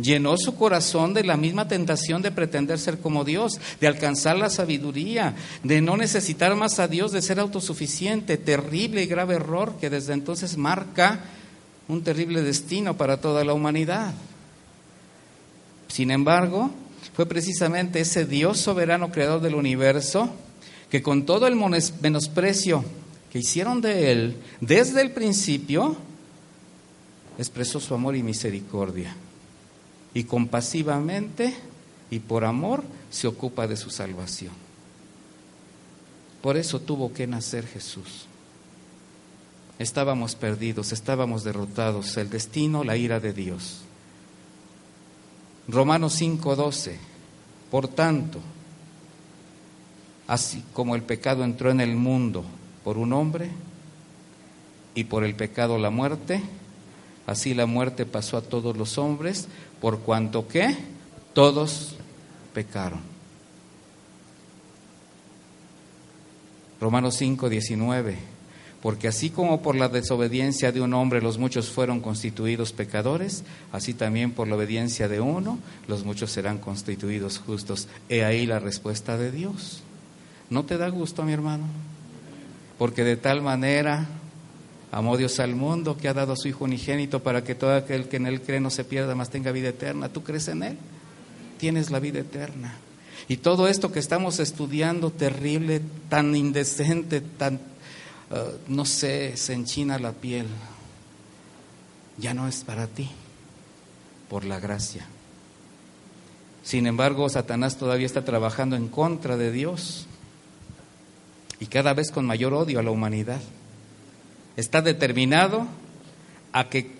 llenó 0.01 0.37
su 0.37 0.55
corazón 0.55 1.13
de 1.13 1.23
la 1.23 1.37
misma 1.37 1.67
tentación 1.67 2.21
de 2.21 2.31
pretender 2.31 2.79
ser 2.79 2.99
como 2.99 3.23
Dios, 3.23 3.59
de 3.79 3.87
alcanzar 3.87 4.37
la 4.37 4.49
sabiduría, 4.49 5.35
de 5.63 5.81
no 5.81 5.97
necesitar 5.97 6.55
más 6.55 6.79
a 6.79 6.87
Dios, 6.87 7.11
de 7.11 7.21
ser 7.21 7.39
autosuficiente, 7.39 8.37
terrible 8.37 9.03
y 9.03 9.07
grave 9.07 9.35
error 9.35 9.75
que 9.79 9.89
desde 9.89 10.13
entonces 10.13 10.57
marca 10.57 11.21
un 11.87 12.03
terrible 12.03 12.41
destino 12.41 12.95
para 12.95 13.19
toda 13.19 13.43
la 13.43 13.53
humanidad. 13.53 14.13
Sin 15.87 16.11
embargo, 16.11 16.71
fue 17.13 17.25
precisamente 17.25 17.99
ese 17.99 18.25
Dios 18.25 18.59
soberano 18.59 19.11
creador 19.11 19.41
del 19.41 19.55
universo 19.55 20.29
que 20.89 21.01
con 21.01 21.25
todo 21.25 21.47
el 21.47 21.55
menosprecio 21.55 22.83
que 23.31 23.39
hicieron 23.39 23.81
de 23.81 24.11
él 24.11 24.37
desde 24.59 25.01
el 25.01 25.11
principio, 25.11 25.95
expresó 27.37 27.79
su 27.79 27.93
amor 27.93 28.15
y 28.15 28.23
misericordia. 28.23 29.15
Y 30.13 30.23
compasivamente 30.23 31.55
y 32.11 32.19
por 32.19 32.45
amor 32.45 32.83
se 33.09 33.27
ocupa 33.27 33.67
de 33.67 33.77
su 33.77 33.89
salvación. 33.89 34.53
Por 36.41 36.57
eso 36.57 36.79
tuvo 36.79 37.13
que 37.13 37.27
nacer 37.27 37.67
Jesús. 37.67 38.25
Estábamos 39.77 40.35
perdidos, 40.35 40.91
estábamos 40.91 41.43
derrotados, 41.43 42.17
el 42.17 42.29
destino, 42.29 42.83
la 42.83 42.97
ira 42.97 43.19
de 43.19 43.33
Dios. 43.33 43.81
Romanos 45.67 46.19
5:12. 46.19 46.97
Por 47.69 47.87
tanto, 47.87 48.39
así 50.27 50.63
como 50.73 50.95
el 50.95 51.03
pecado 51.03 51.43
entró 51.43 51.69
en 51.69 51.81
el 51.81 51.95
mundo 51.95 52.43
por 52.83 52.97
un 52.97 53.13
hombre 53.13 53.51
y 54.95 55.03
por 55.03 55.23
el 55.23 55.35
pecado 55.35 55.77
la 55.77 55.91
muerte, 55.91 56.41
Así 57.29 57.53
la 57.53 57.67
muerte 57.67 58.07
pasó 58.07 58.37
a 58.37 58.41
todos 58.41 58.75
los 58.75 58.97
hombres, 58.97 59.49
por 59.81 59.99
cuanto 59.99 60.47
que 60.47 60.75
todos 61.33 61.95
pecaron. 62.53 62.99
Romanos 66.79 67.15
5, 67.15 67.49
19. 67.49 68.39
Porque 68.81 69.09
así 69.09 69.29
como 69.29 69.61
por 69.61 69.75
la 69.75 69.89
desobediencia 69.89 70.71
de 70.71 70.79
un 70.79 70.93
hombre 70.93 71.21
los 71.21 71.37
muchos 71.37 71.69
fueron 71.69 71.99
constituidos 71.99 72.71
pecadores, 72.71 73.43
así 73.73 73.93
también 73.93 74.31
por 74.31 74.47
la 74.47 74.55
obediencia 74.55 75.09
de 75.09 75.19
uno 75.19 75.59
los 75.87 76.05
muchos 76.05 76.31
serán 76.31 76.59
constituidos 76.59 77.39
justos. 77.39 77.89
He 78.07 78.23
ahí 78.23 78.45
la 78.45 78.59
respuesta 78.59 79.17
de 79.17 79.31
Dios. 79.31 79.81
¿No 80.49 80.63
te 80.63 80.77
da 80.77 80.87
gusto, 80.87 81.23
mi 81.23 81.33
hermano? 81.33 81.65
Porque 82.77 83.03
de 83.03 83.17
tal 83.17 83.41
manera 83.41 84.07
Amó 84.91 85.17
Dios 85.17 85.39
al 85.39 85.55
mundo 85.55 85.97
que 85.97 86.07
ha 86.07 86.13
dado 86.13 86.33
a 86.33 86.35
su 86.35 86.47
Hijo 86.47 86.63
unigénito 86.63 87.21
para 87.21 87.43
que 87.43 87.53
todo 87.53 87.75
aquel 87.75 88.07
que 88.07 88.17
en 88.17 88.25
Él 88.25 88.41
cree 88.41 88.59
no 88.59 88.71
se 88.71 88.83
pierda, 88.83 89.13
mas 89.13 89.29
tenga 89.29 89.51
vida 89.51 89.69
eterna. 89.69 90.09
¿Tú 90.09 90.23
crees 90.23 90.47
en 90.47 90.63
Él? 90.63 90.77
Tienes 91.59 91.91
la 91.91 91.99
vida 91.99 92.19
eterna. 92.19 92.75
Y 93.27 93.37
todo 93.37 93.67
esto 93.67 93.91
que 93.91 93.99
estamos 93.99 94.39
estudiando, 94.39 95.11
terrible, 95.11 95.81
tan 96.09 96.35
indecente, 96.35 97.21
tan, 97.21 97.55
uh, 97.55 98.57
no 98.67 98.85
sé, 98.85 99.37
se 99.37 99.53
enchina 99.53 99.99
la 99.99 100.13
piel, 100.13 100.47
ya 102.17 102.33
no 102.33 102.47
es 102.47 102.63
para 102.63 102.87
ti, 102.87 103.09
por 104.27 104.45
la 104.45 104.59
gracia. 104.59 105.05
Sin 106.63 106.87
embargo, 106.87 107.29
Satanás 107.29 107.77
todavía 107.77 108.07
está 108.07 108.25
trabajando 108.25 108.75
en 108.75 108.87
contra 108.87 109.37
de 109.37 109.51
Dios 109.51 110.07
y 111.59 111.67
cada 111.67 111.93
vez 111.93 112.09
con 112.11 112.25
mayor 112.25 112.53
odio 112.53 112.79
a 112.79 112.83
la 112.83 112.91
humanidad 112.91 113.41
está 114.55 114.81
determinado 114.81 115.67
a 116.51 116.69
que 116.69 116.91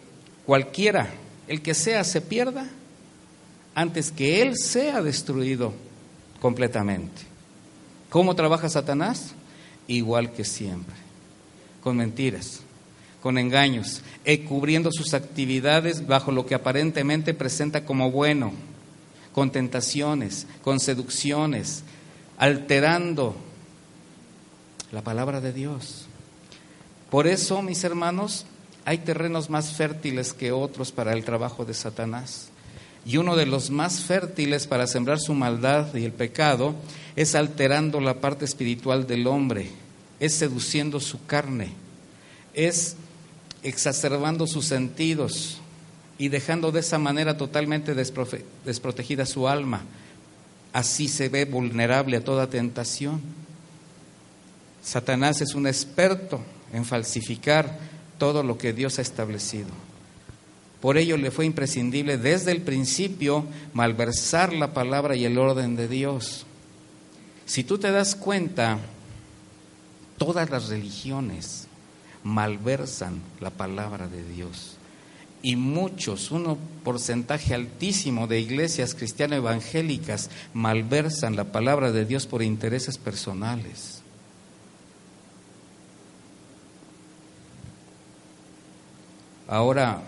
cualquiera, 0.46 1.10
el 1.48 1.62
que 1.62 1.74
sea, 1.74 2.04
se 2.04 2.22
pierda 2.22 2.68
antes 3.76 4.12
que 4.12 4.42
él 4.42 4.58
sea 4.58 5.02
destruido 5.02 5.74
completamente. 6.42 7.22
¿Cómo 8.10 8.36
trabaja 8.36 8.70
Satanás? 8.70 9.34
Igual 9.88 10.34
que 10.34 10.44
siempre, 10.44 10.96
con 11.84 11.98
mentiras, 11.98 12.62
con 13.22 13.38
engaños, 13.38 14.02
cubriendo 14.48 14.92
sus 14.92 15.14
actividades 15.14 16.08
bajo 16.08 16.32
lo 16.32 16.46
que 16.46 16.56
aparentemente 16.56 17.34
presenta 17.34 17.86
como 17.86 18.12
bueno, 18.12 18.52
con 19.34 19.52
tentaciones, 19.52 20.48
con 20.64 20.80
seducciones, 20.80 21.84
alterando 22.38 23.36
la 24.92 25.04
palabra 25.04 25.42
de 25.42 25.54
Dios 25.54 26.09
Por 27.10 27.26
eso, 27.28 27.62
mis 27.62 27.84
hermanos, 27.84 28.46
hay 28.86 29.00
terrenos 29.00 29.50
más 29.50 29.74
fértiles 29.74 30.34
que 30.34 30.52
otros 30.52 30.92
para 30.92 31.14
el 31.14 31.24
trabajo 31.24 31.66
de 31.66 31.74
Satanás. 31.74 32.50
Y 33.06 33.18
uno 33.18 33.36
de 33.36 33.46
los 33.46 33.72
más 33.72 34.02
fértiles 34.02 34.68
para 34.68 34.86
sembrar 34.86 35.20
su 35.20 35.34
maldad 35.34 35.94
y 35.96 36.06
el 36.06 36.12
pecado 36.12 36.76
es 37.16 37.34
alterando 37.34 38.00
la 38.00 38.16
parte 38.16 38.46
espiritual 38.46 39.08
del 39.08 39.26
hombre, 39.28 39.70
es 40.20 40.36
seduciendo 40.36 41.00
su 41.00 41.26
carne, 41.26 41.70
es 42.54 42.96
exacerbando 43.64 44.48
sus 44.48 44.66
sentidos 44.66 45.60
y 46.18 46.28
dejando 46.30 46.72
de 46.72 46.82
esa 46.82 47.00
manera 47.00 47.38
totalmente 47.38 47.96
desprotegida 47.96 49.26
su 49.26 49.48
alma. 49.48 49.82
Así 50.74 51.08
se 51.08 51.30
ve 51.30 51.46
vulnerable 51.46 52.18
a 52.18 52.24
toda 52.24 52.50
tentación. 52.50 53.22
Satanás 54.84 55.42
es 55.42 55.56
un 55.56 55.66
experto 55.66 56.42
en 56.74 56.86
falsificar 56.86 57.78
todo 58.18 58.44
lo 58.44 58.58
que 58.58 58.74
Dios 58.74 59.00
ha 59.00 59.02
establecido. 59.02 59.70
Por 60.82 60.98
ello 60.98 61.18
le 61.18 61.32
fue 61.32 61.46
imprescindible 61.46 62.18
desde 62.18 62.52
el 62.52 62.62
principio 62.62 63.46
malversar 63.74 64.54
la 64.54 64.74
palabra 64.74 65.16
y 65.16 65.26
el 65.26 65.38
orden 65.38 65.76
de 65.76 65.88
Dios. 65.88 66.46
Si 67.46 67.64
tú 67.64 67.78
te 67.78 67.92
das 67.92 68.16
cuenta, 68.16 68.80
todas 70.18 70.50
las 70.50 70.70
religiones 70.70 71.68
malversan 72.24 73.22
la 73.40 73.50
palabra 73.50 74.08
de 74.08 74.24
Dios. 74.24 74.78
Y 75.42 75.56
muchos, 75.56 76.32
un 76.32 76.58
porcentaje 76.84 77.54
altísimo 77.54 78.28
de 78.28 78.40
iglesias 78.40 78.94
cristianas 78.94 79.38
evangélicas 79.38 80.30
malversan 80.54 81.36
la 81.36 81.46
palabra 81.46 81.92
de 81.92 82.06
Dios 82.06 82.28
por 82.28 82.44
intereses 82.44 82.98
personales. 82.98 83.99
Ahora, 89.50 90.04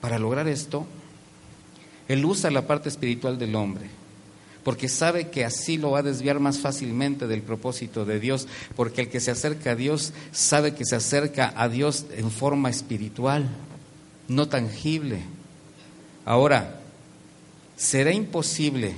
para 0.00 0.18
lograr 0.18 0.48
esto, 0.48 0.84
Él 2.08 2.24
usa 2.24 2.50
la 2.50 2.66
parte 2.66 2.88
espiritual 2.88 3.38
del 3.38 3.54
hombre, 3.54 3.86
porque 4.64 4.88
sabe 4.88 5.30
que 5.30 5.44
así 5.44 5.78
lo 5.78 5.92
va 5.92 6.00
a 6.00 6.02
desviar 6.02 6.40
más 6.40 6.58
fácilmente 6.58 7.28
del 7.28 7.42
propósito 7.42 8.04
de 8.04 8.18
Dios, 8.18 8.48
porque 8.74 9.02
el 9.02 9.08
que 9.08 9.20
se 9.20 9.30
acerca 9.30 9.70
a 9.70 9.76
Dios 9.76 10.12
sabe 10.32 10.74
que 10.74 10.84
se 10.84 10.96
acerca 10.96 11.54
a 11.56 11.68
Dios 11.68 12.06
en 12.16 12.32
forma 12.32 12.68
espiritual, 12.68 13.48
no 14.26 14.48
tangible. 14.48 15.22
Ahora, 16.24 16.80
¿será 17.76 18.12
imposible 18.12 18.96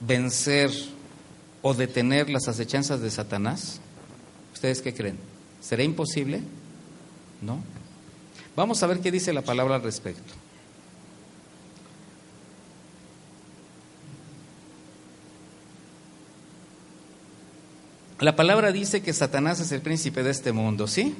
vencer 0.00 0.70
o 1.62 1.72
detener 1.72 2.28
las 2.28 2.46
acechanzas 2.46 3.00
de 3.00 3.10
Satanás? 3.10 3.80
¿Ustedes 4.52 4.82
qué 4.82 4.92
creen? 4.92 5.35
¿Será 5.66 5.82
imposible? 5.82 6.42
¿No? 7.42 7.58
Vamos 8.54 8.84
a 8.84 8.86
ver 8.86 9.00
qué 9.00 9.10
dice 9.10 9.32
la 9.32 9.42
palabra 9.42 9.74
al 9.74 9.82
respecto. 9.82 10.32
La 18.20 18.36
palabra 18.36 18.70
dice 18.70 19.02
que 19.02 19.12
Satanás 19.12 19.58
es 19.58 19.72
el 19.72 19.80
príncipe 19.80 20.22
de 20.22 20.30
este 20.30 20.52
mundo, 20.52 20.86
¿sí? 20.86 21.16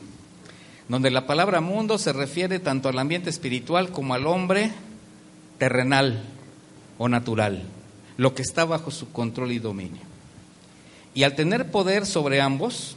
Donde 0.89 1.11
la 1.11 1.27
palabra 1.27 1.61
mundo 1.61 1.99
se 1.99 2.13
refiere 2.13 2.61
tanto 2.61 2.89
al 2.89 3.01
ambiente 3.01 3.31
espiritual 3.31 3.91
como 3.91 4.15
al 4.15 4.29
hombre 4.29 4.71
terrenal 5.59 6.23
o 6.99 7.09
natural, 7.09 7.65
lo 8.17 8.37
que 8.37 8.43
está 8.43 8.65
bajo 8.65 8.93
su 8.93 9.11
control 9.11 9.51
y 9.51 9.59
dominio. 9.59 10.03
Y 11.15 11.25
al 11.25 11.35
tener 11.35 11.73
poder 11.73 12.07
sobre 12.07 12.41
ambos, 12.41 12.97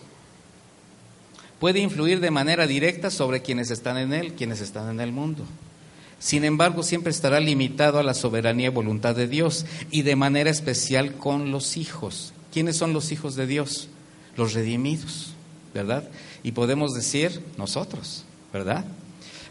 puede 1.59 1.79
influir 1.79 2.19
de 2.19 2.31
manera 2.31 2.67
directa 2.67 3.09
sobre 3.09 3.41
quienes 3.41 3.71
están 3.71 3.97
en 3.97 4.13
él, 4.13 4.33
quienes 4.33 4.61
están 4.61 4.89
en 4.89 4.99
el 4.99 5.11
mundo. 5.11 5.43
Sin 6.19 6.43
embargo, 6.43 6.83
siempre 6.83 7.11
estará 7.11 7.39
limitado 7.39 7.99
a 7.99 8.03
la 8.03 8.13
soberanía 8.13 8.67
y 8.67 8.71
voluntad 8.71 9.15
de 9.15 9.27
Dios 9.27 9.65
y 9.89 10.01
de 10.01 10.15
manera 10.15 10.49
especial 10.49 11.13
con 11.13 11.51
los 11.51 11.77
hijos. 11.77 12.33
¿Quiénes 12.51 12.75
son 12.75 12.93
los 12.93 13.11
hijos 13.11 13.35
de 13.35 13.47
Dios? 13.47 13.87
Los 14.35 14.53
redimidos, 14.53 15.33
¿verdad? 15.73 16.09
Y 16.43 16.51
podemos 16.51 16.93
decir 16.93 17.41
nosotros, 17.57 18.25
¿verdad? 18.51 18.83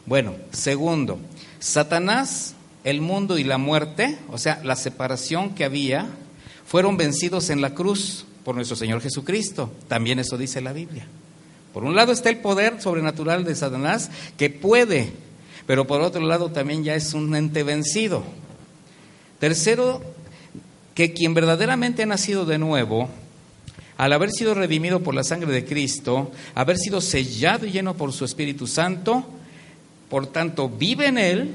Bueno, 0.04 0.34
segundo, 0.52 1.18
Satanás, 1.58 2.54
el 2.84 3.00
mundo 3.00 3.38
y 3.38 3.44
la 3.44 3.58
muerte, 3.58 4.18
o 4.30 4.38
sea, 4.38 4.60
la 4.62 4.76
separación 4.76 5.54
que 5.54 5.64
había, 5.64 6.06
fueron 6.66 6.96
vencidos 6.98 7.48
en 7.50 7.62
la 7.62 7.74
cruz 7.74 8.26
por 8.44 8.54
nuestro 8.54 8.76
Señor 8.76 9.00
Jesucristo. 9.00 9.72
También 9.88 10.18
eso 10.18 10.36
dice 10.36 10.60
la 10.60 10.72
Biblia. 10.72 11.06
Por 11.72 11.84
un 11.84 11.94
lado 11.94 12.12
está 12.12 12.30
el 12.30 12.38
poder 12.38 12.80
sobrenatural 12.80 13.44
de 13.44 13.54
Satanás 13.54 14.10
que 14.36 14.50
puede, 14.50 15.12
pero 15.66 15.86
por 15.86 16.00
otro 16.00 16.20
lado 16.22 16.50
también 16.50 16.84
ya 16.84 16.94
es 16.94 17.14
un 17.14 17.34
ente 17.36 17.62
vencido. 17.62 18.24
Tercero, 19.38 20.02
que 20.94 21.12
quien 21.12 21.34
verdaderamente 21.34 22.02
ha 22.02 22.06
nacido 22.06 22.44
de 22.44 22.58
nuevo, 22.58 23.08
al 23.96 24.12
haber 24.12 24.30
sido 24.30 24.54
redimido 24.54 25.00
por 25.00 25.14
la 25.14 25.24
sangre 25.24 25.52
de 25.52 25.64
Cristo, 25.64 26.32
haber 26.54 26.78
sido 26.78 27.00
sellado 27.00 27.66
y 27.66 27.70
lleno 27.70 27.94
por 27.94 28.12
su 28.12 28.24
Espíritu 28.24 28.66
Santo, 28.66 29.24
por 30.08 30.26
tanto 30.26 30.68
vive 30.68 31.06
en 31.06 31.18
Él, 31.18 31.54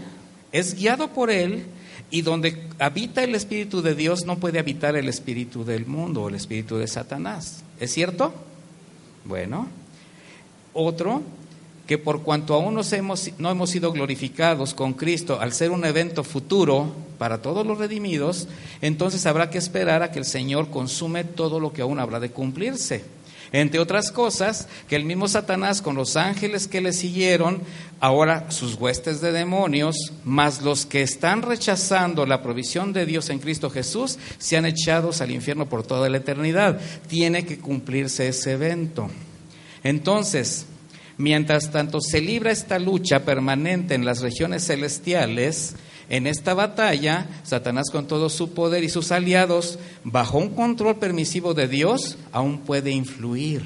es 0.51 0.75
guiado 0.75 1.09
por 1.09 1.31
Él, 1.31 1.65
y 2.11 2.21
donde 2.21 2.67
habita 2.77 3.23
el 3.23 3.33
Espíritu 3.33 3.81
de 3.81 3.95
Dios 3.95 4.25
no 4.25 4.37
puede 4.37 4.59
habitar 4.59 4.95
el 4.95 5.09
Espíritu 5.09 5.65
del 5.65 5.87
mundo 5.87 6.21
o 6.21 6.29
el 6.29 6.35
Espíritu 6.35 6.77
de 6.77 6.87
Satanás. 6.87 7.63
¿Es 7.79 7.91
cierto? 7.91 8.33
Bueno. 9.25 9.82
Otro, 10.73 11.21
que 11.87 11.97
por 11.97 12.23
cuanto 12.23 12.53
aún 12.53 12.75
no 12.75 13.51
hemos 13.51 13.69
sido 13.69 13.91
glorificados 13.91 14.73
con 14.73 14.93
Cristo 14.93 15.39
al 15.39 15.53
ser 15.53 15.71
un 15.71 15.85
evento 15.85 16.23
futuro 16.23 16.91
para 17.17 17.41
todos 17.41 17.65
los 17.65 17.77
redimidos, 17.77 18.47
entonces 18.81 19.25
habrá 19.25 19.49
que 19.49 19.57
esperar 19.57 20.01
a 20.01 20.11
que 20.11 20.19
el 20.19 20.25
Señor 20.25 20.69
consume 20.69 21.23
todo 21.23 21.59
lo 21.59 21.73
que 21.73 21.81
aún 21.81 21.99
habrá 21.99 22.19
de 22.19 22.31
cumplirse. 22.31 23.03
Entre 23.51 23.79
otras 23.79 24.11
cosas, 24.11 24.67
que 24.87 24.95
el 24.95 25.05
mismo 25.05 25.27
Satanás 25.27 25.83
con 25.83 25.95
los 25.95 26.15
ángeles 26.17 26.67
que 26.67 26.81
le 26.81 26.91
siguieron, 26.91 27.61
ahora 27.99 28.49
sus 28.49 28.73
huestes 28.73 29.21
de 29.21 29.31
demonios, 29.31 30.11
más 30.23 30.63
los 30.63 30.87
que 30.87 31.03
están 31.03 31.43
rechazando 31.43 32.25
la 32.25 32.41
provisión 32.41 32.93
de 32.93 33.05
Dios 33.05 33.29
en 33.29 33.37
Cristo 33.37 33.69
Jesús, 33.69 34.17
sean 34.39 34.65
echados 34.65 35.21
al 35.21 35.29
infierno 35.29 35.69
por 35.69 35.83
toda 35.83 36.09
la 36.09 36.17
eternidad. 36.17 36.79
Tiene 37.07 37.45
que 37.45 37.59
cumplirse 37.59 38.27
ese 38.27 38.53
evento. 38.53 39.07
Entonces, 39.83 40.65
mientras 41.17 41.71
tanto 41.71 41.99
se 42.01 42.21
libra 42.21 42.51
esta 42.51 42.79
lucha 42.79 43.25
permanente 43.25 43.95
en 43.95 44.05
las 44.05 44.21
regiones 44.21 44.65
celestiales, 44.65 45.75
en 46.09 46.27
esta 46.27 46.53
batalla, 46.53 47.27
Satanás 47.43 47.89
con 47.91 48.07
todo 48.07 48.29
su 48.29 48.53
poder 48.53 48.83
y 48.83 48.89
sus 48.89 49.11
aliados, 49.11 49.79
bajo 50.03 50.37
un 50.37 50.49
control 50.49 50.97
permisivo 50.97 51.53
de 51.53 51.67
Dios, 51.67 52.17
aún 52.31 52.59
puede 52.59 52.91
influir. 52.91 53.63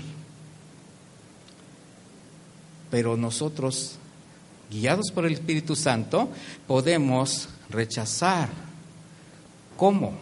Pero 2.90 3.18
nosotros, 3.18 3.96
guiados 4.72 5.12
por 5.12 5.26
el 5.26 5.34
Espíritu 5.34 5.76
Santo, 5.76 6.30
podemos 6.68 7.50
rechazar. 7.70 8.50
¿Cómo? 9.76 10.14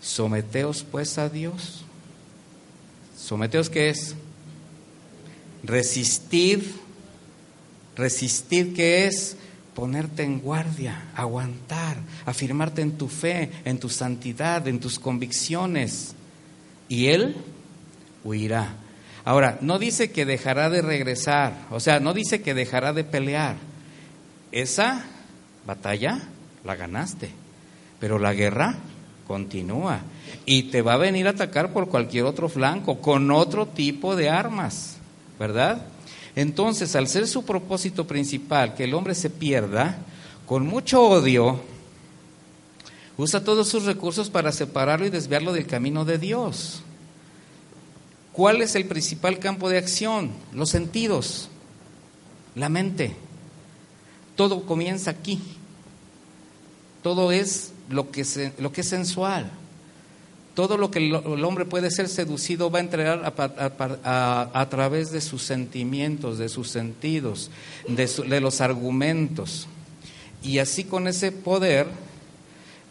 Someteos 0.00 0.84
pues 0.84 1.16
a 1.16 1.28
Dios. 1.28 1.84
Someteos 3.16 3.70
qué 3.70 3.88
es? 3.88 4.14
Resistir, 5.64 6.74
resistir 7.96 8.74
que 8.74 9.06
es 9.06 9.36
ponerte 9.74 10.22
en 10.22 10.40
guardia, 10.40 11.10
aguantar, 11.14 11.96
afirmarte 12.24 12.82
en 12.82 12.92
tu 12.92 13.08
fe, 13.08 13.50
en 13.64 13.78
tu 13.78 13.88
santidad, 13.88 14.66
en 14.68 14.78
tus 14.78 14.98
convicciones. 14.98 16.14
Y 16.88 17.06
Él 17.06 17.36
huirá. 18.22 18.76
Ahora, 19.24 19.58
no 19.60 19.78
dice 19.78 20.10
que 20.10 20.26
dejará 20.26 20.70
de 20.70 20.82
regresar, 20.82 21.66
o 21.70 21.80
sea, 21.80 21.98
no 21.98 22.12
dice 22.12 22.42
que 22.42 22.54
dejará 22.54 22.92
de 22.92 23.04
pelear. 23.04 23.56
Esa 24.52 25.04
batalla 25.66 26.20
la 26.62 26.76
ganaste, 26.76 27.30
pero 27.98 28.18
la 28.18 28.34
guerra 28.34 28.76
continúa 29.26 30.00
y 30.44 30.64
te 30.64 30.82
va 30.82 30.94
a 30.94 30.98
venir 30.98 31.26
a 31.26 31.30
atacar 31.30 31.72
por 31.72 31.88
cualquier 31.88 32.24
otro 32.24 32.48
flanco, 32.48 33.00
con 33.00 33.30
otro 33.30 33.66
tipo 33.66 34.14
de 34.14 34.28
armas. 34.28 34.93
¿Verdad? 35.38 35.86
Entonces, 36.36 36.96
al 36.96 37.08
ser 37.08 37.28
su 37.28 37.44
propósito 37.44 38.06
principal 38.06 38.74
que 38.74 38.84
el 38.84 38.94
hombre 38.94 39.14
se 39.14 39.30
pierda, 39.30 39.98
con 40.46 40.66
mucho 40.66 41.02
odio, 41.02 41.60
usa 43.16 43.44
todos 43.44 43.68
sus 43.68 43.84
recursos 43.84 44.30
para 44.30 44.52
separarlo 44.52 45.06
y 45.06 45.10
desviarlo 45.10 45.52
del 45.52 45.66
camino 45.66 46.04
de 46.04 46.18
Dios. 46.18 46.82
¿Cuál 48.32 48.62
es 48.62 48.74
el 48.74 48.86
principal 48.86 49.38
campo 49.38 49.68
de 49.68 49.78
acción? 49.78 50.32
Los 50.52 50.70
sentidos, 50.70 51.48
la 52.56 52.68
mente. 52.68 53.14
Todo 54.34 54.66
comienza 54.66 55.12
aquí. 55.12 55.40
Todo 57.02 57.30
es 57.30 57.72
lo 57.88 58.10
que, 58.10 58.52
lo 58.58 58.72
que 58.72 58.80
es 58.80 58.88
sensual. 58.88 59.50
Todo 60.54 60.76
lo 60.76 60.90
que 60.90 61.00
el, 61.00 61.44
hombre 61.44 61.64
puede 61.64 61.90
ser 61.90 62.08
seducido 62.08 62.70
va 62.70 62.78
a 62.78 62.82
entrar 62.82 63.34
a, 63.34 64.68
través 64.70 65.10
de 65.10 65.20
sus 65.20 65.42
sentimientos, 65.42 66.38
de 66.38 66.48
sus 66.48 66.70
sentidos, 66.70 67.50
de, 67.88 68.06
de 68.06 68.40
los 68.40 68.60
argumentos. 68.60 69.66
Y 70.42 70.58
así 70.58 70.84
con 70.84 71.08
ese 71.08 71.32
poder 71.32 71.86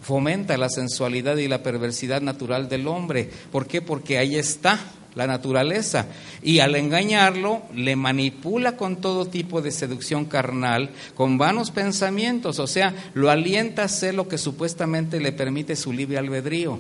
fomenta 0.02 0.58
la 0.58 0.70
sensualidad 0.70 1.38
y 1.38 1.48
la 1.48 1.64
perversidad 1.64 2.22
natural 2.22 2.68
del 2.68 2.88
hombre. 2.88 3.30
¿Por 3.52 3.66
qué? 3.66 3.82
Porque 3.82 4.18
ahí 4.18 4.36
está 4.36 4.80
la 5.16 5.28
naturaleza. 5.28 6.08
Y 6.42 6.60
al 6.60 6.76
engañarlo, 6.76 7.62
le 7.74 7.96
manipula 7.96 8.76
con 8.76 8.98
todo 8.98 9.26
tipo 9.26 9.62
de 9.62 9.72
seducción 9.72 10.26
carnal, 10.26 10.90
con 11.16 11.38
vanos 11.38 11.72
pensamientos, 11.72 12.60
o 12.60 12.68
sea, 12.68 12.94
lo 13.14 13.30
alienta 13.30 13.84
a 13.84 13.86
hacer 13.86 14.16
lo 14.16 14.28
que 14.28 14.38
supuestamente 14.38 15.20
le 15.20 15.32
permite 15.32 15.76
su 15.76 15.94
libre 15.94 16.18
albedrío. 16.18 16.80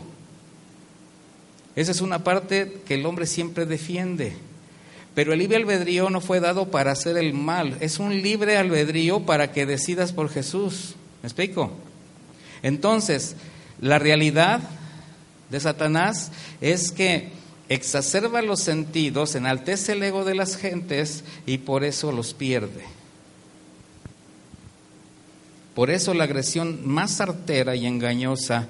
Esa 1.75 1.91
es 1.91 2.01
una 2.01 2.23
parte 2.23 2.81
que 2.85 2.95
el 2.95 3.05
hombre 3.05 3.25
siempre 3.25 3.65
defiende. 3.65 4.35
Pero 5.15 5.33
el 5.33 5.39
libre 5.39 5.57
albedrío 5.57 6.09
no 6.09 6.21
fue 6.21 6.39
dado 6.39 6.71
para 6.71 6.91
hacer 6.91 7.17
el 7.17 7.33
mal, 7.33 7.77
es 7.81 7.99
un 7.99 8.21
libre 8.21 8.57
albedrío 8.57 9.21
para 9.21 9.51
que 9.51 9.65
decidas 9.65 10.11
por 10.11 10.29
Jesús. 10.29 10.95
¿Me 11.21 11.27
explico? 11.27 11.71
Entonces, 12.63 13.35
la 13.79 13.99
realidad 13.99 14.61
de 15.49 15.59
Satanás 15.59 16.31
es 16.61 16.91
que 16.91 17.29
exacerba 17.69 18.41
los 18.41 18.61
sentidos, 18.61 19.35
enaltece 19.35 19.93
el 19.93 20.03
ego 20.03 20.25
de 20.25 20.35
las 20.35 20.57
gentes 20.57 21.23
y 21.45 21.59
por 21.59 21.83
eso 21.83 22.11
los 22.11 22.33
pierde. 22.33 22.83
Por 25.75 25.89
eso 25.89 26.13
la 26.13 26.25
agresión 26.25 26.87
más 26.87 27.19
artera 27.21 27.75
y 27.75 27.85
engañosa 27.85 28.67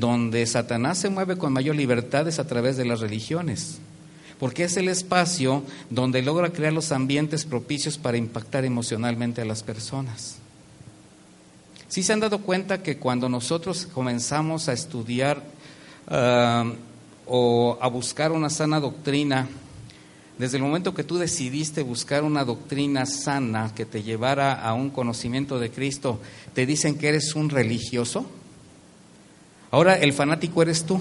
donde 0.00 0.44
Satanás 0.46 0.98
se 0.98 1.08
mueve 1.08 1.38
con 1.38 1.52
mayor 1.52 1.76
libertad 1.76 2.26
es 2.26 2.40
a 2.40 2.46
través 2.46 2.76
de 2.76 2.84
las 2.84 3.00
religiones, 3.00 3.78
porque 4.40 4.64
es 4.64 4.76
el 4.76 4.88
espacio 4.88 5.62
donde 5.88 6.20
logra 6.20 6.50
crear 6.50 6.72
los 6.72 6.90
ambientes 6.90 7.44
propicios 7.44 7.96
para 7.96 8.16
impactar 8.16 8.64
emocionalmente 8.64 9.40
a 9.40 9.44
las 9.44 9.62
personas. 9.62 10.36
Si 11.86 12.02
se 12.02 12.12
han 12.12 12.18
dado 12.18 12.40
cuenta 12.40 12.82
que 12.82 12.98
cuando 12.98 13.28
nosotros 13.28 13.86
comenzamos 13.86 14.68
a 14.68 14.72
estudiar 14.72 15.44
ah, 16.08 16.72
o 17.26 17.78
a 17.80 17.86
buscar 17.86 18.32
una 18.32 18.50
sana 18.50 18.80
doctrina, 18.80 19.46
desde 20.38 20.56
el 20.56 20.64
momento 20.64 20.92
que 20.92 21.04
tú 21.04 21.18
decidiste 21.18 21.82
buscar 21.82 22.24
una 22.24 22.44
doctrina 22.44 23.06
sana 23.06 23.72
que 23.76 23.86
te 23.86 24.02
llevara 24.02 24.54
a 24.54 24.74
un 24.74 24.90
conocimiento 24.90 25.60
de 25.60 25.70
Cristo, 25.70 26.18
te 26.52 26.66
dicen 26.66 26.98
que 26.98 27.10
eres 27.10 27.36
un 27.36 27.48
religioso? 27.48 28.26
Ahora 29.74 29.96
el 29.96 30.12
fanático 30.12 30.62
eres 30.62 30.84
tú. 30.84 31.00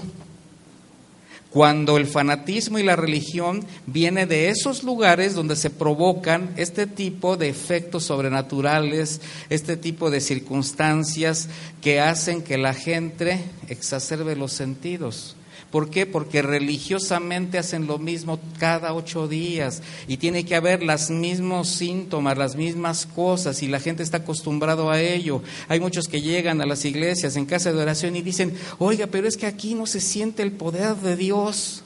Cuando 1.51 1.97
el 1.97 2.07
fanatismo 2.07 2.79
y 2.79 2.83
la 2.83 2.95
religión 2.95 3.63
viene 3.85 4.25
de 4.25 4.49
esos 4.49 4.81
lugares 4.81 5.35
donde 5.35 5.55
se 5.55 5.69
provocan 5.69 6.49
este 6.57 6.87
tipo 6.87 7.37
de 7.37 7.49
efectos 7.49 8.05
sobrenaturales, 8.05 9.21
este 9.51 9.77
tipo 9.77 10.09
de 10.09 10.21
circunstancias 10.21 11.49
que 11.83 11.99
hacen 11.99 12.41
que 12.41 12.57
la 12.57 12.73
gente 12.73 13.43
exacerbe 13.69 14.35
los 14.35 14.53
sentidos. 14.53 15.35
¿Por 15.73 15.89
qué? 15.89 16.05
Porque 16.05 16.43
religiosamente 16.43 17.57
hacen 17.57 17.87
lo 17.87 17.97
mismo 17.97 18.39
cada 18.59 18.93
ocho 18.93 19.27
días 19.27 19.81
y 20.07 20.17
tiene 20.17 20.45
que 20.45 20.55
haber 20.55 20.83
los 20.83 21.09
mismos 21.09 21.67
síntomas, 21.67 22.37
las 22.37 22.55
mismas 22.55 23.07
cosas 23.07 23.63
y 23.63 23.67
la 23.67 23.79
gente 23.79 24.03
está 24.03 24.17
acostumbrado 24.17 24.91
a 24.91 25.01
ello. 25.01 25.41
Hay 25.69 25.79
muchos 25.79 26.07
que 26.07 26.21
llegan 26.21 26.61
a 26.61 26.67
las 26.67 26.85
iglesias 26.85 27.37
en 27.37 27.47
casa 27.47 27.73
de 27.73 27.81
oración 27.81 28.15
y 28.15 28.21
dicen, 28.21 28.55
oiga, 28.77 29.07
pero 29.07 29.27
es 29.27 29.35
que 29.35 29.47
aquí 29.47 29.73
no 29.73 29.87
se 29.87 29.99
siente 29.99 30.43
el 30.43 30.51
poder 30.51 30.95
de 30.97 31.15
Dios. 31.15 31.81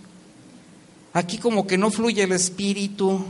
Aquí 1.14 1.38
como 1.38 1.66
que 1.66 1.78
no 1.78 1.90
fluye 1.90 2.24
el 2.24 2.34
Espíritu. 2.34 3.24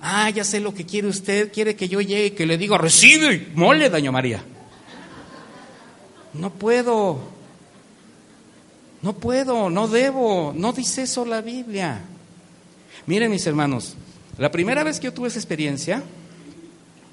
Ah, 0.00 0.30
ya 0.30 0.42
sé 0.42 0.58
lo 0.58 0.72
que 0.72 0.86
quiere 0.86 1.08
usted. 1.08 1.52
Quiere 1.52 1.76
que 1.76 1.90
yo 1.90 2.00
llegue 2.00 2.26
y 2.28 2.30
que 2.30 2.46
le 2.46 2.56
diga, 2.56 2.78
recibe, 2.78 3.48
mole, 3.56 3.90
daño 3.90 4.10
María. 4.10 4.42
No 6.32 6.48
puedo. 6.48 7.35
No 9.06 9.12
puedo, 9.12 9.70
no 9.70 9.86
debo, 9.86 10.52
no 10.52 10.72
dice 10.72 11.02
eso 11.02 11.24
la 11.24 11.40
Biblia. 11.40 12.00
Miren 13.06 13.30
mis 13.30 13.46
hermanos, 13.46 13.94
la 14.36 14.50
primera 14.50 14.82
vez 14.82 14.98
que 14.98 15.04
yo 15.04 15.14
tuve 15.14 15.28
esa 15.28 15.38
experiencia 15.38 16.02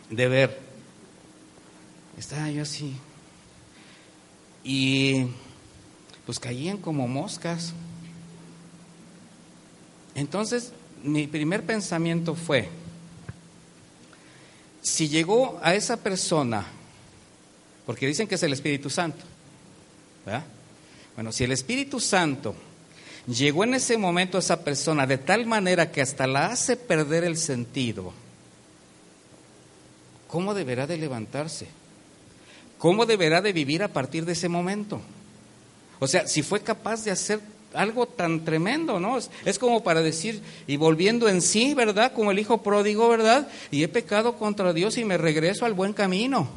de 0.10 0.28
ver, 0.28 0.60
estaba 2.18 2.50
yo 2.50 2.64
así, 2.64 2.96
y 4.64 5.28
pues 6.26 6.40
caían 6.40 6.80
como 6.80 7.08
moscas. 7.08 7.74
Entonces, 10.16 10.74
mi 11.04 11.28
primer 11.28 11.64
pensamiento 11.64 12.34
fue, 12.34 12.70
si 14.82 15.10
llegó 15.10 15.60
a 15.62 15.76
esa 15.76 15.98
persona, 15.98 16.66
porque 17.86 18.08
dicen 18.08 18.28
que 18.28 18.34
es 18.34 18.42
el 18.42 18.54
Espíritu 18.54 18.90
Santo, 18.90 19.24
¿verdad? 20.26 20.44
Bueno, 21.16 21.32
si 21.32 21.44
el 21.44 21.52
Espíritu 21.52 22.00
Santo 22.00 22.56
llegó 23.28 23.64
en 23.64 23.76
ese 23.76 23.98
momento 23.98 24.38
a 24.38 24.40
esa 24.40 24.64
persona 24.64 25.06
de 25.08 25.18
tal 25.18 25.46
manera 25.46 25.92
que 25.92 26.02
hasta 26.02 26.28
la 26.28 26.48
hace 26.48 26.76
perder 26.76 27.24
el 27.24 27.38
sentido, 27.38 28.14
¿cómo 30.28 30.54
deberá 30.54 30.88
de 30.88 30.98
levantarse? 30.98 31.68
¿Cómo 32.78 33.06
deberá 33.06 33.42
de 33.42 33.54
vivir 33.54 33.84
a 33.84 33.88
partir 33.88 34.26
de 34.26 34.34
ese 34.34 34.50
momento? 34.50 35.00
O 36.00 36.08
sea, 36.08 36.28
si 36.28 36.42
fue 36.42 36.62
capaz 36.62 37.06
de 37.06 37.12
hacer 37.12 37.40
algo 37.74 38.06
tan 38.06 38.44
tremendo, 38.44 39.00
¿no? 39.00 39.18
Es, 39.18 39.60
como 39.60 39.84
para 39.84 40.02
decir, 40.02 40.42
y 40.68 40.78
volviendo 40.78 41.28
en 41.30 41.42
sí, 41.42 41.74
¿verdad? 41.74 42.14
Como 42.14 42.32
el 42.32 42.40
hijo 42.40 42.62
pródigo, 42.62 43.08
¿verdad? 43.10 43.48
Y 43.72 43.84
he 43.84 43.88
pecado 43.88 44.38
contra 44.38 44.74
Dios 44.74 44.98
y 44.98 45.06
me 45.06 45.18
regreso 45.18 45.66
al 45.66 45.74
buen 45.74 45.94
camino. 45.94 46.50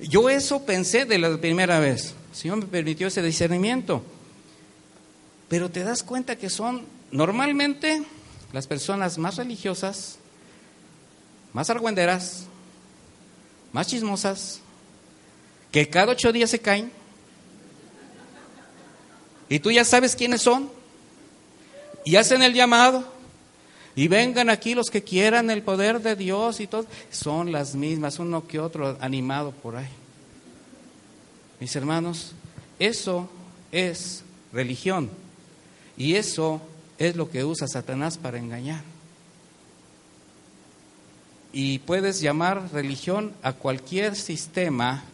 Yo 0.00 0.28
eso 0.28 0.64
pensé 0.64 1.04
de 1.04 1.18
la 1.18 1.36
primera 1.38 1.78
vez. 1.80 2.14
El 2.30 2.36
Señor 2.36 2.58
me 2.58 2.66
permitió 2.66 3.06
ese 3.06 3.22
discernimiento. 3.22 4.02
Pero 5.48 5.70
te 5.70 5.84
das 5.84 6.02
cuenta 6.02 6.36
que 6.36 6.50
son 6.50 6.84
normalmente 7.10 8.02
las 8.52 8.66
personas 8.66 9.16
más 9.16 9.36
religiosas, 9.36 10.18
más 11.52 11.70
argüenderas, 11.70 12.46
más 13.72 13.86
chismosas, 13.86 14.60
que 15.70 15.88
cada 15.88 16.12
ocho 16.12 16.32
días 16.32 16.50
se 16.50 16.58
caen. 16.58 16.90
Y 19.48 19.60
tú 19.60 19.70
ya 19.70 19.84
sabes 19.84 20.16
quiénes 20.16 20.42
son. 20.42 20.70
Y 22.04 22.16
hacen 22.16 22.42
el 22.42 22.54
llamado. 22.54 23.15
Y 23.96 24.08
vengan 24.08 24.50
aquí 24.50 24.74
los 24.74 24.90
que 24.90 25.02
quieran 25.02 25.50
el 25.50 25.62
poder 25.62 26.02
de 26.02 26.14
Dios 26.16 26.60
y 26.60 26.66
todo. 26.66 26.84
Son 27.10 27.50
las 27.50 27.74
mismas, 27.74 28.18
uno 28.18 28.46
que 28.46 28.60
otro 28.60 28.98
animado 29.00 29.52
por 29.52 29.76
ahí. 29.76 29.88
Mis 31.58 31.74
hermanos, 31.74 32.32
eso 32.78 33.30
es 33.72 34.22
religión. 34.52 35.08
Y 35.96 36.16
eso 36.16 36.60
es 36.98 37.16
lo 37.16 37.30
que 37.30 37.44
usa 37.44 37.66
Satanás 37.66 38.18
para 38.18 38.38
engañar. 38.38 38.82
Y 41.54 41.78
puedes 41.78 42.20
llamar 42.20 42.70
religión 42.74 43.32
a 43.42 43.54
cualquier 43.54 44.14
sistema 44.14 45.04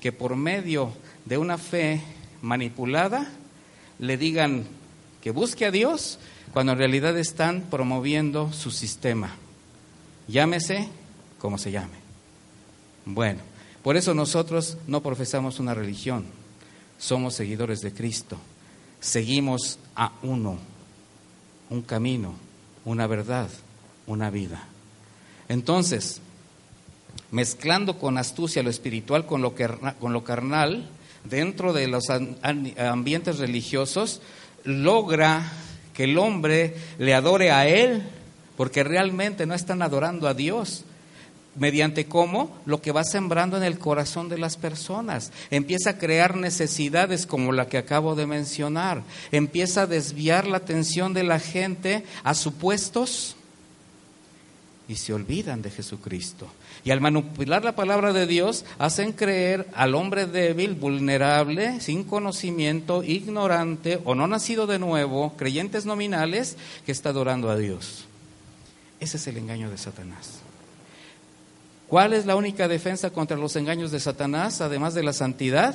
que 0.00 0.10
por 0.10 0.34
medio 0.34 0.92
de 1.24 1.38
una 1.38 1.56
fe 1.56 2.02
manipulada 2.42 3.30
le 4.00 4.16
digan 4.16 4.64
que 5.24 5.30
busque 5.30 5.64
a 5.64 5.70
Dios 5.70 6.18
cuando 6.52 6.72
en 6.72 6.78
realidad 6.78 7.16
están 7.16 7.62
promoviendo 7.70 8.52
su 8.52 8.70
sistema. 8.70 9.34
Llámese 10.28 10.86
como 11.38 11.56
se 11.56 11.70
llame. 11.70 11.96
Bueno, 13.06 13.40
por 13.82 13.96
eso 13.96 14.12
nosotros 14.12 14.76
no 14.86 15.02
profesamos 15.02 15.60
una 15.60 15.72
religión, 15.72 16.26
somos 16.98 17.32
seguidores 17.34 17.80
de 17.80 17.94
Cristo. 17.94 18.36
Seguimos 19.00 19.78
a 19.96 20.12
uno, 20.22 20.58
un 21.70 21.80
camino, 21.80 22.34
una 22.84 23.06
verdad, 23.06 23.48
una 24.06 24.28
vida. 24.28 24.62
Entonces, 25.48 26.20
mezclando 27.30 27.98
con 27.98 28.18
astucia 28.18 28.62
lo 28.62 28.68
espiritual 28.68 29.24
con 29.24 29.40
lo, 29.40 29.54
con 29.54 30.12
lo 30.12 30.22
carnal, 30.22 30.86
dentro 31.24 31.72
de 31.72 31.88
los 31.88 32.10
ambientes 32.10 33.38
religiosos, 33.38 34.20
logra 34.64 35.52
que 35.92 36.04
el 36.04 36.18
hombre 36.18 36.76
le 36.98 37.14
adore 37.14 37.50
a 37.50 37.68
Él, 37.68 38.02
porque 38.56 38.84
realmente 38.84 39.46
no 39.46 39.54
están 39.54 39.82
adorando 39.82 40.28
a 40.28 40.34
Dios. 40.34 40.84
¿Mediante 41.56 42.06
cómo? 42.06 42.50
Lo 42.66 42.82
que 42.82 42.90
va 42.90 43.04
sembrando 43.04 43.56
en 43.56 43.62
el 43.62 43.78
corazón 43.78 44.28
de 44.28 44.38
las 44.38 44.56
personas. 44.56 45.30
Empieza 45.50 45.90
a 45.90 45.98
crear 45.98 46.36
necesidades 46.36 47.26
como 47.26 47.52
la 47.52 47.68
que 47.68 47.78
acabo 47.78 48.16
de 48.16 48.26
mencionar. 48.26 49.02
Empieza 49.30 49.82
a 49.82 49.86
desviar 49.86 50.48
la 50.48 50.56
atención 50.56 51.14
de 51.14 51.22
la 51.22 51.38
gente 51.38 52.04
a 52.24 52.34
supuestos 52.34 53.36
y 54.88 54.96
se 54.96 55.12
olvidan 55.12 55.62
de 55.62 55.70
Jesucristo. 55.70 56.46
Y 56.84 56.90
al 56.90 57.00
manipular 57.00 57.64
la 57.64 57.74
palabra 57.74 58.12
de 58.12 58.26
Dios, 58.26 58.64
hacen 58.78 59.12
creer 59.12 59.66
al 59.74 59.94
hombre 59.94 60.26
débil, 60.26 60.74
vulnerable, 60.74 61.80
sin 61.80 62.04
conocimiento, 62.04 63.02
ignorante 63.02 64.00
o 64.04 64.14
no 64.14 64.26
nacido 64.26 64.66
de 64.66 64.78
nuevo, 64.78 65.34
creyentes 65.36 65.86
nominales, 65.86 66.56
que 66.84 66.92
está 66.92 67.10
adorando 67.10 67.50
a 67.50 67.56
Dios. 67.56 68.04
Ese 69.00 69.16
es 69.16 69.26
el 69.26 69.38
engaño 69.38 69.70
de 69.70 69.78
Satanás. 69.78 70.40
¿Cuál 71.88 72.12
es 72.12 72.26
la 72.26 72.36
única 72.36 72.68
defensa 72.68 73.10
contra 73.10 73.36
los 73.36 73.56
engaños 73.56 73.90
de 73.90 74.00
Satanás, 74.00 74.60
además 74.60 74.94
de 74.94 75.02
la 75.02 75.12
santidad? 75.12 75.74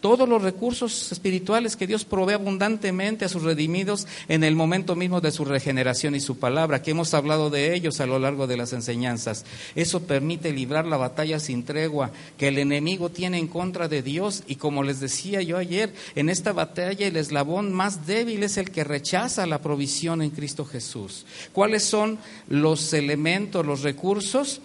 Todos 0.00 0.28
los 0.28 0.42
recursos 0.42 1.12
espirituales 1.12 1.76
que 1.76 1.86
Dios 1.86 2.04
provee 2.04 2.34
abundantemente 2.34 3.24
a 3.24 3.28
sus 3.28 3.42
redimidos 3.42 4.06
en 4.28 4.44
el 4.44 4.56
momento 4.56 4.96
mismo 4.96 5.20
de 5.20 5.30
su 5.30 5.44
regeneración 5.44 6.14
y 6.14 6.20
su 6.20 6.38
palabra, 6.38 6.82
que 6.82 6.92
hemos 6.92 7.14
hablado 7.14 7.50
de 7.50 7.74
ellos 7.74 8.00
a 8.00 8.06
lo 8.06 8.18
largo 8.18 8.46
de 8.46 8.56
las 8.56 8.72
enseñanzas. 8.72 9.44
Eso 9.74 10.00
permite 10.00 10.52
librar 10.52 10.86
la 10.86 10.96
batalla 10.96 11.38
sin 11.38 11.64
tregua 11.64 12.10
que 12.38 12.48
el 12.48 12.58
enemigo 12.58 13.10
tiene 13.10 13.38
en 13.38 13.48
contra 13.48 13.88
de 13.88 14.02
Dios 14.02 14.42
y 14.46 14.56
como 14.56 14.82
les 14.82 15.00
decía 15.00 15.42
yo 15.42 15.56
ayer, 15.56 15.92
en 16.14 16.28
esta 16.28 16.52
batalla 16.52 17.06
el 17.06 17.16
eslabón 17.16 17.72
más 17.72 18.06
débil 18.06 18.42
es 18.42 18.56
el 18.56 18.70
que 18.70 18.84
rechaza 18.84 19.46
la 19.46 19.60
provisión 19.60 20.22
en 20.22 20.30
Cristo 20.30 20.64
Jesús. 20.64 21.26
¿Cuáles 21.52 21.84
son 21.84 22.18
los 22.48 22.92
elementos, 22.92 23.66
los 23.66 23.82
recursos? 23.82 24.60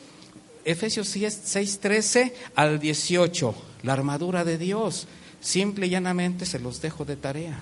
Efesios 0.66 1.07
6, 1.07 1.80
13 1.80 2.34
al 2.55 2.80
18, 2.80 3.55
la 3.84 3.93
armadura 3.93 4.43
de 4.43 4.57
Dios. 4.57 5.07
Simple 5.39 5.86
y 5.86 5.91
llanamente 5.91 6.47
se 6.47 6.59
los 6.59 6.82
dejo 6.82 7.05
de 7.05 7.16
tarea. 7.16 7.61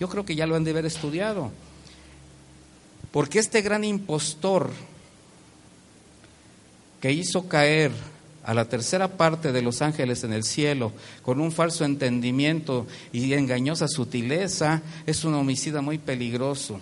Yo 0.00 0.08
creo 0.08 0.24
que 0.24 0.34
ya 0.34 0.46
lo 0.46 0.56
han 0.56 0.64
de 0.64 0.70
haber 0.70 0.86
estudiado. 0.86 1.52
Porque 3.12 3.38
este 3.38 3.60
gran 3.60 3.84
impostor 3.84 4.70
que 7.00 7.12
hizo 7.12 7.46
caer 7.46 7.92
a 8.42 8.54
la 8.54 8.64
tercera 8.66 9.08
parte 9.08 9.52
de 9.52 9.60
los 9.60 9.82
ángeles 9.82 10.24
en 10.24 10.32
el 10.32 10.44
cielo 10.44 10.92
con 11.22 11.40
un 11.40 11.52
falso 11.52 11.84
entendimiento 11.84 12.86
y 13.12 13.32
engañosa 13.34 13.86
sutileza 13.86 14.82
es 15.04 15.24
un 15.24 15.34
homicida 15.34 15.82
muy 15.82 15.98
peligroso 15.98 16.80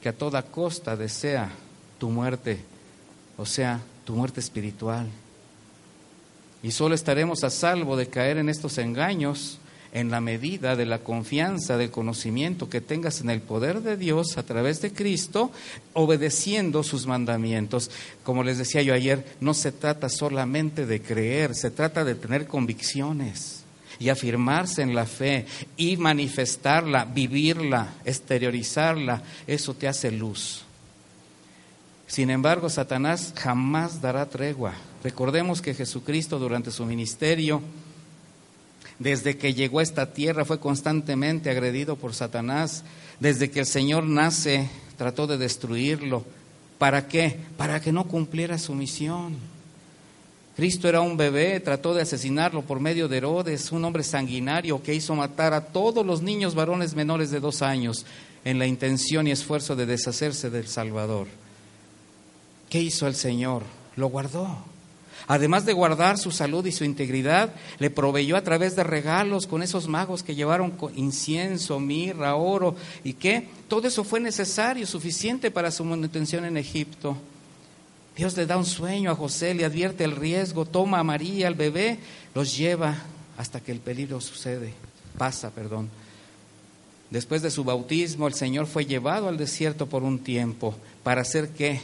que 0.00 0.08
a 0.08 0.16
toda 0.16 0.42
costa 0.42 0.96
desea 0.96 1.50
tu 1.98 2.10
muerte, 2.10 2.60
o 3.36 3.44
sea, 3.44 3.80
tu 4.04 4.14
muerte 4.14 4.40
espiritual. 4.40 5.08
Y 6.62 6.72
solo 6.72 6.94
estaremos 6.94 7.42
a 7.44 7.50
salvo 7.50 7.96
de 7.96 8.08
caer 8.08 8.38
en 8.38 8.48
estos 8.48 8.78
engaños 8.78 9.58
en 9.92 10.10
la 10.10 10.20
medida 10.20 10.76
de 10.76 10.86
la 10.86 10.98
confianza, 11.00 11.76
del 11.76 11.90
conocimiento 11.90 12.68
que 12.68 12.80
tengas 12.80 13.20
en 13.20 13.30
el 13.30 13.40
poder 13.40 13.82
de 13.82 13.96
Dios 13.96 14.38
a 14.38 14.44
través 14.44 14.80
de 14.80 14.92
Cristo, 14.92 15.50
obedeciendo 15.94 16.82
sus 16.82 17.06
mandamientos. 17.06 17.90
Como 18.22 18.44
les 18.44 18.58
decía 18.58 18.82
yo 18.82 18.94
ayer, 18.94 19.24
no 19.40 19.54
se 19.54 19.72
trata 19.72 20.08
solamente 20.08 20.86
de 20.86 21.02
creer, 21.02 21.54
se 21.54 21.70
trata 21.70 22.04
de 22.04 22.14
tener 22.14 22.46
convicciones 22.46 23.64
y 23.98 24.08
afirmarse 24.08 24.82
en 24.82 24.94
la 24.94 25.06
fe 25.06 25.46
y 25.76 25.96
manifestarla, 25.96 27.04
vivirla, 27.04 27.94
exteriorizarla. 28.04 29.22
Eso 29.46 29.74
te 29.74 29.88
hace 29.88 30.10
luz. 30.10 30.64
Sin 32.10 32.28
embargo, 32.28 32.68
Satanás 32.68 33.32
jamás 33.36 34.00
dará 34.00 34.26
tregua. 34.28 34.74
Recordemos 35.04 35.62
que 35.62 35.74
Jesucristo 35.74 36.40
durante 36.40 36.72
su 36.72 36.84
ministerio, 36.84 37.62
desde 38.98 39.38
que 39.38 39.54
llegó 39.54 39.78
a 39.78 39.84
esta 39.84 40.12
tierra, 40.12 40.44
fue 40.44 40.58
constantemente 40.58 41.50
agredido 41.50 41.94
por 41.94 42.12
Satanás. 42.12 42.82
Desde 43.20 43.48
que 43.52 43.60
el 43.60 43.66
Señor 43.66 44.02
nace, 44.08 44.68
trató 44.98 45.28
de 45.28 45.38
destruirlo. 45.38 46.24
¿Para 46.78 47.06
qué? 47.06 47.38
Para 47.56 47.80
que 47.80 47.92
no 47.92 48.02
cumpliera 48.08 48.58
su 48.58 48.74
misión. 48.74 49.36
Cristo 50.56 50.88
era 50.88 51.02
un 51.02 51.16
bebé, 51.16 51.60
trató 51.60 51.94
de 51.94 52.02
asesinarlo 52.02 52.62
por 52.62 52.80
medio 52.80 53.06
de 53.06 53.18
Herodes, 53.18 53.70
un 53.70 53.84
hombre 53.84 54.02
sanguinario 54.02 54.82
que 54.82 54.96
hizo 54.96 55.14
matar 55.14 55.54
a 55.54 55.66
todos 55.66 56.04
los 56.04 56.22
niños 56.22 56.56
varones 56.56 56.96
menores 56.96 57.30
de 57.30 57.38
dos 57.38 57.62
años 57.62 58.04
en 58.44 58.58
la 58.58 58.66
intención 58.66 59.28
y 59.28 59.30
esfuerzo 59.30 59.76
de 59.76 59.86
deshacerse 59.86 60.50
del 60.50 60.66
Salvador. 60.66 61.28
¿Qué 62.70 62.80
hizo 62.80 63.06
el 63.06 63.16
Señor? 63.16 63.64
Lo 63.96 64.06
guardó. 64.06 64.64
Además 65.26 65.66
de 65.66 65.74
guardar 65.74 66.18
su 66.18 66.30
salud 66.30 66.64
y 66.64 66.72
su 66.72 66.84
integridad, 66.84 67.52
le 67.78 67.90
proveyó 67.90 68.36
a 68.36 68.42
través 68.42 68.74
de 68.74 68.84
regalos 68.84 69.46
con 69.46 69.62
esos 69.62 69.86
magos 69.86 70.22
que 70.22 70.34
llevaron 70.34 70.72
incienso, 70.96 71.78
mirra, 71.78 72.36
oro 72.36 72.74
y 73.04 73.12
qué. 73.12 73.48
Todo 73.68 73.86
eso 73.86 74.02
fue 74.02 74.18
necesario, 74.20 74.86
suficiente 74.86 75.50
para 75.50 75.70
su 75.70 75.84
manutención 75.84 76.44
en 76.44 76.56
Egipto. 76.56 77.16
Dios 78.16 78.36
le 78.36 78.46
da 78.46 78.56
un 78.56 78.66
sueño 78.66 79.10
a 79.10 79.14
José, 79.14 79.54
le 79.54 79.64
advierte 79.64 80.04
el 80.04 80.16
riesgo, 80.16 80.64
toma 80.64 80.98
a 80.98 81.04
María, 81.04 81.48
al 81.48 81.54
bebé, 81.54 81.98
los 82.34 82.56
lleva 82.56 82.96
hasta 83.36 83.60
que 83.60 83.72
el 83.72 83.80
peligro 83.80 84.20
sucede, 84.20 84.74
pasa, 85.16 85.50
perdón. 85.50 85.88
Después 87.10 87.42
de 87.42 87.50
su 87.50 87.64
bautismo, 87.64 88.26
el 88.28 88.34
Señor 88.34 88.66
fue 88.66 88.84
llevado 88.84 89.28
al 89.28 89.36
desierto 89.36 89.86
por 89.86 90.02
un 90.02 90.18
tiempo 90.18 90.74
para 91.02 91.22
hacer 91.22 91.50
qué? 91.50 91.80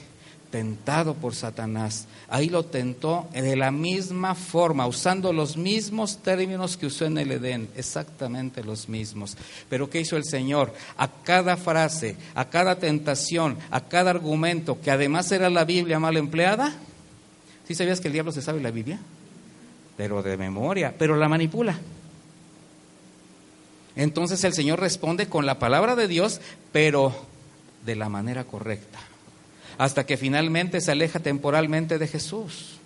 Tentado 0.50 1.14
por 1.14 1.34
Satanás. 1.34 2.06
Ahí 2.28 2.48
lo 2.48 2.64
tentó 2.64 3.28
de 3.32 3.56
la 3.56 3.70
misma 3.70 4.34
forma, 4.34 4.86
usando 4.86 5.32
los 5.32 5.56
mismos 5.56 6.18
términos 6.18 6.76
que 6.76 6.86
usó 6.86 7.04
en 7.04 7.18
el 7.18 7.32
Edén, 7.32 7.68
exactamente 7.76 8.64
los 8.64 8.88
mismos. 8.88 9.36
Pero 9.68 9.90
¿qué 9.90 10.00
hizo 10.00 10.16
el 10.16 10.24
Señor? 10.24 10.72
A 10.96 11.08
cada 11.08 11.56
frase, 11.56 12.16
a 12.34 12.46
cada 12.46 12.76
tentación, 12.76 13.58
a 13.70 13.82
cada 13.82 14.10
argumento, 14.10 14.80
que 14.80 14.90
además 14.90 15.30
era 15.32 15.50
la 15.50 15.64
Biblia 15.64 15.98
mal 15.98 16.16
empleada, 16.16 16.72
¿sí 17.66 17.74
sabías 17.74 18.00
que 18.00 18.08
el 18.08 18.14
diablo 18.14 18.32
se 18.32 18.42
sabe 18.42 18.60
la 18.60 18.70
Biblia? 18.70 18.98
Pero 19.96 20.22
de 20.22 20.36
memoria, 20.36 20.94
pero 20.98 21.16
la 21.16 21.28
manipula. 21.28 21.78
Entonces 23.94 24.44
el 24.44 24.52
Señor 24.52 24.78
responde 24.78 25.26
con 25.26 25.46
la 25.46 25.58
palabra 25.58 25.96
de 25.96 26.06
Dios, 26.06 26.40
pero 26.70 27.14
de 27.86 27.96
la 27.96 28.10
manera 28.10 28.44
correcta 28.44 29.05
hasta 29.78 30.06
que 30.06 30.16
finalmente 30.16 30.80
se 30.80 30.92
aleja 30.92 31.20
temporalmente 31.20 31.98
de 31.98 32.08
Jesús. 32.08 32.76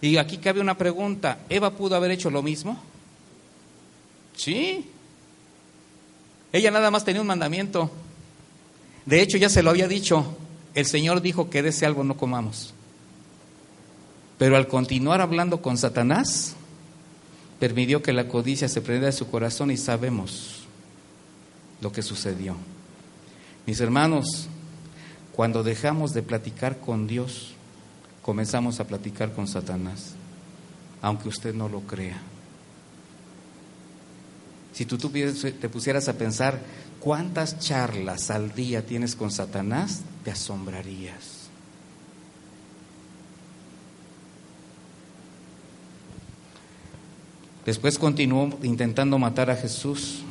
Y 0.00 0.16
aquí 0.16 0.38
cabe 0.38 0.60
una 0.60 0.76
pregunta, 0.76 1.38
¿Eva 1.48 1.70
pudo 1.70 1.96
haber 1.96 2.10
hecho 2.10 2.30
lo 2.30 2.42
mismo? 2.42 2.80
Sí. 4.36 4.90
Ella 6.52 6.70
nada 6.70 6.90
más 6.90 7.04
tenía 7.04 7.20
un 7.20 7.26
mandamiento. 7.26 7.90
De 9.06 9.20
hecho, 9.20 9.38
ya 9.38 9.48
se 9.48 9.62
lo 9.62 9.70
había 9.70 9.88
dicho. 9.88 10.36
El 10.74 10.86
Señor 10.86 11.20
dijo 11.20 11.50
que 11.50 11.62
de 11.62 11.70
ese 11.70 11.86
algo 11.86 12.04
no 12.04 12.16
comamos. 12.16 12.74
Pero 14.38 14.56
al 14.56 14.66
continuar 14.66 15.20
hablando 15.20 15.62
con 15.62 15.78
Satanás, 15.78 16.54
permitió 17.58 18.02
que 18.02 18.12
la 18.12 18.28
codicia 18.28 18.68
se 18.68 18.80
prendiera 18.80 19.06
de 19.06 19.12
su 19.12 19.30
corazón 19.30 19.70
y 19.70 19.76
sabemos 19.76 20.64
lo 21.80 21.92
que 21.92 22.02
sucedió. 22.02 22.56
Mis 23.66 23.80
hermanos, 23.80 24.48
cuando 25.34 25.64
dejamos 25.64 26.14
de 26.14 26.22
platicar 26.22 26.78
con 26.78 27.08
Dios, 27.08 27.54
comenzamos 28.22 28.78
a 28.78 28.86
platicar 28.86 29.32
con 29.32 29.48
Satanás, 29.48 30.14
aunque 31.02 31.28
usted 31.28 31.52
no 31.54 31.68
lo 31.68 31.80
crea. 31.80 32.18
Si 34.72 34.86
tú, 34.86 34.96
te 34.96 35.68
pusieras 35.68 36.08
a 36.08 36.14
pensar 36.14 36.60
cuántas 37.00 37.58
charlas 37.58 38.30
al 38.30 38.54
día 38.54 38.86
tienes 38.86 39.16
con 39.16 39.30
Satanás, 39.30 40.02
te 40.22 40.30
asombrarías. 40.30 41.48
Después 47.66 47.98
continuó 47.98 48.56
intentando 48.62 49.18
matar 49.18 49.50
a 49.50 49.56
Jesús 49.56 50.22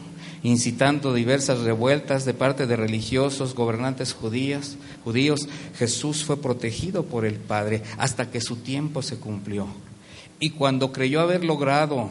incitando 0.43 1.13
diversas 1.13 1.61
revueltas 1.61 2.25
de 2.25 2.33
parte 2.33 2.67
de 2.67 2.75
religiosos, 2.75 3.55
gobernantes 3.55 4.13
judíos, 4.13 4.77
judíos, 5.03 5.47
Jesús 5.77 6.23
fue 6.23 6.37
protegido 6.37 7.03
por 7.05 7.25
el 7.25 7.35
Padre 7.35 7.81
hasta 7.97 8.29
que 8.29 8.41
su 8.41 8.57
tiempo 8.57 9.01
se 9.01 9.17
cumplió. 9.17 9.67
Y 10.39 10.51
cuando 10.51 10.91
creyó 10.91 11.21
haber 11.21 11.45
logrado 11.45 12.09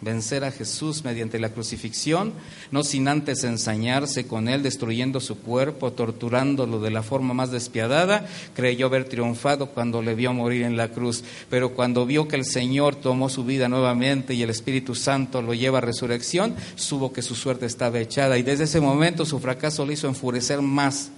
vencer 0.00 0.44
a 0.44 0.50
Jesús 0.50 1.04
mediante 1.04 1.38
la 1.38 1.50
crucifixión, 1.50 2.32
no 2.70 2.82
sin 2.82 3.08
antes 3.08 3.44
ensañarse 3.44 4.26
con 4.26 4.48
él, 4.48 4.62
destruyendo 4.62 5.20
su 5.20 5.38
cuerpo, 5.38 5.92
torturándolo 5.92 6.80
de 6.80 6.90
la 6.90 7.02
forma 7.02 7.34
más 7.34 7.50
despiadada, 7.50 8.26
creyó 8.54 8.86
haber 8.86 9.04
triunfado 9.04 9.66
cuando 9.66 10.02
le 10.02 10.14
vio 10.14 10.32
morir 10.32 10.62
en 10.62 10.76
la 10.76 10.88
cruz. 10.88 11.22
Pero 11.50 11.74
cuando 11.74 12.06
vio 12.06 12.28
que 12.28 12.36
el 12.36 12.44
Señor 12.44 12.96
tomó 12.96 13.28
su 13.28 13.44
vida 13.44 13.68
nuevamente 13.68 14.34
y 14.34 14.42
el 14.42 14.50
Espíritu 14.50 14.94
Santo 14.94 15.42
lo 15.42 15.54
lleva 15.54 15.78
a 15.78 15.82
resurrección, 15.82 16.54
supo 16.76 17.12
que 17.12 17.22
su 17.22 17.34
suerte 17.34 17.66
estaba 17.66 18.00
echada 18.00 18.38
y 18.38 18.42
desde 18.42 18.64
ese 18.64 18.80
momento 18.80 19.26
su 19.26 19.38
fracaso 19.38 19.84
le 19.84 19.94
hizo 19.94 20.08
enfurecer 20.08 20.62
más. 20.62 21.10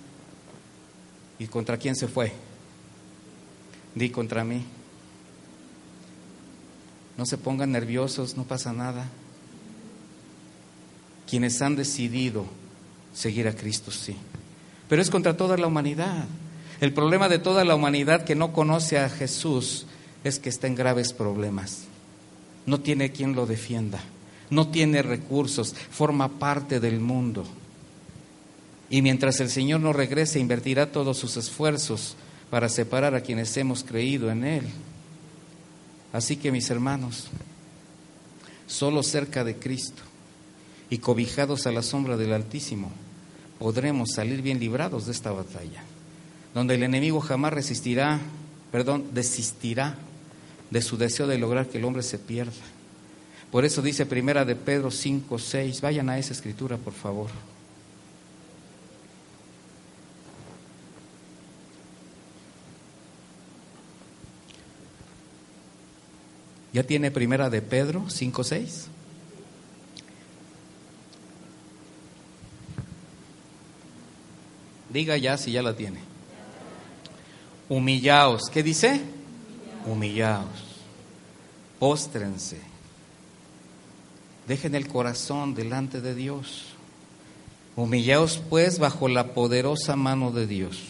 ¿Y 1.38 1.46
contra 1.46 1.76
quién 1.76 1.96
se 1.96 2.08
fue? 2.08 2.32
Di 3.94 4.10
contra 4.10 4.44
mí. 4.44 4.64
No 7.16 7.26
se 7.26 7.38
pongan 7.38 7.72
nerviosos, 7.72 8.36
no 8.36 8.44
pasa 8.44 8.72
nada. 8.72 9.06
Quienes 11.28 11.60
han 11.62 11.76
decidido 11.76 12.46
seguir 13.14 13.48
a 13.48 13.54
Cristo, 13.54 13.90
sí. 13.90 14.16
Pero 14.88 15.02
es 15.02 15.10
contra 15.10 15.36
toda 15.36 15.56
la 15.56 15.66
humanidad. 15.66 16.26
El 16.80 16.92
problema 16.92 17.28
de 17.28 17.38
toda 17.38 17.64
la 17.64 17.74
humanidad 17.74 18.24
que 18.24 18.34
no 18.34 18.52
conoce 18.52 18.98
a 18.98 19.08
Jesús 19.08 19.86
es 20.24 20.38
que 20.38 20.48
está 20.48 20.66
en 20.66 20.74
graves 20.74 21.12
problemas. 21.12 21.84
No 22.66 22.80
tiene 22.80 23.12
quien 23.12 23.34
lo 23.34 23.46
defienda, 23.46 24.00
no 24.50 24.68
tiene 24.68 25.02
recursos, 25.02 25.74
forma 25.90 26.28
parte 26.28 26.80
del 26.80 27.00
mundo. 27.00 27.44
Y 28.90 29.00
mientras 29.00 29.40
el 29.40 29.48
Señor 29.48 29.80
no 29.80 29.92
regrese, 29.92 30.38
invertirá 30.38 30.92
todos 30.92 31.16
sus 31.16 31.36
esfuerzos 31.36 32.14
para 32.50 32.68
separar 32.68 33.14
a 33.14 33.22
quienes 33.22 33.56
hemos 33.56 33.82
creído 33.82 34.30
en 34.30 34.44
Él. 34.44 34.64
Así 36.12 36.36
que 36.36 36.52
mis 36.52 36.68
hermanos, 36.70 37.28
solo 38.66 39.02
cerca 39.02 39.44
de 39.44 39.56
Cristo 39.56 40.02
y 40.90 40.98
cobijados 40.98 41.66
a 41.66 41.72
la 41.72 41.82
sombra 41.82 42.16
del 42.16 42.32
Altísimo, 42.32 42.90
podremos 43.58 44.12
salir 44.12 44.42
bien 44.42 44.60
librados 44.60 45.06
de 45.06 45.12
esta 45.12 45.32
batalla, 45.32 45.82
donde 46.54 46.74
el 46.74 46.82
enemigo 46.82 47.20
jamás 47.20 47.52
resistirá, 47.52 48.20
perdón, 48.70 49.06
desistirá 49.12 49.96
de 50.70 50.82
su 50.82 50.96
deseo 50.96 51.26
de 51.26 51.38
lograr 51.38 51.68
que 51.68 51.78
el 51.78 51.84
hombre 51.84 52.02
se 52.02 52.18
pierda. 52.18 52.52
Por 53.50 53.64
eso 53.64 53.82
dice 53.82 54.06
Primera 54.06 54.44
de 54.44 54.56
Pedro 54.56 54.90
5, 54.90 55.38
6, 55.38 55.80
vayan 55.80 56.08
a 56.10 56.18
esa 56.18 56.32
escritura, 56.32 56.76
por 56.76 56.94
favor. 56.94 57.30
¿Ya 66.72 66.82
tiene 66.82 67.10
Primera 67.10 67.50
de 67.50 67.60
Pedro 67.62 68.08
5, 68.08 68.44
6? 68.44 68.86
Diga 74.90 75.16
ya 75.16 75.36
si 75.38 75.52
ya 75.52 75.62
la 75.62 75.74
tiene. 75.74 76.00
Humillaos. 77.68 78.50
¿Qué 78.50 78.62
dice? 78.62 79.00
Humillaos. 79.86 80.46
Póstrense. 81.78 82.58
Dejen 84.46 84.74
el 84.74 84.88
corazón 84.88 85.54
delante 85.54 86.00
de 86.00 86.14
Dios. 86.14 86.72
Humillaos 87.74 88.42
pues 88.50 88.78
bajo 88.78 89.08
la 89.08 89.32
poderosa 89.32 89.96
mano 89.96 90.30
de 90.30 90.46
Dios, 90.46 90.82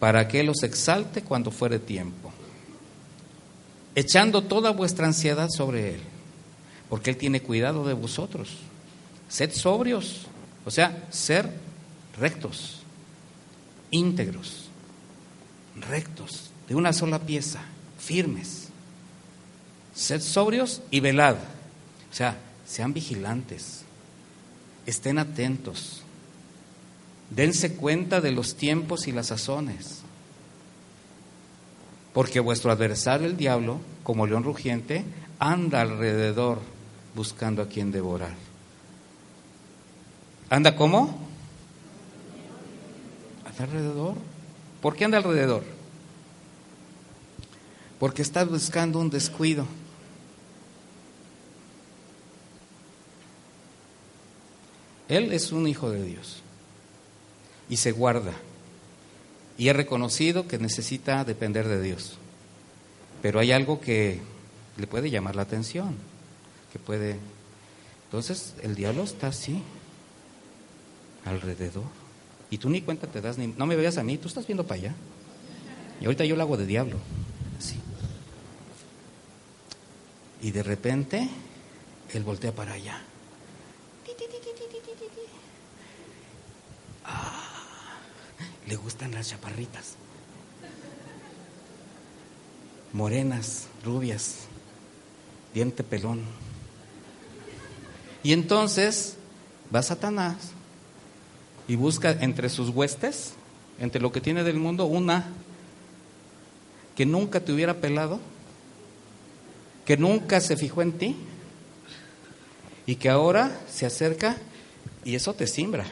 para 0.00 0.26
que 0.26 0.40
Él 0.40 0.48
os 0.48 0.64
exalte 0.64 1.22
cuando 1.22 1.52
fuere 1.52 1.78
tiempo, 1.78 2.21
echando 3.94 4.42
toda 4.42 4.70
vuestra 4.70 5.06
ansiedad 5.06 5.48
sobre 5.48 5.94
Él, 5.94 6.00
porque 6.88 7.10
Él 7.10 7.16
tiene 7.16 7.42
cuidado 7.42 7.86
de 7.86 7.94
vosotros. 7.94 8.50
Sed 9.28 9.52
sobrios, 9.52 10.26
o 10.64 10.70
sea, 10.70 11.06
ser 11.10 11.50
rectos 12.18 12.82
íntegros, 13.92 14.64
rectos, 15.88 16.50
de 16.66 16.74
una 16.74 16.92
sola 16.92 17.20
pieza, 17.20 17.60
firmes. 17.98 18.68
Sed 19.94 20.20
sobrios 20.20 20.82
y 20.90 20.98
velad. 20.98 21.36
O 22.10 22.14
sea, 22.14 22.38
sean 22.66 22.92
vigilantes, 22.92 23.82
estén 24.86 25.18
atentos, 25.18 26.02
dense 27.30 27.74
cuenta 27.74 28.20
de 28.20 28.32
los 28.32 28.56
tiempos 28.56 29.06
y 29.06 29.12
las 29.12 29.28
sazones. 29.28 30.01
Porque 32.12 32.40
vuestro 32.40 32.70
adversario, 32.70 33.26
el 33.26 33.36
diablo, 33.36 33.80
como 34.02 34.26
león 34.26 34.44
rugiente, 34.44 35.04
anda 35.38 35.80
alrededor 35.80 36.58
buscando 37.14 37.62
a 37.62 37.68
quien 37.68 37.90
devorar. 37.90 38.34
¿Anda 40.50 40.76
cómo? 40.76 41.22
alrededor. 43.62 44.16
¿Por 44.80 44.96
qué 44.96 45.04
anda 45.04 45.18
alrededor? 45.18 45.64
Porque 47.98 48.22
está 48.22 48.44
buscando 48.44 48.98
un 48.98 49.10
descuido. 49.10 49.66
Él 55.08 55.32
es 55.32 55.52
un 55.52 55.68
hijo 55.68 55.90
de 55.90 56.02
Dios 56.02 56.42
y 57.68 57.76
se 57.76 57.92
guarda 57.92 58.32
y 59.58 59.68
es 59.68 59.76
reconocido 59.76 60.48
que 60.48 60.58
necesita 60.58 61.24
depender 61.24 61.68
de 61.68 61.80
Dios. 61.80 62.18
Pero 63.20 63.40
hay 63.40 63.52
algo 63.52 63.80
que 63.80 64.20
le 64.76 64.86
puede 64.86 65.10
llamar 65.10 65.36
la 65.36 65.42
atención, 65.42 65.96
que 66.72 66.78
puede... 66.78 67.18
Entonces 68.06 68.54
el 68.62 68.74
diablo 68.74 69.04
está 69.04 69.28
así, 69.28 69.62
alrededor. 71.24 71.84
Y 72.50 72.58
tú 72.58 72.68
ni 72.68 72.82
cuenta 72.82 73.06
te 73.06 73.20
das, 73.20 73.38
ni, 73.38 73.46
no 73.46 73.66
me 73.66 73.76
veas 73.76 73.96
a 73.96 74.02
mí, 74.02 74.18
tú 74.18 74.28
estás 74.28 74.46
viendo 74.46 74.66
para 74.66 74.80
allá. 74.80 74.94
Y 76.00 76.04
ahorita 76.04 76.24
yo 76.24 76.36
lo 76.36 76.42
hago 76.42 76.56
de 76.56 76.66
diablo. 76.66 76.98
Y 80.42 80.50
de 80.50 80.62
repente, 80.64 81.28
él 82.12 82.24
voltea 82.24 82.52
para 82.52 82.72
allá. 82.72 83.00
Ah, 87.04 87.52
le 88.72 88.78
gustan 88.78 89.12
las 89.12 89.28
chaparritas. 89.28 89.96
Morenas, 92.94 93.66
rubias, 93.84 94.46
diente 95.52 95.84
pelón. 95.84 96.22
Y 98.22 98.32
entonces 98.32 99.18
va 99.74 99.82
Satanás 99.82 100.52
y 101.68 101.76
busca 101.76 102.12
entre 102.12 102.48
sus 102.48 102.70
huestes, 102.70 103.34
entre 103.78 104.00
lo 104.00 104.10
que 104.10 104.22
tiene 104.22 104.42
del 104.42 104.56
mundo, 104.56 104.86
una 104.86 105.26
que 106.96 107.04
nunca 107.04 107.40
te 107.40 107.52
hubiera 107.52 107.74
pelado, 107.74 108.20
que 109.84 109.98
nunca 109.98 110.40
se 110.40 110.56
fijó 110.56 110.80
en 110.80 110.92
ti 110.92 111.16
y 112.86 112.94
que 112.94 113.10
ahora 113.10 113.54
se 113.70 113.84
acerca 113.84 114.38
y 115.04 115.14
eso 115.14 115.34
te 115.34 115.46
simbra. 115.46 115.84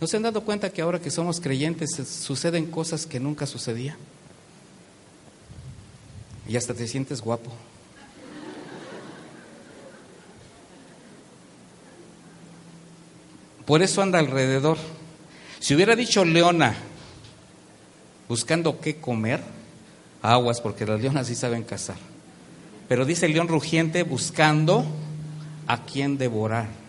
¿No 0.00 0.06
se 0.06 0.16
han 0.16 0.22
dado 0.22 0.42
cuenta 0.42 0.70
que 0.70 0.80
ahora 0.80 1.00
que 1.00 1.10
somos 1.10 1.40
creyentes 1.40 1.90
suceden 2.06 2.66
cosas 2.66 3.06
que 3.06 3.18
nunca 3.18 3.46
sucedían? 3.46 3.96
Y 6.48 6.56
hasta 6.56 6.72
te 6.72 6.86
sientes 6.86 7.20
guapo. 7.20 7.52
Por 13.66 13.82
eso 13.82 14.00
anda 14.00 14.18
alrededor. 14.18 14.78
Si 15.60 15.74
hubiera 15.74 15.94
dicho 15.94 16.24
leona, 16.24 16.74
buscando 18.28 18.80
qué 18.80 18.96
comer, 18.96 19.42
aguas, 20.22 20.60
porque 20.60 20.86
las 20.86 21.00
leonas 21.00 21.26
sí 21.26 21.34
saben 21.34 21.64
cazar. 21.64 21.98
Pero 22.88 23.04
dice 23.04 23.26
el 23.26 23.32
león 23.32 23.48
rugiente 23.48 24.04
buscando 24.04 24.86
a 25.66 25.84
quien 25.84 26.16
devorar. 26.16 26.87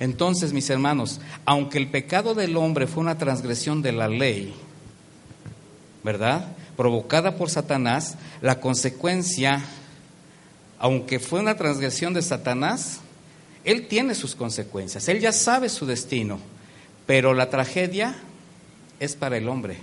Entonces, 0.00 0.54
mis 0.54 0.68
hermanos, 0.70 1.20
aunque 1.44 1.78
el 1.78 1.86
pecado 1.86 2.34
del 2.34 2.56
hombre 2.56 2.86
fue 2.86 3.02
una 3.02 3.18
transgresión 3.18 3.82
de 3.82 3.92
la 3.92 4.08
ley, 4.08 4.54
¿verdad? 6.02 6.56
Provocada 6.76 7.36
por 7.36 7.50
Satanás, 7.50 8.16
la 8.40 8.60
consecuencia, 8.60 9.62
aunque 10.78 11.20
fue 11.20 11.40
una 11.40 11.54
transgresión 11.54 12.14
de 12.14 12.22
Satanás, 12.22 13.00
él 13.62 13.88
tiene 13.88 14.14
sus 14.14 14.34
consecuencias, 14.34 15.06
él 15.08 15.20
ya 15.20 15.32
sabe 15.32 15.68
su 15.68 15.84
destino, 15.84 16.38
pero 17.06 17.34
la 17.34 17.50
tragedia 17.50 18.16
es 19.00 19.14
para 19.16 19.36
el 19.36 19.48
hombre. 19.48 19.76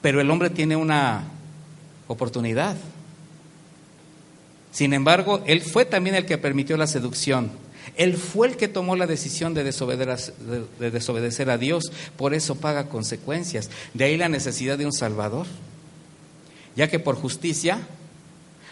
Pero 0.00 0.22
el 0.22 0.30
hombre 0.30 0.48
tiene 0.48 0.76
una 0.76 1.24
oportunidad. 2.08 2.76
Sin 4.72 4.94
embargo, 4.94 5.42
él 5.46 5.60
fue 5.60 5.84
también 5.84 6.16
el 6.16 6.24
que 6.24 6.38
permitió 6.38 6.78
la 6.78 6.86
seducción. 6.86 7.50
Él 7.96 8.16
fue 8.16 8.48
el 8.48 8.56
que 8.56 8.68
tomó 8.68 8.96
la 8.96 9.06
decisión 9.06 9.54
de 9.54 9.64
desobedecer, 9.64 10.34
de 10.78 10.90
desobedecer, 10.90 11.50
a 11.50 11.58
Dios, 11.58 11.92
por 12.16 12.34
eso 12.34 12.54
paga 12.54 12.88
consecuencias. 12.88 13.70
De 13.94 14.04
ahí 14.04 14.16
la 14.16 14.28
necesidad 14.28 14.78
de 14.78 14.86
un 14.86 14.92
Salvador, 14.92 15.46
ya 16.76 16.88
que 16.88 16.98
por 16.98 17.16
justicia 17.16 17.80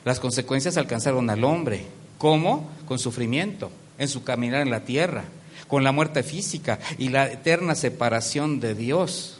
las 0.05 0.21
consecuencias 0.21 0.77
alcanzaron 0.77 1.29
al 1.31 1.45
hombre. 1.45 1.83
¿Cómo? 2.19 2.71
Con 2.87 2.99
sufrimiento 2.99 3.71
en 3.99 4.09
su 4.09 4.23
caminar 4.23 4.63
en 4.63 4.71
la 4.71 4.85
tierra, 4.85 5.25
con 5.67 5.85
la 5.85 5.93
muerte 5.93 6.23
física 6.23 6.79
y 6.99 7.11
la 7.11 7.27
eterna 7.31 7.75
separación 7.75 8.61
de 8.61 8.75
Dios. 8.75 9.39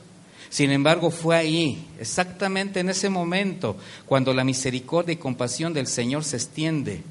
Sin 0.51 0.71
embargo, 0.71 1.11
fue 1.11 1.37
ahí, 1.37 1.87
exactamente 2.01 2.81
en 2.81 2.89
ese 2.89 3.09
momento, 3.09 3.77
cuando 4.07 4.33
la 4.33 4.45
misericordia 4.45 5.13
y 5.13 5.17
compasión 5.17 5.75
del 5.75 5.87
Señor 5.87 6.25
se 6.25 6.37
extiende, 6.37 7.03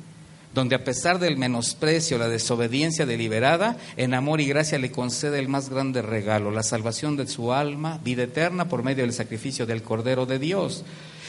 donde 0.54 0.76
a 0.76 0.84
pesar 0.84 1.20
del 1.20 1.38
menosprecio, 1.38 2.18
la 2.18 2.30
desobediencia 2.30 3.06
deliberada, 3.06 3.78
en 3.96 4.14
amor 4.14 4.42
y 4.42 4.48
gracia 4.48 4.80
le 4.80 4.92
concede 4.92 5.40
el 5.40 5.48
más 5.48 5.70
grande 5.70 6.02
regalo, 6.02 6.52
la 6.52 6.64
salvación 6.64 7.16
de 7.16 7.28
su 7.28 7.54
alma, 7.54 8.00
vida 8.04 8.24
eterna 8.24 8.68
por 8.68 8.84
medio 8.84 9.04
del 9.04 9.14
sacrificio 9.14 9.66
del 9.66 9.84
Cordero 9.84 10.26
de 10.26 10.40
Dios. 10.40 10.84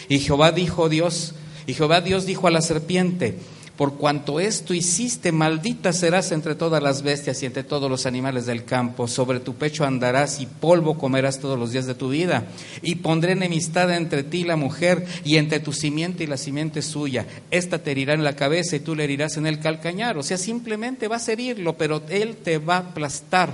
Y 0.09 0.21
Jehová 0.21 0.53
dijo 0.53 0.89
Dios, 0.89 1.35
y 1.66 1.75
Jehová 1.75 2.01
Dios 2.01 2.25
dijo 2.25 2.47
a 2.47 2.51
la 2.51 2.62
serpiente, 2.62 3.39
por 3.79 3.95
cuanto 3.95 4.41
esto 4.41 4.74
hiciste, 4.74 5.31
maldita 5.31 5.93
serás 5.93 6.33
entre 6.33 6.57
todas 6.57 6.83
las 6.83 7.03
bestias 7.03 7.41
y 7.41 7.47
entre 7.47 7.62
todos 7.62 7.89
los 7.89 8.07
animales 8.07 8.45
del 8.45 8.64
campo. 8.64 9.07
Sobre 9.07 9.39
tu 9.39 9.55
pecho 9.55 9.85
andarás 9.85 10.41
y 10.41 10.47
polvo 10.47 10.99
comerás 10.99 11.39
todos 11.39 11.57
los 11.57 11.70
días 11.70 11.87
de 11.87 11.95
tu 11.95 12.09
vida. 12.09 12.43
Y 12.83 12.97
pondré 12.97 13.35
enemistad 13.35 13.95
entre 13.95 14.24
ti 14.24 14.39
y 14.39 14.45
la 14.45 14.57
mujer 14.57 15.07
y 15.22 15.37
entre 15.37 15.61
tu 15.61 15.72
simiente 15.72 16.24
y 16.24 16.26
la 16.26 16.37
simiente 16.37 16.83
suya. 16.83 17.24
Esta 17.53 17.79
te 17.79 17.93
herirá 17.93 18.14
en 18.14 18.24
la 18.24 18.35
cabeza 18.35 18.74
y 18.74 18.81
tú 18.81 18.97
le 18.97 19.05
herirás 19.05 19.37
en 19.37 19.47
el 19.47 19.61
calcañar. 19.61 20.18
O 20.18 20.24
sea, 20.24 20.39
simplemente 20.39 21.07
vas 21.07 21.29
a 21.29 21.35
herirlo, 21.35 21.79
pero 21.79 22.03
él 22.09 22.35
te 22.35 22.59
va 22.59 22.79
a 22.79 22.79
aplastar. 22.79 23.53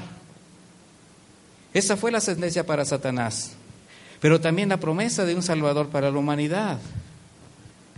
Esa 1.75 1.99
fue 1.99 2.11
la 2.11 2.22
sentencia 2.22 2.64
para 2.64 2.87
Satanás. 2.87 3.53
Pero 4.20 4.41
también 4.41 4.70
la 4.70 4.81
promesa 4.81 5.27
de 5.27 5.35
un 5.35 5.43
Salvador 5.43 5.89
para 5.89 6.11
la 6.11 6.18
humanidad. 6.18 6.79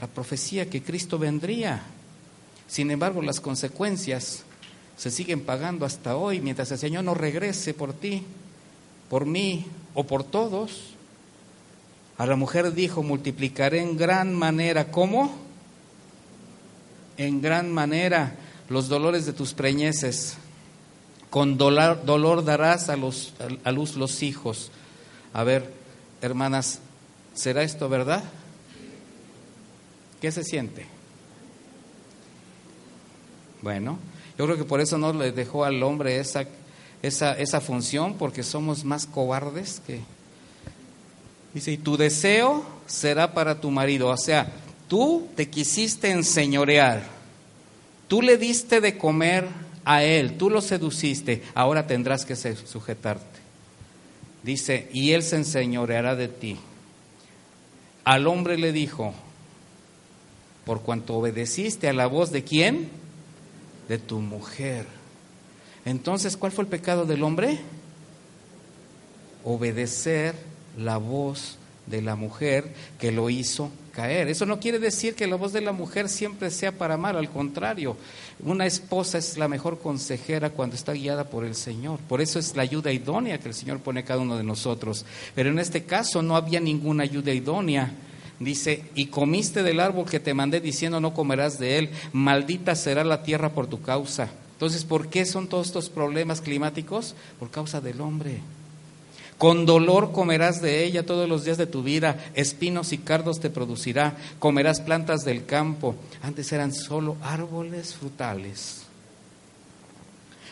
La 0.00 0.08
profecía 0.08 0.68
que 0.68 0.82
Cristo 0.82 1.20
vendría. 1.20 1.84
Sin 2.68 2.90
embargo, 2.90 3.22
las 3.22 3.40
consecuencias 3.40 4.44
se 4.96 5.10
siguen 5.10 5.42
pagando 5.42 5.84
hasta 5.84 6.16
hoy 6.16 6.40
mientras 6.40 6.70
el 6.72 6.78
Señor 6.78 7.04
no 7.04 7.14
regrese 7.14 7.74
por 7.74 7.92
ti, 7.92 8.22
por 9.08 9.26
mí 9.26 9.66
o 9.94 10.04
por 10.04 10.24
todos. 10.24 10.94
A 12.18 12.26
la 12.26 12.36
mujer 12.36 12.72
dijo, 12.72 13.02
multiplicaré 13.02 13.80
en 13.80 13.96
gran 13.96 14.34
manera. 14.34 14.90
¿Cómo? 14.90 15.36
En 17.18 17.42
gran 17.42 17.72
manera 17.72 18.36
los 18.68 18.88
dolores 18.88 19.26
de 19.26 19.32
tus 19.32 19.52
preñeces. 19.52 20.36
Con 21.30 21.58
dolor, 21.58 22.04
dolor 22.04 22.44
darás 22.44 22.88
a, 22.88 22.96
los, 22.96 23.34
a 23.64 23.72
luz 23.72 23.96
los 23.96 24.22
hijos. 24.22 24.70
A 25.34 25.44
ver, 25.44 25.70
hermanas, 26.22 26.80
¿será 27.34 27.62
esto 27.62 27.88
verdad? 27.90 28.24
¿Qué 30.20 30.32
se 30.32 30.42
siente? 30.42 30.95
Bueno, 33.66 33.98
yo 34.38 34.44
creo 34.44 34.56
que 34.56 34.62
por 34.62 34.80
eso 34.80 34.96
no 34.96 35.12
le 35.12 35.32
dejó 35.32 35.64
al 35.64 35.82
hombre 35.82 36.20
esa, 36.20 36.44
esa, 37.02 37.36
esa 37.36 37.60
función, 37.60 38.14
porque 38.14 38.44
somos 38.44 38.84
más 38.84 39.06
cobardes 39.06 39.82
que... 39.84 40.02
Dice, 41.52 41.72
y 41.72 41.76
tu 41.76 41.96
deseo 41.96 42.64
será 42.86 43.34
para 43.34 43.60
tu 43.60 43.72
marido. 43.72 44.06
O 44.06 44.16
sea, 44.16 44.52
tú 44.86 45.26
te 45.34 45.50
quisiste 45.50 46.12
enseñorear, 46.12 47.02
tú 48.06 48.22
le 48.22 48.36
diste 48.36 48.80
de 48.80 48.96
comer 48.96 49.48
a 49.84 50.04
él, 50.04 50.36
tú 50.36 50.48
lo 50.48 50.60
seduciste, 50.60 51.42
ahora 51.52 51.88
tendrás 51.88 52.24
que 52.24 52.36
sujetarte. 52.36 53.40
Dice, 54.44 54.88
y 54.92 55.10
él 55.10 55.24
se 55.24 55.38
enseñoreará 55.38 56.14
de 56.14 56.28
ti. 56.28 56.56
Al 58.04 58.28
hombre 58.28 58.58
le 58.58 58.70
dijo, 58.70 59.12
por 60.64 60.82
cuanto 60.82 61.16
obedeciste 61.16 61.88
a 61.88 61.92
la 61.92 62.06
voz 62.06 62.30
de 62.30 62.44
quién? 62.44 63.05
De 63.88 63.98
tu 63.98 64.20
mujer. 64.20 64.86
Entonces, 65.84 66.36
¿cuál 66.36 66.52
fue 66.52 66.64
el 66.64 66.70
pecado 66.70 67.06
del 67.06 67.22
hombre? 67.22 67.60
Obedecer 69.44 70.34
la 70.76 70.96
voz 70.96 71.58
de 71.86 72.02
la 72.02 72.16
mujer 72.16 72.72
que 72.98 73.12
lo 73.12 73.30
hizo 73.30 73.70
caer. 73.92 74.28
Eso 74.28 74.44
no 74.44 74.60
quiere 74.60 74.78
decir 74.78 75.14
que 75.14 75.26
la 75.26 75.36
voz 75.36 75.52
de 75.52 75.60
la 75.60 75.72
mujer 75.72 76.08
siempre 76.08 76.50
sea 76.50 76.72
para 76.72 76.96
mal, 76.96 77.16
al 77.16 77.30
contrario, 77.30 77.96
una 78.44 78.66
esposa 78.66 79.18
es 79.18 79.38
la 79.38 79.48
mejor 79.48 79.78
consejera 79.78 80.50
cuando 80.50 80.76
está 80.76 80.92
guiada 80.92 81.24
por 81.24 81.44
el 81.44 81.54
Señor. 81.54 82.00
Por 82.00 82.20
eso 82.20 82.38
es 82.38 82.54
la 82.56 82.62
ayuda 82.62 82.92
idónea 82.92 83.38
que 83.38 83.48
el 83.48 83.54
Señor 83.54 83.78
pone 83.80 84.00
a 84.00 84.04
cada 84.04 84.20
uno 84.20 84.36
de 84.36 84.42
nosotros. 84.42 85.06
Pero 85.34 85.50
en 85.50 85.58
este 85.58 85.84
caso 85.84 86.20
no 86.22 86.36
había 86.36 86.60
ninguna 86.60 87.04
ayuda 87.04 87.32
idónea 87.32 87.92
dice, 88.38 88.84
y 88.94 89.06
comiste 89.06 89.62
del 89.62 89.80
árbol 89.80 90.08
que 90.08 90.20
te 90.20 90.34
mandé 90.34 90.60
diciendo 90.60 91.00
no 91.00 91.14
comerás 91.14 91.58
de 91.58 91.78
él, 91.78 91.90
maldita 92.12 92.74
será 92.74 93.04
la 93.04 93.22
tierra 93.22 93.50
por 93.50 93.66
tu 93.66 93.80
causa. 93.82 94.30
Entonces, 94.52 94.84
¿por 94.84 95.08
qué 95.08 95.26
son 95.26 95.48
todos 95.48 95.66
estos 95.66 95.90
problemas 95.90 96.40
climáticos? 96.40 97.14
Por 97.38 97.50
causa 97.50 97.80
del 97.80 98.00
hombre. 98.00 98.40
Con 99.38 99.66
dolor 99.66 100.12
comerás 100.12 100.62
de 100.62 100.84
ella 100.84 101.04
todos 101.04 101.28
los 101.28 101.44
días 101.44 101.58
de 101.58 101.66
tu 101.66 101.82
vida, 101.82 102.24
espinos 102.34 102.92
y 102.92 102.98
cardos 102.98 103.38
te 103.38 103.50
producirá, 103.50 104.16
comerás 104.38 104.80
plantas 104.80 105.24
del 105.24 105.44
campo. 105.44 105.94
Antes 106.22 106.52
eran 106.52 106.72
solo 106.72 107.16
árboles 107.22 107.94
frutales. 107.94 108.86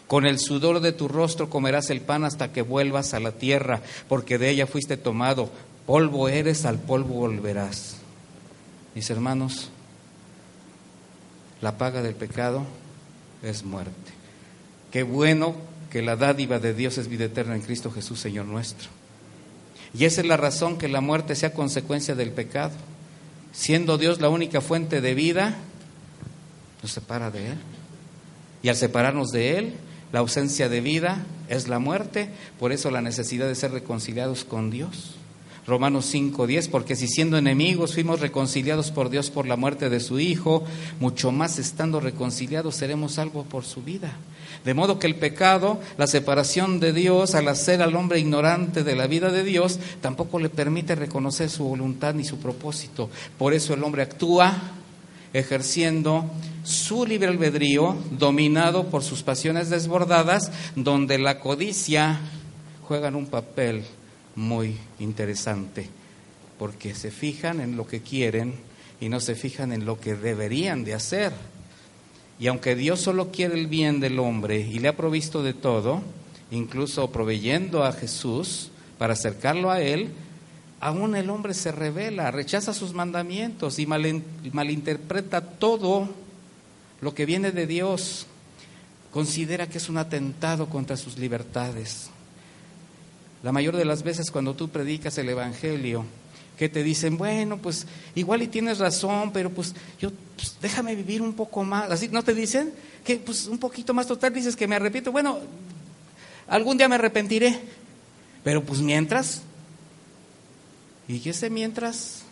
Con 0.06 0.26
el 0.26 0.38
sudor 0.38 0.80
de 0.80 0.92
tu 0.92 1.08
rostro 1.08 1.48
comerás 1.48 1.88
el 1.88 2.02
pan 2.02 2.24
hasta 2.24 2.52
que 2.52 2.60
vuelvas 2.60 3.14
a 3.14 3.20
la 3.20 3.32
tierra, 3.32 3.80
porque 4.06 4.36
de 4.36 4.50
ella 4.50 4.66
fuiste 4.66 4.98
tomado, 4.98 5.50
polvo 5.86 6.28
eres, 6.28 6.64
al 6.64 6.78
polvo 6.78 7.14
volverás. 7.14 7.96
Mis 8.94 9.10
hermanos, 9.10 9.70
la 11.60 11.78
paga 11.78 12.02
del 12.02 12.14
pecado 12.14 12.64
es 13.42 13.64
muerte. 13.64 14.12
Qué 14.90 15.02
bueno 15.02 15.54
que 15.90 16.02
la 16.02 16.16
dádiva 16.16 16.58
de 16.58 16.74
Dios 16.74 16.98
es 16.98 17.08
vida 17.08 17.24
eterna 17.24 17.54
en 17.54 17.62
Cristo 17.62 17.90
Jesús, 17.90 18.20
Señor 18.20 18.46
nuestro. 18.46 18.88
Y 19.92 20.04
esa 20.04 20.20
es 20.20 20.26
la 20.26 20.36
razón 20.36 20.78
que 20.78 20.88
la 20.88 21.00
muerte 21.00 21.36
sea 21.36 21.52
consecuencia 21.52 22.14
del 22.14 22.32
pecado. 22.32 22.74
Siendo 23.52 23.98
Dios 23.98 24.20
la 24.20 24.28
única 24.28 24.60
fuente 24.60 25.00
de 25.00 25.14
vida, 25.14 25.56
nos 26.82 26.92
separa 26.92 27.30
de 27.30 27.52
Él. 27.52 27.58
Y 28.62 28.68
al 28.68 28.76
separarnos 28.76 29.30
de 29.30 29.58
Él, 29.58 29.74
la 30.12 30.20
ausencia 30.20 30.68
de 30.68 30.80
vida 30.80 31.24
es 31.48 31.68
la 31.68 31.78
muerte, 31.78 32.28
por 32.58 32.72
eso 32.72 32.90
la 32.90 33.02
necesidad 33.02 33.46
de 33.46 33.54
ser 33.54 33.72
reconciliados 33.72 34.44
con 34.44 34.70
Dios. 34.70 35.16
Romanos 35.66 36.12
5:10, 36.12 36.68
porque 36.68 36.94
si 36.94 37.08
siendo 37.08 37.38
enemigos 37.38 37.94
fuimos 37.94 38.20
reconciliados 38.20 38.90
por 38.90 39.08
Dios 39.08 39.30
por 39.30 39.46
la 39.46 39.56
muerte 39.56 39.88
de 39.88 40.00
su 40.00 40.20
Hijo, 40.20 40.62
mucho 41.00 41.32
más 41.32 41.58
estando 41.58 42.00
reconciliados 42.00 42.76
seremos 42.76 43.12
salvos 43.12 43.46
por 43.46 43.64
su 43.64 43.82
vida. 43.82 44.12
De 44.64 44.74
modo 44.74 44.98
que 44.98 45.06
el 45.06 45.16
pecado, 45.16 45.78
la 45.96 46.06
separación 46.06 46.80
de 46.80 46.92
Dios, 46.92 47.34
al 47.34 47.48
hacer 47.48 47.80
al 47.80 47.96
hombre 47.96 48.18
ignorante 48.18 48.84
de 48.84 48.94
la 48.94 49.06
vida 49.06 49.30
de 49.30 49.42
Dios, 49.42 49.78
tampoco 50.02 50.38
le 50.38 50.50
permite 50.50 50.94
reconocer 50.94 51.48
su 51.48 51.64
voluntad 51.64 52.14
ni 52.14 52.24
su 52.24 52.38
propósito. 52.38 53.08
Por 53.38 53.54
eso 53.54 53.72
el 53.72 53.82
hombre 53.84 54.02
actúa 54.02 54.54
ejerciendo 55.32 56.30
su 56.62 57.06
libre 57.06 57.28
albedrío, 57.28 57.96
dominado 58.12 58.84
por 58.88 59.02
sus 59.02 59.22
pasiones 59.22 59.70
desbordadas, 59.70 60.52
donde 60.76 61.18
la 61.18 61.40
codicia 61.40 62.20
juega 62.82 63.08
un 63.08 63.26
papel 63.26 63.84
muy 64.36 64.76
interesante, 64.98 65.88
porque 66.58 66.94
se 66.94 67.10
fijan 67.10 67.60
en 67.60 67.76
lo 67.76 67.86
que 67.86 68.00
quieren 68.00 68.54
y 69.00 69.08
no 69.08 69.20
se 69.20 69.34
fijan 69.34 69.72
en 69.72 69.84
lo 69.84 70.00
que 70.00 70.14
deberían 70.14 70.84
de 70.84 70.94
hacer. 70.94 71.32
Y 72.38 72.48
aunque 72.48 72.74
Dios 72.74 73.00
solo 73.00 73.30
quiere 73.30 73.58
el 73.58 73.66
bien 73.66 74.00
del 74.00 74.18
hombre 74.18 74.58
y 74.58 74.78
le 74.78 74.88
ha 74.88 74.96
provisto 74.96 75.42
de 75.42 75.54
todo, 75.54 76.02
incluso 76.50 77.10
proveyendo 77.10 77.84
a 77.84 77.92
Jesús 77.92 78.70
para 78.98 79.12
acercarlo 79.12 79.70
a 79.70 79.80
Él, 79.80 80.10
aún 80.80 81.16
el 81.16 81.30
hombre 81.30 81.54
se 81.54 81.72
revela, 81.72 82.30
rechaza 82.30 82.74
sus 82.74 82.92
mandamientos 82.92 83.78
y 83.78 83.86
malinterpreta 83.86 85.40
todo 85.40 86.08
lo 87.00 87.14
que 87.14 87.26
viene 87.26 87.52
de 87.52 87.66
Dios. 87.66 88.26
Considera 89.12 89.68
que 89.68 89.78
es 89.78 89.88
un 89.88 89.98
atentado 89.98 90.68
contra 90.68 90.96
sus 90.96 91.18
libertades. 91.18 92.10
La 93.44 93.52
mayor 93.52 93.76
de 93.76 93.84
las 93.84 94.02
veces 94.02 94.30
cuando 94.30 94.54
tú 94.54 94.70
predicas 94.70 95.18
el 95.18 95.28
Evangelio, 95.28 96.06
que 96.56 96.70
te 96.70 96.82
dicen, 96.82 97.18
bueno, 97.18 97.58
pues 97.58 97.86
igual 98.14 98.40
y 98.40 98.46
tienes 98.46 98.78
razón, 98.78 99.32
pero 99.34 99.50
pues 99.50 99.74
yo, 100.00 100.10
pues, 100.34 100.56
déjame 100.62 100.94
vivir 100.94 101.20
un 101.20 101.34
poco 101.34 101.62
más. 101.62 101.90
Así, 101.90 102.08
¿no 102.08 102.22
te 102.22 102.32
dicen? 102.34 102.72
Que 103.04 103.16
pues 103.16 103.46
un 103.46 103.58
poquito 103.58 103.92
más 103.92 104.06
total, 104.06 104.32
dices 104.32 104.56
que 104.56 104.66
me 104.66 104.76
arrepiento. 104.76 105.12
Bueno, 105.12 105.40
algún 106.48 106.78
día 106.78 106.88
me 106.88 106.94
arrepentiré, 106.94 107.60
pero 108.42 108.64
pues 108.64 108.80
mientras, 108.80 109.42
y 111.06 111.20
que 111.20 111.30
ese 111.30 111.50
mientras 111.50 112.22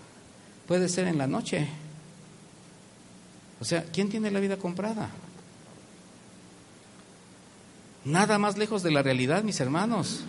puede 0.66 0.88
ser 0.88 1.08
en 1.08 1.18
la 1.18 1.26
noche. 1.26 1.68
O 3.60 3.66
sea, 3.66 3.84
¿quién 3.92 4.08
tiene 4.08 4.30
la 4.30 4.40
vida 4.40 4.56
comprada? 4.56 5.10
Nada 8.06 8.38
más 8.38 8.56
lejos 8.56 8.82
de 8.82 8.92
la 8.92 9.02
realidad, 9.02 9.42
mis 9.42 9.60
hermanos. 9.60 10.24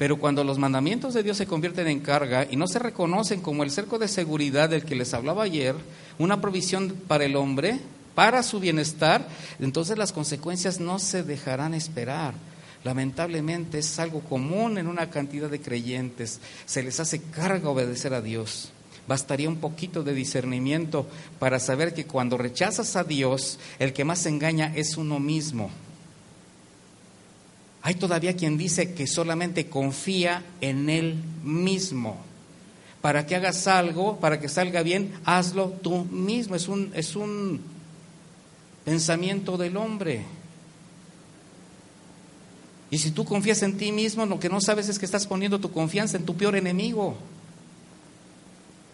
Pero 0.00 0.16
cuando 0.16 0.42
los 0.44 0.56
mandamientos 0.56 1.12
de 1.12 1.22
Dios 1.22 1.36
se 1.36 1.46
convierten 1.46 1.86
en 1.86 2.00
carga 2.00 2.46
y 2.50 2.56
no 2.56 2.66
se 2.66 2.78
reconocen 2.78 3.42
como 3.42 3.64
el 3.64 3.70
cerco 3.70 3.98
de 3.98 4.08
seguridad 4.08 4.70
del 4.70 4.86
que 4.86 4.94
les 4.94 5.12
hablaba 5.12 5.42
ayer, 5.42 5.74
una 6.18 6.40
provisión 6.40 6.94
para 7.06 7.26
el 7.26 7.36
hombre, 7.36 7.78
para 8.14 8.42
su 8.42 8.60
bienestar, 8.60 9.28
entonces 9.58 9.98
las 9.98 10.12
consecuencias 10.12 10.80
no 10.80 10.98
se 10.98 11.22
dejarán 11.22 11.74
esperar. 11.74 12.32
Lamentablemente 12.82 13.80
es 13.80 13.98
algo 13.98 14.20
común 14.20 14.78
en 14.78 14.86
una 14.86 15.10
cantidad 15.10 15.50
de 15.50 15.60
creyentes. 15.60 16.40
Se 16.64 16.82
les 16.82 16.98
hace 16.98 17.20
carga 17.20 17.68
obedecer 17.68 18.14
a 18.14 18.22
Dios. 18.22 18.70
Bastaría 19.06 19.50
un 19.50 19.58
poquito 19.58 20.02
de 20.02 20.14
discernimiento 20.14 21.06
para 21.38 21.58
saber 21.58 21.92
que 21.92 22.06
cuando 22.06 22.38
rechazas 22.38 22.96
a 22.96 23.04
Dios, 23.04 23.58
el 23.78 23.92
que 23.92 24.06
más 24.06 24.24
engaña 24.24 24.72
es 24.74 24.96
uno 24.96 25.20
mismo. 25.20 25.70
Hay 27.82 27.94
todavía 27.94 28.36
quien 28.36 28.58
dice 28.58 28.94
que 28.94 29.06
solamente 29.06 29.66
confía 29.66 30.44
en 30.60 30.90
Él 30.90 31.16
mismo. 31.42 32.18
Para 33.00 33.26
que 33.26 33.36
hagas 33.36 33.66
algo, 33.66 34.18
para 34.20 34.38
que 34.38 34.48
salga 34.48 34.82
bien, 34.82 35.14
hazlo 35.24 35.70
tú 35.70 36.04
mismo. 36.04 36.54
Es 36.54 36.68
un, 36.68 36.92
es 36.94 37.16
un 37.16 37.62
pensamiento 38.84 39.56
del 39.56 39.78
hombre. 39.78 40.24
Y 42.90 42.98
si 42.98 43.12
tú 43.12 43.24
confías 43.24 43.62
en 43.62 43.78
ti 43.78 43.92
mismo, 43.92 44.26
lo 44.26 44.38
que 44.38 44.50
no 44.50 44.60
sabes 44.60 44.88
es 44.88 44.98
que 44.98 45.06
estás 45.06 45.26
poniendo 45.26 45.60
tu 45.60 45.70
confianza 45.70 46.18
en 46.18 46.26
tu 46.26 46.36
peor 46.36 46.56
enemigo. 46.56 47.16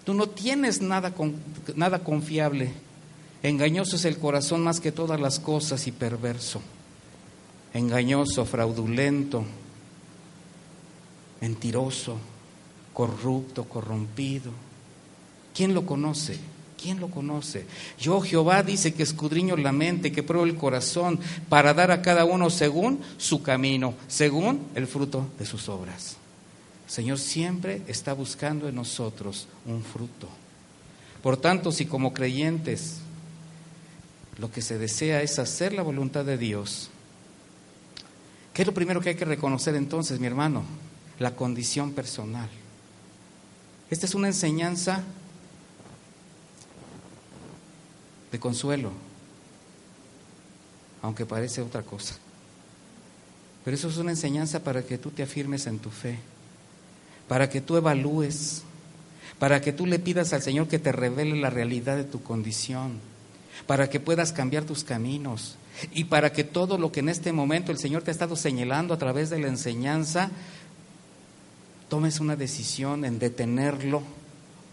Tú 0.04 0.14
no 0.14 0.28
tienes 0.28 0.80
nada, 0.80 1.12
nada 1.74 1.98
confiable. 2.04 2.70
Engañoso 3.42 3.96
es 3.96 4.04
el 4.04 4.18
corazón 4.18 4.62
más 4.62 4.78
que 4.78 4.92
todas 4.92 5.18
las 5.18 5.40
cosas 5.40 5.86
y 5.88 5.92
perverso. 5.92 6.60
Engañoso, 7.76 8.46
fraudulento, 8.46 9.44
mentiroso, 11.42 12.16
corrupto, 12.94 13.64
corrompido. 13.64 14.50
¿Quién 15.54 15.74
lo 15.74 15.84
conoce? 15.84 16.38
¿Quién 16.80 17.00
lo 17.00 17.10
conoce? 17.10 17.66
Yo, 17.98 18.22
Jehová, 18.22 18.62
dice 18.62 18.94
que 18.94 19.02
escudriño 19.02 19.58
la 19.58 19.72
mente, 19.72 20.10
que 20.10 20.22
pruebo 20.22 20.46
el 20.46 20.56
corazón, 20.56 21.20
para 21.50 21.74
dar 21.74 21.90
a 21.90 22.00
cada 22.00 22.24
uno 22.24 22.48
según 22.48 23.00
su 23.18 23.42
camino, 23.42 23.92
según 24.08 24.68
el 24.74 24.86
fruto 24.86 25.26
de 25.38 25.44
sus 25.44 25.68
obras. 25.68 26.16
Señor 26.86 27.18
siempre 27.18 27.82
está 27.88 28.14
buscando 28.14 28.70
en 28.70 28.74
nosotros 28.74 29.48
un 29.66 29.82
fruto. 29.82 30.30
Por 31.22 31.36
tanto, 31.36 31.72
si 31.72 31.84
como 31.84 32.14
creyentes 32.14 33.00
lo 34.38 34.50
que 34.50 34.62
se 34.62 34.78
desea 34.78 35.20
es 35.20 35.38
hacer 35.38 35.74
la 35.74 35.82
voluntad 35.82 36.24
de 36.24 36.38
Dios, 36.38 36.88
¿qué 38.56 38.62
es 38.62 38.66
lo 38.66 38.72
primero 38.72 39.02
que 39.02 39.10
hay 39.10 39.16
que 39.16 39.26
reconocer 39.26 39.74
entonces, 39.74 40.18
mi 40.18 40.26
hermano? 40.26 40.64
La 41.18 41.36
condición 41.36 41.92
personal. 41.92 42.48
Esta 43.90 44.06
es 44.06 44.14
una 44.14 44.28
enseñanza 44.28 45.02
de 48.32 48.40
consuelo, 48.40 48.92
aunque 51.02 51.26
parece 51.26 51.60
otra 51.60 51.82
cosa. 51.82 52.14
Pero 53.62 53.74
eso 53.74 53.90
es 53.90 53.98
una 53.98 54.12
enseñanza 54.12 54.64
para 54.64 54.82
que 54.82 54.96
tú 54.96 55.10
te 55.10 55.22
afirmes 55.22 55.66
en 55.66 55.78
tu 55.78 55.90
fe, 55.90 56.18
para 57.28 57.50
que 57.50 57.60
tú 57.60 57.76
evalúes, 57.76 58.62
para 59.38 59.60
que 59.60 59.74
tú 59.74 59.84
le 59.84 59.98
pidas 59.98 60.32
al 60.32 60.40
Señor 60.40 60.66
que 60.66 60.78
te 60.78 60.92
revele 60.92 61.36
la 61.36 61.50
realidad 61.50 61.96
de 61.96 62.04
tu 62.04 62.22
condición, 62.22 63.00
para 63.66 63.90
que 63.90 64.00
puedas 64.00 64.32
cambiar 64.32 64.64
tus 64.64 64.82
caminos 64.82 65.56
y 65.92 66.04
para 66.04 66.32
que 66.32 66.44
todo 66.44 66.78
lo 66.78 66.92
que 66.92 67.00
en 67.00 67.08
este 67.08 67.32
momento 67.32 67.72
el 67.72 67.78
Señor 67.78 68.02
te 68.02 68.10
ha 68.10 68.12
estado 68.12 68.36
señalando 68.36 68.94
a 68.94 68.98
través 68.98 69.30
de 69.30 69.38
la 69.38 69.48
enseñanza, 69.48 70.30
tomes 71.88 72.20
una 72.20 72.36
decisión 72.36 73.04
en 73.04 73.18
detenerlo, 73.18 74.02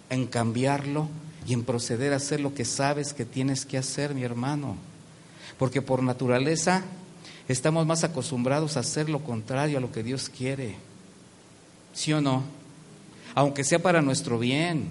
en 0.10 0.28
cambiarlo 0.28 1.10
y 1.46 1.54
en 1.54 1.64
proceder 1.64 2.14
a 2.14 2.18
hacer 2.18 2.40
lo 2.40 2.54
que 2.54 2.66
sabes 2.66 3.14
que 3.14 3.26
tienes 3.26 3.66
que 3.66 3.78
hacer, 3.78 4.16
mi 4.16 4.24
hermano. 4.24 4.78
Porque 5.58 5.82
por 5.82 6.02
naturaleza 6.02 6.84
estamos 7.48 7.86
más 7.86 8.04
acostumbrados 8.04 8.78
a 8.78 8.82
hacer 8.82 9.10
lo 9.10 9.20
contrario 9.20 9.78
a 9.78 9.82
lo 9.82 9.92
que 9.92 10.04
Dios 10.04 10.30
quiere. 10.30 10.76
¿Sí 11.94 12.14
o 12.14 12.22
no? 12.22 12.44
Aunque 13.36 13.64
sea 13.64 13.80
para 13.80 14.02
nuestro 14.02 14.40
bien. 14.40 14.88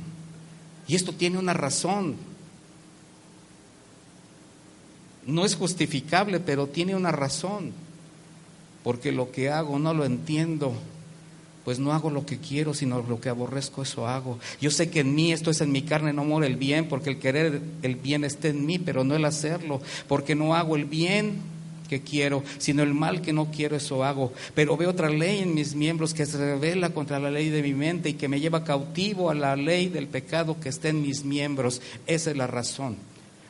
Y 0.86 0.94
esto 0.94 1.12
tiene 1.12 1.38
una 1.38 1.54
razón. 1.54 2.16
No 5.26 5.44
es 5.44 5.54
justificable, 5.54 6.40
pero 6.40 6.66
tiene 6.66 6.94
una 6.96 7.12
razón. 7.12 7.72
Porque 8.82 9.12
lo 9.12 9.30
que 9.30 9.50
hago 9.50 9.78
no 9.78 9.94
lo 9.94 10.04
entiendo 10.04 10.74
pues 11.64 11.78
no 11.78 11.92
hago 11.92 12.10
lo 12.10 12.26
que 12.26 12.38
quiero, 12.38 12.74
sino 12.74 13.02
lo 13.02 13.20
que 13.20 13.28
aborrezco, 13.28 13.82
eso 13.82 14.06
hago. 14.06 14.38
Yo 14.60 14.70
sé 14.70 14.90
que 14.90 15.00
en 15.00 15.14
mí, 15.14 15.32
esto 15.32 15.50
es 15.50 15.60
en 15.60 15.70
mi 15.70 15.82
carne, 15.82 16.12
no 16.12 16.24
muere 16.24 16.48
el 16.48 16.56
bien, 16.56 16.88
porque 16.88 17.10
el 17.10 17.18
querer 17.18 17.60
el 17.82 17.96
bien 17.96 18.24
está 18.24 18.48
en 18.48 18.66
mí, 18.66 18.78
pero 18.78 19.04
no 19.04 19.14
el 19.14 19.24
hacerlo, 19.24 19.80
porque 20.08 20.34
no 20.34 20.54
hago 20.54 20.76
el 20.76 20.86
bien 20.86 21.40
que 21.88 22.00
quiero, 22.00 22.42
sino 22.58 22.82
el 22.82 22.94
mal 22.94 23.20
que 23.20 23.32
no 23.32 23.50
quiero, 23.50 23.76
eso 23.76 24.02
hago. 24.02 24.32
Pero 24.54 24.76
veo 24.76 24.90
otra 24.90 25.08
ley 25.08 25.40
en 25.40 25.54
mis 25.54 25.74
miembros 25.74 26.14
que 26.14 26.26
se 26.26 26.38
revela 26.38 26.90
contra 26.90 27.20
la 27.20 27.30
ley 27.30 27.50
de 27.50 27.62
mi 27.62 27.74
mente 27.74 28.08
y 28.08 28.14
que 28.14 28.28
me 28.28 28.40
lleva 28.40 28.64
cautivo 28.64 29.30
a 29.30 29.34
la 29.34 29.54
ley 29.54 29.88
del 29.88 30.08
pecado 30.08 30.58
que 30.58 30.70
está 30.70 30.88
en 30.88 31.02
mis 31.02 31.24
miembros. 31.24 31.80
Esa 32.06 32.30
es 32.30 32.36
la 32.36 32.46
razón. 32.46 32.96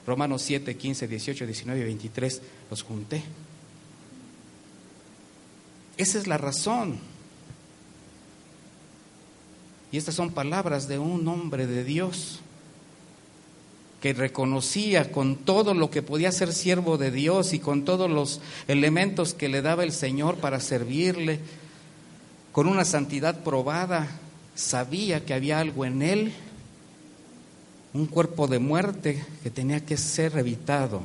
Romanos 0.07 0.43
7, 0.43 0.77
15, 0.77 1.09
18, 1.09 1.47
19 1.47 1.81
y 1.81 1.85
23 1.85 2.43
los 2.71 2.83
junté. 2.83 3.23
Esa 5.97 6.19
es 6.19 6.27
la 6.27 6.39
razón. 6.39 6.99
Y 9.93 9.99
estas 9.99 10.15
son 10.15 10.31
palabras 10.31 10.89
de 10.89 10.99
un 10.99 11.29
hombre 11.29 11.67
de 11.67 11.85
Dios 11.85 12.41
que 14.01 14.13
reconocía 14.15 15.13
con 15.13 15.37
todo 15.37 15.75
lo 15.75 15.91
que 15.91 16.03
podía 16.03 16.33
ser 16.33 16.53
siervo 16.53 16.99
de 16.99 17.13
Dios 17.13 17.53
y 17.53 17.61
con 17.61 17.85
todos 17.85 18.11
los 18.11 18.41
elementos 18.67 19.33
que 19.33 19.49
le 19.49 19.63
daba 19.63 19.85
el 19.85 19.93
Señor 19.93 20.39
para 20.39 20.59
servirle, 20.59 21.39
con 22.51 22.67
una 22.67 22.85
santidad 22.85 23.45
probada, 23.45 24.09
sabía 24.57 25.25
que 25.25 25.35
había 25.35 25.61
algo 25.61 25.85
en 25.85 26.03
él, 26.03 26.33
un 27.95 28.07
cuerpo 28.07 28.47
de 28.47 28.59
muerte 28.59 29.25
que 29.43 29.51
tenía 29.51 29.85
que 29.85 29.97
ser 29.97 30.37
evitado. 30.39 31.03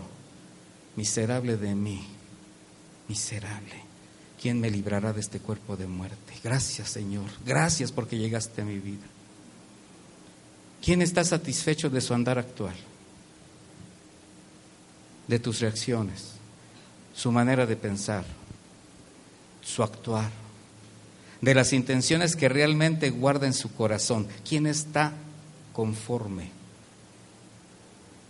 Miserable 0.95 1.57
de 1.57 1.75
mí, 1.75 2.01
miserable. 3.07 3.87
¿quién 4.41 4.61
me 4.61 4.69
librará 4.69 5.13
de 5.13 5.19
este 5.19 5.39
cuerpo 5.39 5.75
de 5.75 5.87
muerte? 5.87 6.33
Gracias, 6.43 6.89
Señor. 6.89 7.25
Gracias 7.45 7.91
porque 7.91 8.17
llegaste 8.17 8.61
a 8.61 8.65
mi 8.65 8.79
vida. 8.79 9.05
¿Quién 10.81 11.01
está 11.01 11.23
satisfecho 11.23 11.89
de 11.89 12.01
su 12.01 12.13
andar 12.13 12.37
actual? 12.37 12.75
De 15.27 15.39
tus 15.39 15.59
reacciones, 15.59 16.33
su 17.13 17.31
manera 17.31 17.65
de 17.65 17.75
pensar, 17.75 18.23
su 19.61 19.83
actuar, 19.83 20.29
de 21.41 21.53
las 21.53 21.73
intenciones 21.73 22.35
que 22.35 22.47
realmente 22.47 23.09
guarda 23.09 23.47
en 23.47 23.53
su 23.53 23.73
corazón. 23.73 24.27
¿Quién 24.47 24.67
está 24.67 25.13
conforme? 25.73 26.56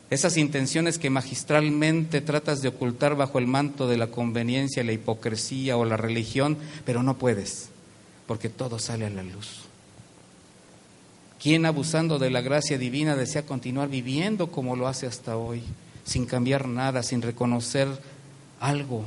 Esas 0.09 0.37
intenciones 0.37 0.97
que 0.97 1.09
magistralmente 1.09 2.21
tratas 2.21 2.61
de 2.61 2.69
ocultar 2.69 3.15
bajo 3.15 3.39
el 3.39 3.47
manto 3.47 3.89
de 3.89 3.97
la 3.97 4.07
conveniencia, 4.07 4.83
la 4.83 4.93
hipocresía 4.93 5.75
o 5.75 5.83
la 5.83 5.97
religión, 5.97 6.57
pero 6.85 7.03
no 7.03 7.17
puedes, 7.17 7.69
porque 8.25 8.47
todo 8.47 8.79
sale 8.79 9.05
a 9.05 9.09
la 9.09 9.23
luz. 9.23 9.63
¿Quién 11.41 11.65
abusando 11.65 12.19
de 12.19 12.29
la 12.29 12.41
gracia 12.41 12.77
divina 12.77 13.17
desea 13.17 13.45
continuar 13.45 13.89
viviendo 13.89 14.47
como 14.47 14.77
lo 14.77 14.87
hace 14.87 15.07
hasta 15.07 15.35
hoy, 15.35 15.61
sin 16.05 16.25
cambiar 16.25 16.69
nada, 16.69 17.03
sin 17.03 17.21
reconocer 17.21 17.89
algo? 18.61 19.05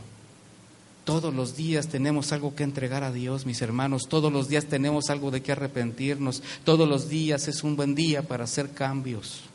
Todos 1.05 1.35
los 1.35 1.57
días 1.57 1.89
tenemos 1.89 2.31
algo 2.33 2.55
que 2.55 2.63
entregar 2.63 3.05
a 3.05 3.11
Dios, 3.11 3.47
mis 3.47 3.63
hermanos. 3.63 4.07
Todos 4.07 4.31
los 4.31 4.49
días 4.49 4.67
tenemos 4.67 5.09
algo 5.09 5.31
de 5.31 5.43
que 5.43 5.53
arrepentirnos. 5.53 6.43
Todos 6.63 6.87
los 6.87 7.09
días 7.09 7.49
es 7.49 7.65
un 7.65 7.75
buen 7.75 7.95
día 7.95 8.23
para 8.23 8.45
hacer 8.45 8.71
cambios 8.71 9.50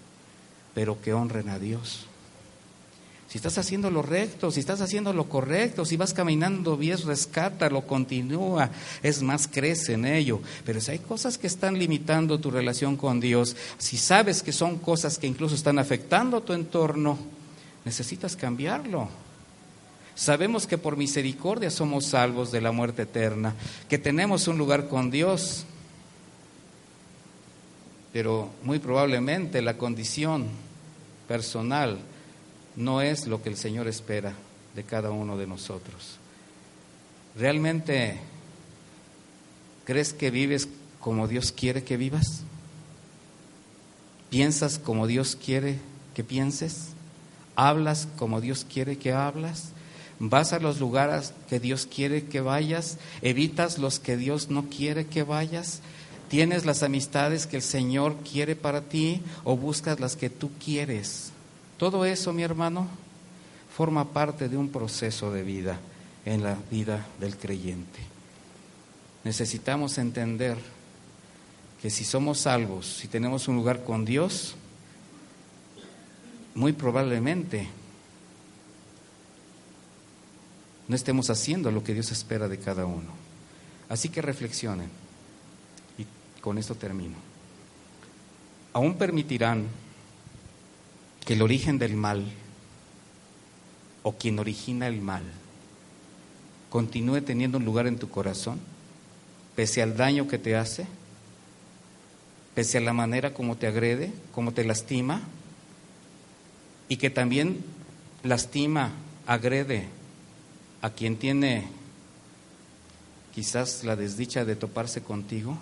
pero 0.75 1.01
que 1.01 1.13
honren 1.13 1.49
a 1.49 1.57
Dios. 1.57 2.05
Si 3.35 3.39
estás 3.39 3.57
haciendo 3.57 3.91
lo 3.91 4.01
recto, 4.01 4.49
si 4.51 4.59
estás 4.61 4.79
haciendo 4.79 5.11
lo 5.11 5.27
correcto, 5.27 5.83
si 5.83 5.97
vas 5.97 6.13
caminando 6.13 6.77
bien, 6.77 6.97
rescátalo, 7.05 7.85
continúa. 7.85 8.69
Es 9.03 9.21
más, 9.21 9.47
crece 9.47 9.93
en 9.93 10.05
ello. 10.05 10.39
Pero 10.63 10.79
si 10.79 10.91
hay 10.91 10.99
cosas 10.99 11.37
que 11.37 11.47
están 11.47 11.77
limitando 11.77 12.39
tu 12.39 12.49
relación 12.49 12.95
con 12.95 13.19
Dios, 13.19 13.57
si 13.77 13.97
sabes 13.97 14.41
que 14.41 14.53
son 14.53 14.77
cosas 14.77 15.17
que 15.17 15.27
incluso 15.27 15.55
están 15.55 15.79
afectando 15.79 16.43
tu 16.43 16.53
entorno, 16.53 17.17
necesitas 17.83 18.37
cambiarlo. 18.37 19.09
Sabemos 20.15 20.65
que 20.65 20.77
por 20.77 20.95
misericordia 20.95 21.69
somos 21.71 22.05
salvos 22.05 22.53
de 22.53 22.61
la 22.61 22.71
muerte 22.71 23.01
eterna, 23.01 23.53
que 23.89 23.97
tenemos 23.97 24.47
un 24.47 24.57
lugar 24.57 24.87
con 24.87 25.11
Dios, 25.11 25.65
pero 28.13 28.49
muy 28.63 28.79
probablemente 28.79 29.61
la 29.61 29.77
condición 29.77 30.47
personal 31.27 31.99
no 32.75 33.01
es 33.01 33.27
lo 33.27 33.41
que 33.41 33.49
el 33.49 33.57
Señor 33.57 33.87
espera 33.87 34.33
de 34.75 34.83
cada 34.83 35.11
uno 35.11 35.37
de 35.37 35.47
nosotros. 35.47 36.17
¿Realmente 37.35 38.19
crees 39.85 40.13
que 40.13 40.31
vives 40.31 40.67
como 40.99 41.27
Dios 41.27 41.51
quiere 41.51 41.83
que 41.83 41.97
vivas? 41.97 42.41
¿Piensas 44.29 44.79
como 44.79 45.07
Dios 45.07 45.35
quiere 45.35 45.79
que 46.13 46.23
pienses? 46.23 46.89
¿Hablas 47.55 48.07
como 48.17 48.41
Dios 48.41 48.65
quiere 48.69 48.97
que 48.97 49.13
hablas? 49.13 49.69
¿Vas 50.19 50.53
a 50.53 50.59
los 50.59 50.79
lugares 50.79 51.33
que 51.49 51.59
Dios 51.59 51.85
quiere 51.85 52.25
que 52.25 52.41
vayas? 52.41 52.97
¿Evitas 53.21 53.77
los 53.77 53.99
que 53.99 54.17
Dios 54.17 54.49
no 54.49 54.69
quiere 54.69 55.07
que 55.07 55.23
vayas? 55.23 55.81
¿Tienes 56.29 56.65
las 56.65 56.83
amistades 56.83 57.45
que 57.45 57.57
el 57.57 57.61
Señor 57.61 58.15
quiere 58.29 58.55
para 58.55 58.81
ti 58.81 59.21
o 59.43 59.55
buscas 59.55 59.99
las 59.99 60.15
que 60.15 60.29
tú 60.29 60.51
quieres? 60.63 61.31
Todo 61.77 62.05
eso, 62.05 62.33
mi 62.33 62.43
hermano, 62.43 62.87
forma 63.75 64.05
parte 64.05 64.49
de 64.49 64.57
un 64.57 64.69
proceso 64.69 65.31
de 65.31 65.43
vida 65.43 65.79
en 66.25 66.43
la 66.43 66.57
vida 66.71 67.05
del 67.19 67.37
creyente. 67.37 67.99
Necesitamos 69.23 69.97
entender 69.97 70.57
que 71.81 71.89
si 71.89 72.03
somos 72.03 72.39
salvos, 72.39 72.87
si 72.87 73.07
tenemos 73.07 73.47
un 73.47 73.55
lugar 73.55 73.83
con 73.83 74.05
Dios, 74.05 74.55
muy 76.55 76.73
probablemente 76.73 77.67
no 80.87 80.95
estemos 80.95 81.29
haciendo 81.29 81.71
lo 81.71 81.83
que 81.83 81.93
Dios 81.93 82.11
espera 82.11 82.47
de 82.47 82.59
cada 82.59 82.85
uno. 82.85 83.11
Así 83.89 84.09
que 84.09 84.21
reflexionen, 84.21 84.89
con 86.45 86.59
esto 86.59 86.75
termino. 86.75 87.15
Aún 88.71 88.99
permitirán 88.99 89.65
que 91.25 91.33
el 91.33 91.41
origen 91.41 91.79
del 91.79 91.95
mal 91.95 92.23
o 94.03 94.11
quien 94.11 94.37
origina 94.37 94.85
el 94.85 95.01
mal 95.01 95.23
continúe 96.69 97.21
teniendo 97.21 97.57
un 97.57 97.65
lugar 97.65 97.87
en 97.87 97.97
tu 97.97 98.11
corazón, 98.11 98.59
pese 99.55 99.81
al 99.81 99.97
daño 99.97 100.27
que 100.27 100.37
te 100.37 100.55
hace, 100.55 100.85
pese 102.53 102.77
a 102.77 102.81
la 102.81 102.93
manera 102.93 103.33
como 103.33 103.57
te 103.57 103.65
agrede, 103.65 104.13
como 104.31 104.51
te 104.51 104.65
lastima, 104.65 105.23
y 106.89 106.97
que 106.97 107.09
también 107.09 107.65
lastima, 108.21 108.91
agrede 109.25 109.87
a 110.83 110.91
quien 110.91 111.17
tiene 111.17 111.67
quizás 113.33 113.83
la 113.83 113.95
desdicha 113.95 114.45
de 114.45 114.55
toparse 114.55 115.01
contigo, 115.01 115.57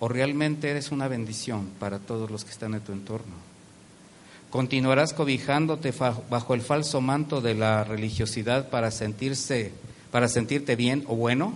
o 0.00 0.08
realmente 0.08 0.70
eres 0.70 0.90
una 0.90 1.08
bendición 1.08 1.68
para 1.78 1.98
todos 1.98 2.30
los 2.30 2.44
que 2.44 2.50
están 2.50 2.74
en 2.74 2.80
tu 2.80 2.92
entorno. 2.92 3.34
Continuarás 4.50 5.12
cobijándote 5.12 5.92
bajo 6.30 6.54
el 6.54 6.62
falso 6.62 7.00
manto 7.00 7.40
de 7.40 7.54
la 7.54 7.84
religiosidad 7.84 8.70
para 8.70 8.90
sentirse 8.90 9.72
para 10.10 10.28
sentirte 10.28 10.76
bien 10.76 11.04
o 11.06 11.16
bueno, 11.16 11.52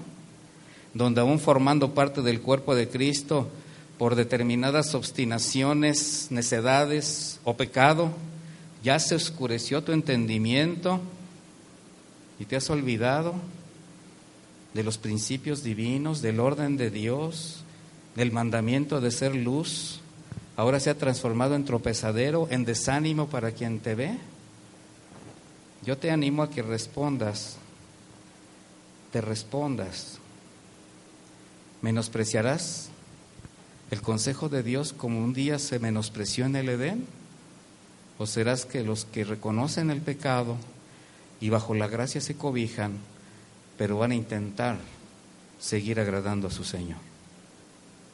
donde 0.95 1.21
aún 1.21 1.39
formando 1.39 1.95
parte 1.95 2.23
del 2.23 2.41
cuerpo 2.41 2.75
de 2.75 2.89
Cristo 2.89 3.49
por 3.99 4.15
determinadas 4.15 4.95
obstinaciones, 4.95 6.29
necedades 6.31 7.41
o 7.45 7.57
pecado, 7.57 8.11
ya 8.83 8.99
se 8.99 9.15
oscureció 9.15 9.83
tu 9.83 9.93
entendimiento 9.93 11.01
y 12.39 12.45
te 12.45 12.57
has 12.57 12.69
olvidado 12.69 13.35
de 14.75 14.83
los 14.83 14.99
principios 14.99 15.63
divinos, 15.63 16.21
del 16.21 16.41
orden 16.41 16.77
de 16.77 16.91
Dios, 16.91 17.63
del 18.15 18.33
mandamiento 18.33 19.01
de 19.01 19.11
ser 19.11 19.35
luz, 19.35 20.01
ahora 20.57 20.81
se 20.81 20.91
ha 20.91 20.99
transformado 20.99 21.55
en 21.55 21.65
tropezadero, 21.65 22.47
en 22.51 22.65
desánimo 22.65 23.29
para 23.29 23.53
quien 23.53 23.81
te 23.81 23.95
ve. 23.95 24.19
Yo 25.85 25.99
te 25.99 26.11
animo 26.11 26.43
a 26.43 26.51
que 26.51 26.63
respondas, 26.63 27.57
te 29.13 29.21
respondas. 29.21 30.19
¿Menospreciarás 31.81 32.89
el 33.91 34.01
consejo 34.01 34.49
de 34.49 34.63
Dios 34.63 34.93
como 34.93 35.19
un 35.19 35.33
día 35.33 35.59
se 35.59 35.81
menospreció 35.81 36.47
en 36.47 36.57
el 36.57 36.69
Edén? 36.69 37.07
¿O 38.19 38.27
serás 38.27 38.67
que 38.67 38.85
los 38.85 39.05
que 39.05 39.25
reconocen 39.25 39.91
el 39.91 40.01
pecado 40.01 40.57
y 41.41 41.49
bajo 41.49 41.75
la 41.75 41.89
gracia 41.89 42.21
se 42.21 42.37
cobijan, 42.37 42.93
pero 43.77 43.99
van 43.99 44.13
a 44.13 44.15
intentar 44.15 44.79
seguir 45.59 45.99
agradando 45.99 46.47
a 46.47 46.53
su 46.53 46.63
Señor? 46.63 47.12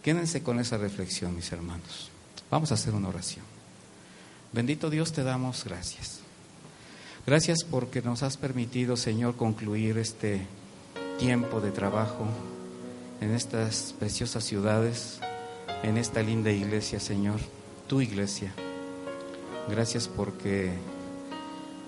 Quédense 0.09 0.43
con 0.43 0.59
esa 0.59 0.79
reflexión, 0.79 1.37
mis 1.37 1.53
hermanos. 1.53 2.09
Vamos 2.51 2.71
a 2.71 2.77
hacer 2.77 2.95
una 2.95 3.11
oración. 3.11 3.45
Bendito 4.55 4.89
Dios, 4.89 5.13
te 5.13 5.23
damos 5.23 5.67
gracias. 5.67 6.21
Gracias 7.27 7.59
porque 7.63 8.01
nos 8.01 8.23
has 8.23 8.39
permitido, 8.39 8.97
Señor, 8.97 9.37
concluir 9.37 9.99
este 9.99 10.47
tiempo 11.19 11.61
de 11.61 11.73
trabajo 11.73 12.27
en 13.21 13.35
estas 13.35 13.95
preciosas 13.99 14.45
ciudades, 14.45 15.21
en 15.83 15.99
esta 15.99 16.23
linda 16.23 16.51
iglesia, 16.51 17.01
Señor, 17.01 17.41
tu 17.87 18.01
iglesia. 18.01 18.55
Gracias 19.69 20.09
porque 20.09 20.73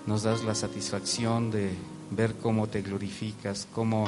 nos 0.06 0.24
das 0.24 0.44
la 0.44 0.54
satisfacción 0.54 1.50
de 1.50 1.70
ver 2.10 2.34
cómo 2.34 2.68
te 2.68 2.82
glorificas, 2.82 3.66
cómo, 3.74 4.04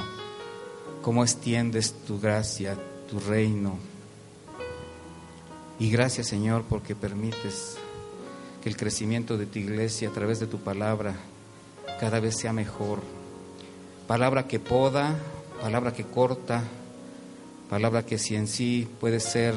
cómo 1.00 1.24
extiendes 1.24 1.94
tu 2.06 2.20
gracia, 2.20 2.76
tu 3.08 3.18
reino. 3.18 3.91
Y 5.82 5.90
gracias, 5.90 6.28
Señor, 6.28 6.62
porque 6.68 6.94
permites 6.94 7.76
que 8.62 8.68
el 8.68 8.76
crecimiento 8.76 9.36
de 9.36 9.46
tu 9.46 9.58
iglesia 9.58 10.10
a 10.10 10.12
través 10.12 10.38
de 10.38 10.46
tu 10.46 10.58
palabra 10.58 11.16
cada 11.98 12.20
vez 12.20 12.38
sea 12.38 12.52
mejor. 12.52 13.00
Palabra 14.06 14.46
que 14.46 14.60
poda, 14.60 15.16
palabra 15.60 15.92
que 15.92 16.04
corta, 16.04 16.62
palabra 17.68 18.06
que 18.06 18.16
si 18.16 18.36
en 18.36 18.46
sí 18.46 18.86
puede 19.00 19.18
ser 19.18 19.56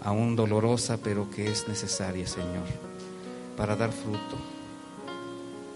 aún 0.00 0.34
dolorosa, 0.34 0.96
pero 0.96 1.30
que 1.30 1.52
es 1.52 1.68
necesaria, 1.68 2.26
Señor, 2.26 2.64
para 3.54 3.76
dar 3.76 3.92
fruto, 3.92 4.38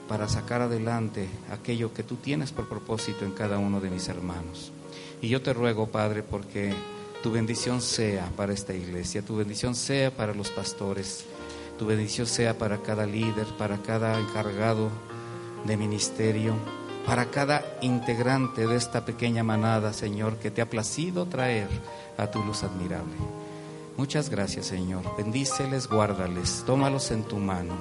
para 0.08 0.30
sacar 0.30 0.62
adelante 0.62 1.28
aquello 1.50 1.92
que 1.92 2.04
tú 2.04 2.16
tienes 2.16 2.52
por 2.52 2.70
propósito 2.70 3.26
en 3.26 3.32
cada 3.32 3.58
uno 3.58 3.82
de 3.82 3.90
mis 3.90 4.08
hermanos. 4.08 4.72
Y 5.20 5.28
yo 5.28 5.42
te 5.42 5.52
ruego, 5.52 5.88
Padre, 5.88 6.22
porque 6.22 6.72
tu 7.22 7.30
bendición 7.30 7.80
sea 7.80 8.28
para 8.36 8.52
esta 8.52 8.74
iglesia, 8.74 9.22
tu 9.22 9.36
bendición 9.36 9.74
sea 9.74 10.10
para 10.10 10.34
los 10.34 10.50
pastores, 10.50 11.24
tu 11.78 11.86
bendición 11.86 12.26
sea 12.26 12.58
para 12.58 12.78
cada 12.78 13.06
líder, 13.06 13.46
para 13.58 13.78
cada 13.78 14.18
encargado 14.18 14.90
de 15.64 15.76
ministerio, 15.76 16.54
para 17.06 17.26
cada 17.26 17.64
integrante 17.80 18.66
de 18.66 18.76
esta 18.76 19.04
pequeña 19.04 19.44
manada, 19.44 19.92
Señor, 19.92 20.36
que 20.36 20.50
te 20.50 20.62
ha 20.62 20.68
placido 20.68 21.26
traer 21.26 21.68
a 22.18 22.28
tu 22.30 22.42
luz 22.42 22.64
admirable. 22.64 23.14
Muchas 23.96 24.28
gracias, 24.28 24.66
Señor. 24.66 25.04
Bendíceles, 25.16 25.88
guárdales, 25.88 26.64
tómalos 26.66 27.10
en 27.12 27.22
tu 27.22 27.36
mano, 27.36 27.74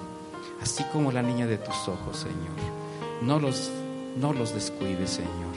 así 0.61 0.83
como 0.91 1.11
la 1.11 1.23
niña 1.23 1.47
de 1.47 1.57
tus 1.57 1.87
ojos, 1.87 2.17
Señor. 2.17 3.21
No 3.21 3.39
los, 3.39 3.71
no 4.17 4.33
los 4.33 4.53
descuides, 4.53 5.09
Señor. 5.11 5.50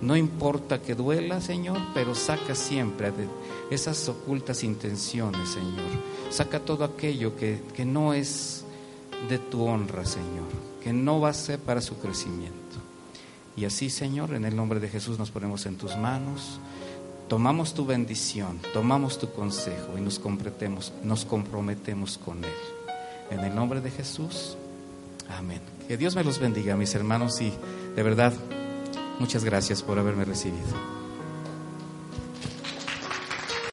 No 0.00 0.16
importa 0.16 0.82
que 0.82 0.94
duela, 0.94 1.40
Señor, 1.40 1.78
pero 1.94 2.14
saca 2.14 2.54
siempre 2.54 3.12
esas 3.70 4.08
ocultas 4.08 4.62
intenciones, 4.62 5.48
Señor. 5.48 5.84
Saca 6.30 6.60
todo 6.60 6.84
aquello 6.84 7.34
que, 7.34 7.62
que 7.74 7.84
no 7.84 8.12
es 8.12 8.64
de 9.28 9.38
tu 9.38 9.64
honra, 9.64 10.04
Señor, 10.04 10.48
que 10.82 10.92
no 10.92 11.20
va 11.20 11.30
a 11.30 11.34
ser 11.34 11.58
para 11.58 11.80
su 11.80 11.96
crecimiento. 11.98 12.56
Y 13.56 13.64
así, 13.64 13.88
Señor, 13.88 14.34
en 14.34 14.44
el 14.44 14.54
nombre 14.54 14.80
de 14.80 14.88
Jesús 14.88 15.18
nos 15.18 15.30
ponemos 15.30 15.64
en 15.64 15.76
tus 15.76 15.96
manos, 15.96 16.60
tomamos 17.26 17.72
tu 17.72 17.86
bendición, 17.86 18.60
tomamos 18.74 19.18
tu 19.18 19.32
consejo 19.32 19.96
y 19.96 20.02
nos 20.02 20.18
comprometemos, 20.18 20.92
nos 21.02 21.24
comprometemos 21.24 22.18
con 22.18 22.44
Él. 22.44 22.50
En 23.30 23.40
el 23.40 23.54
nombre 23.54 23.80
de 23.80 23.90
Jesús, 23.90 24.56
amén. 25.28 25.60
Que 25.88 25.96
Dios 25.96 26.14
me 26.14 26.22
los 26.22 26.38
bendiga, 26.38 26.76
mis 26.76 26.94
hermanos, 26.94 27.40
y 27.40 27.50
de 27.96 28.02
verdad, 28.02 28.34
muchas 29.18 29.44
gracias 29.44 29.82
por 29.82 29.98
haberme 29.98 30.24
recibido. 30.24 30.95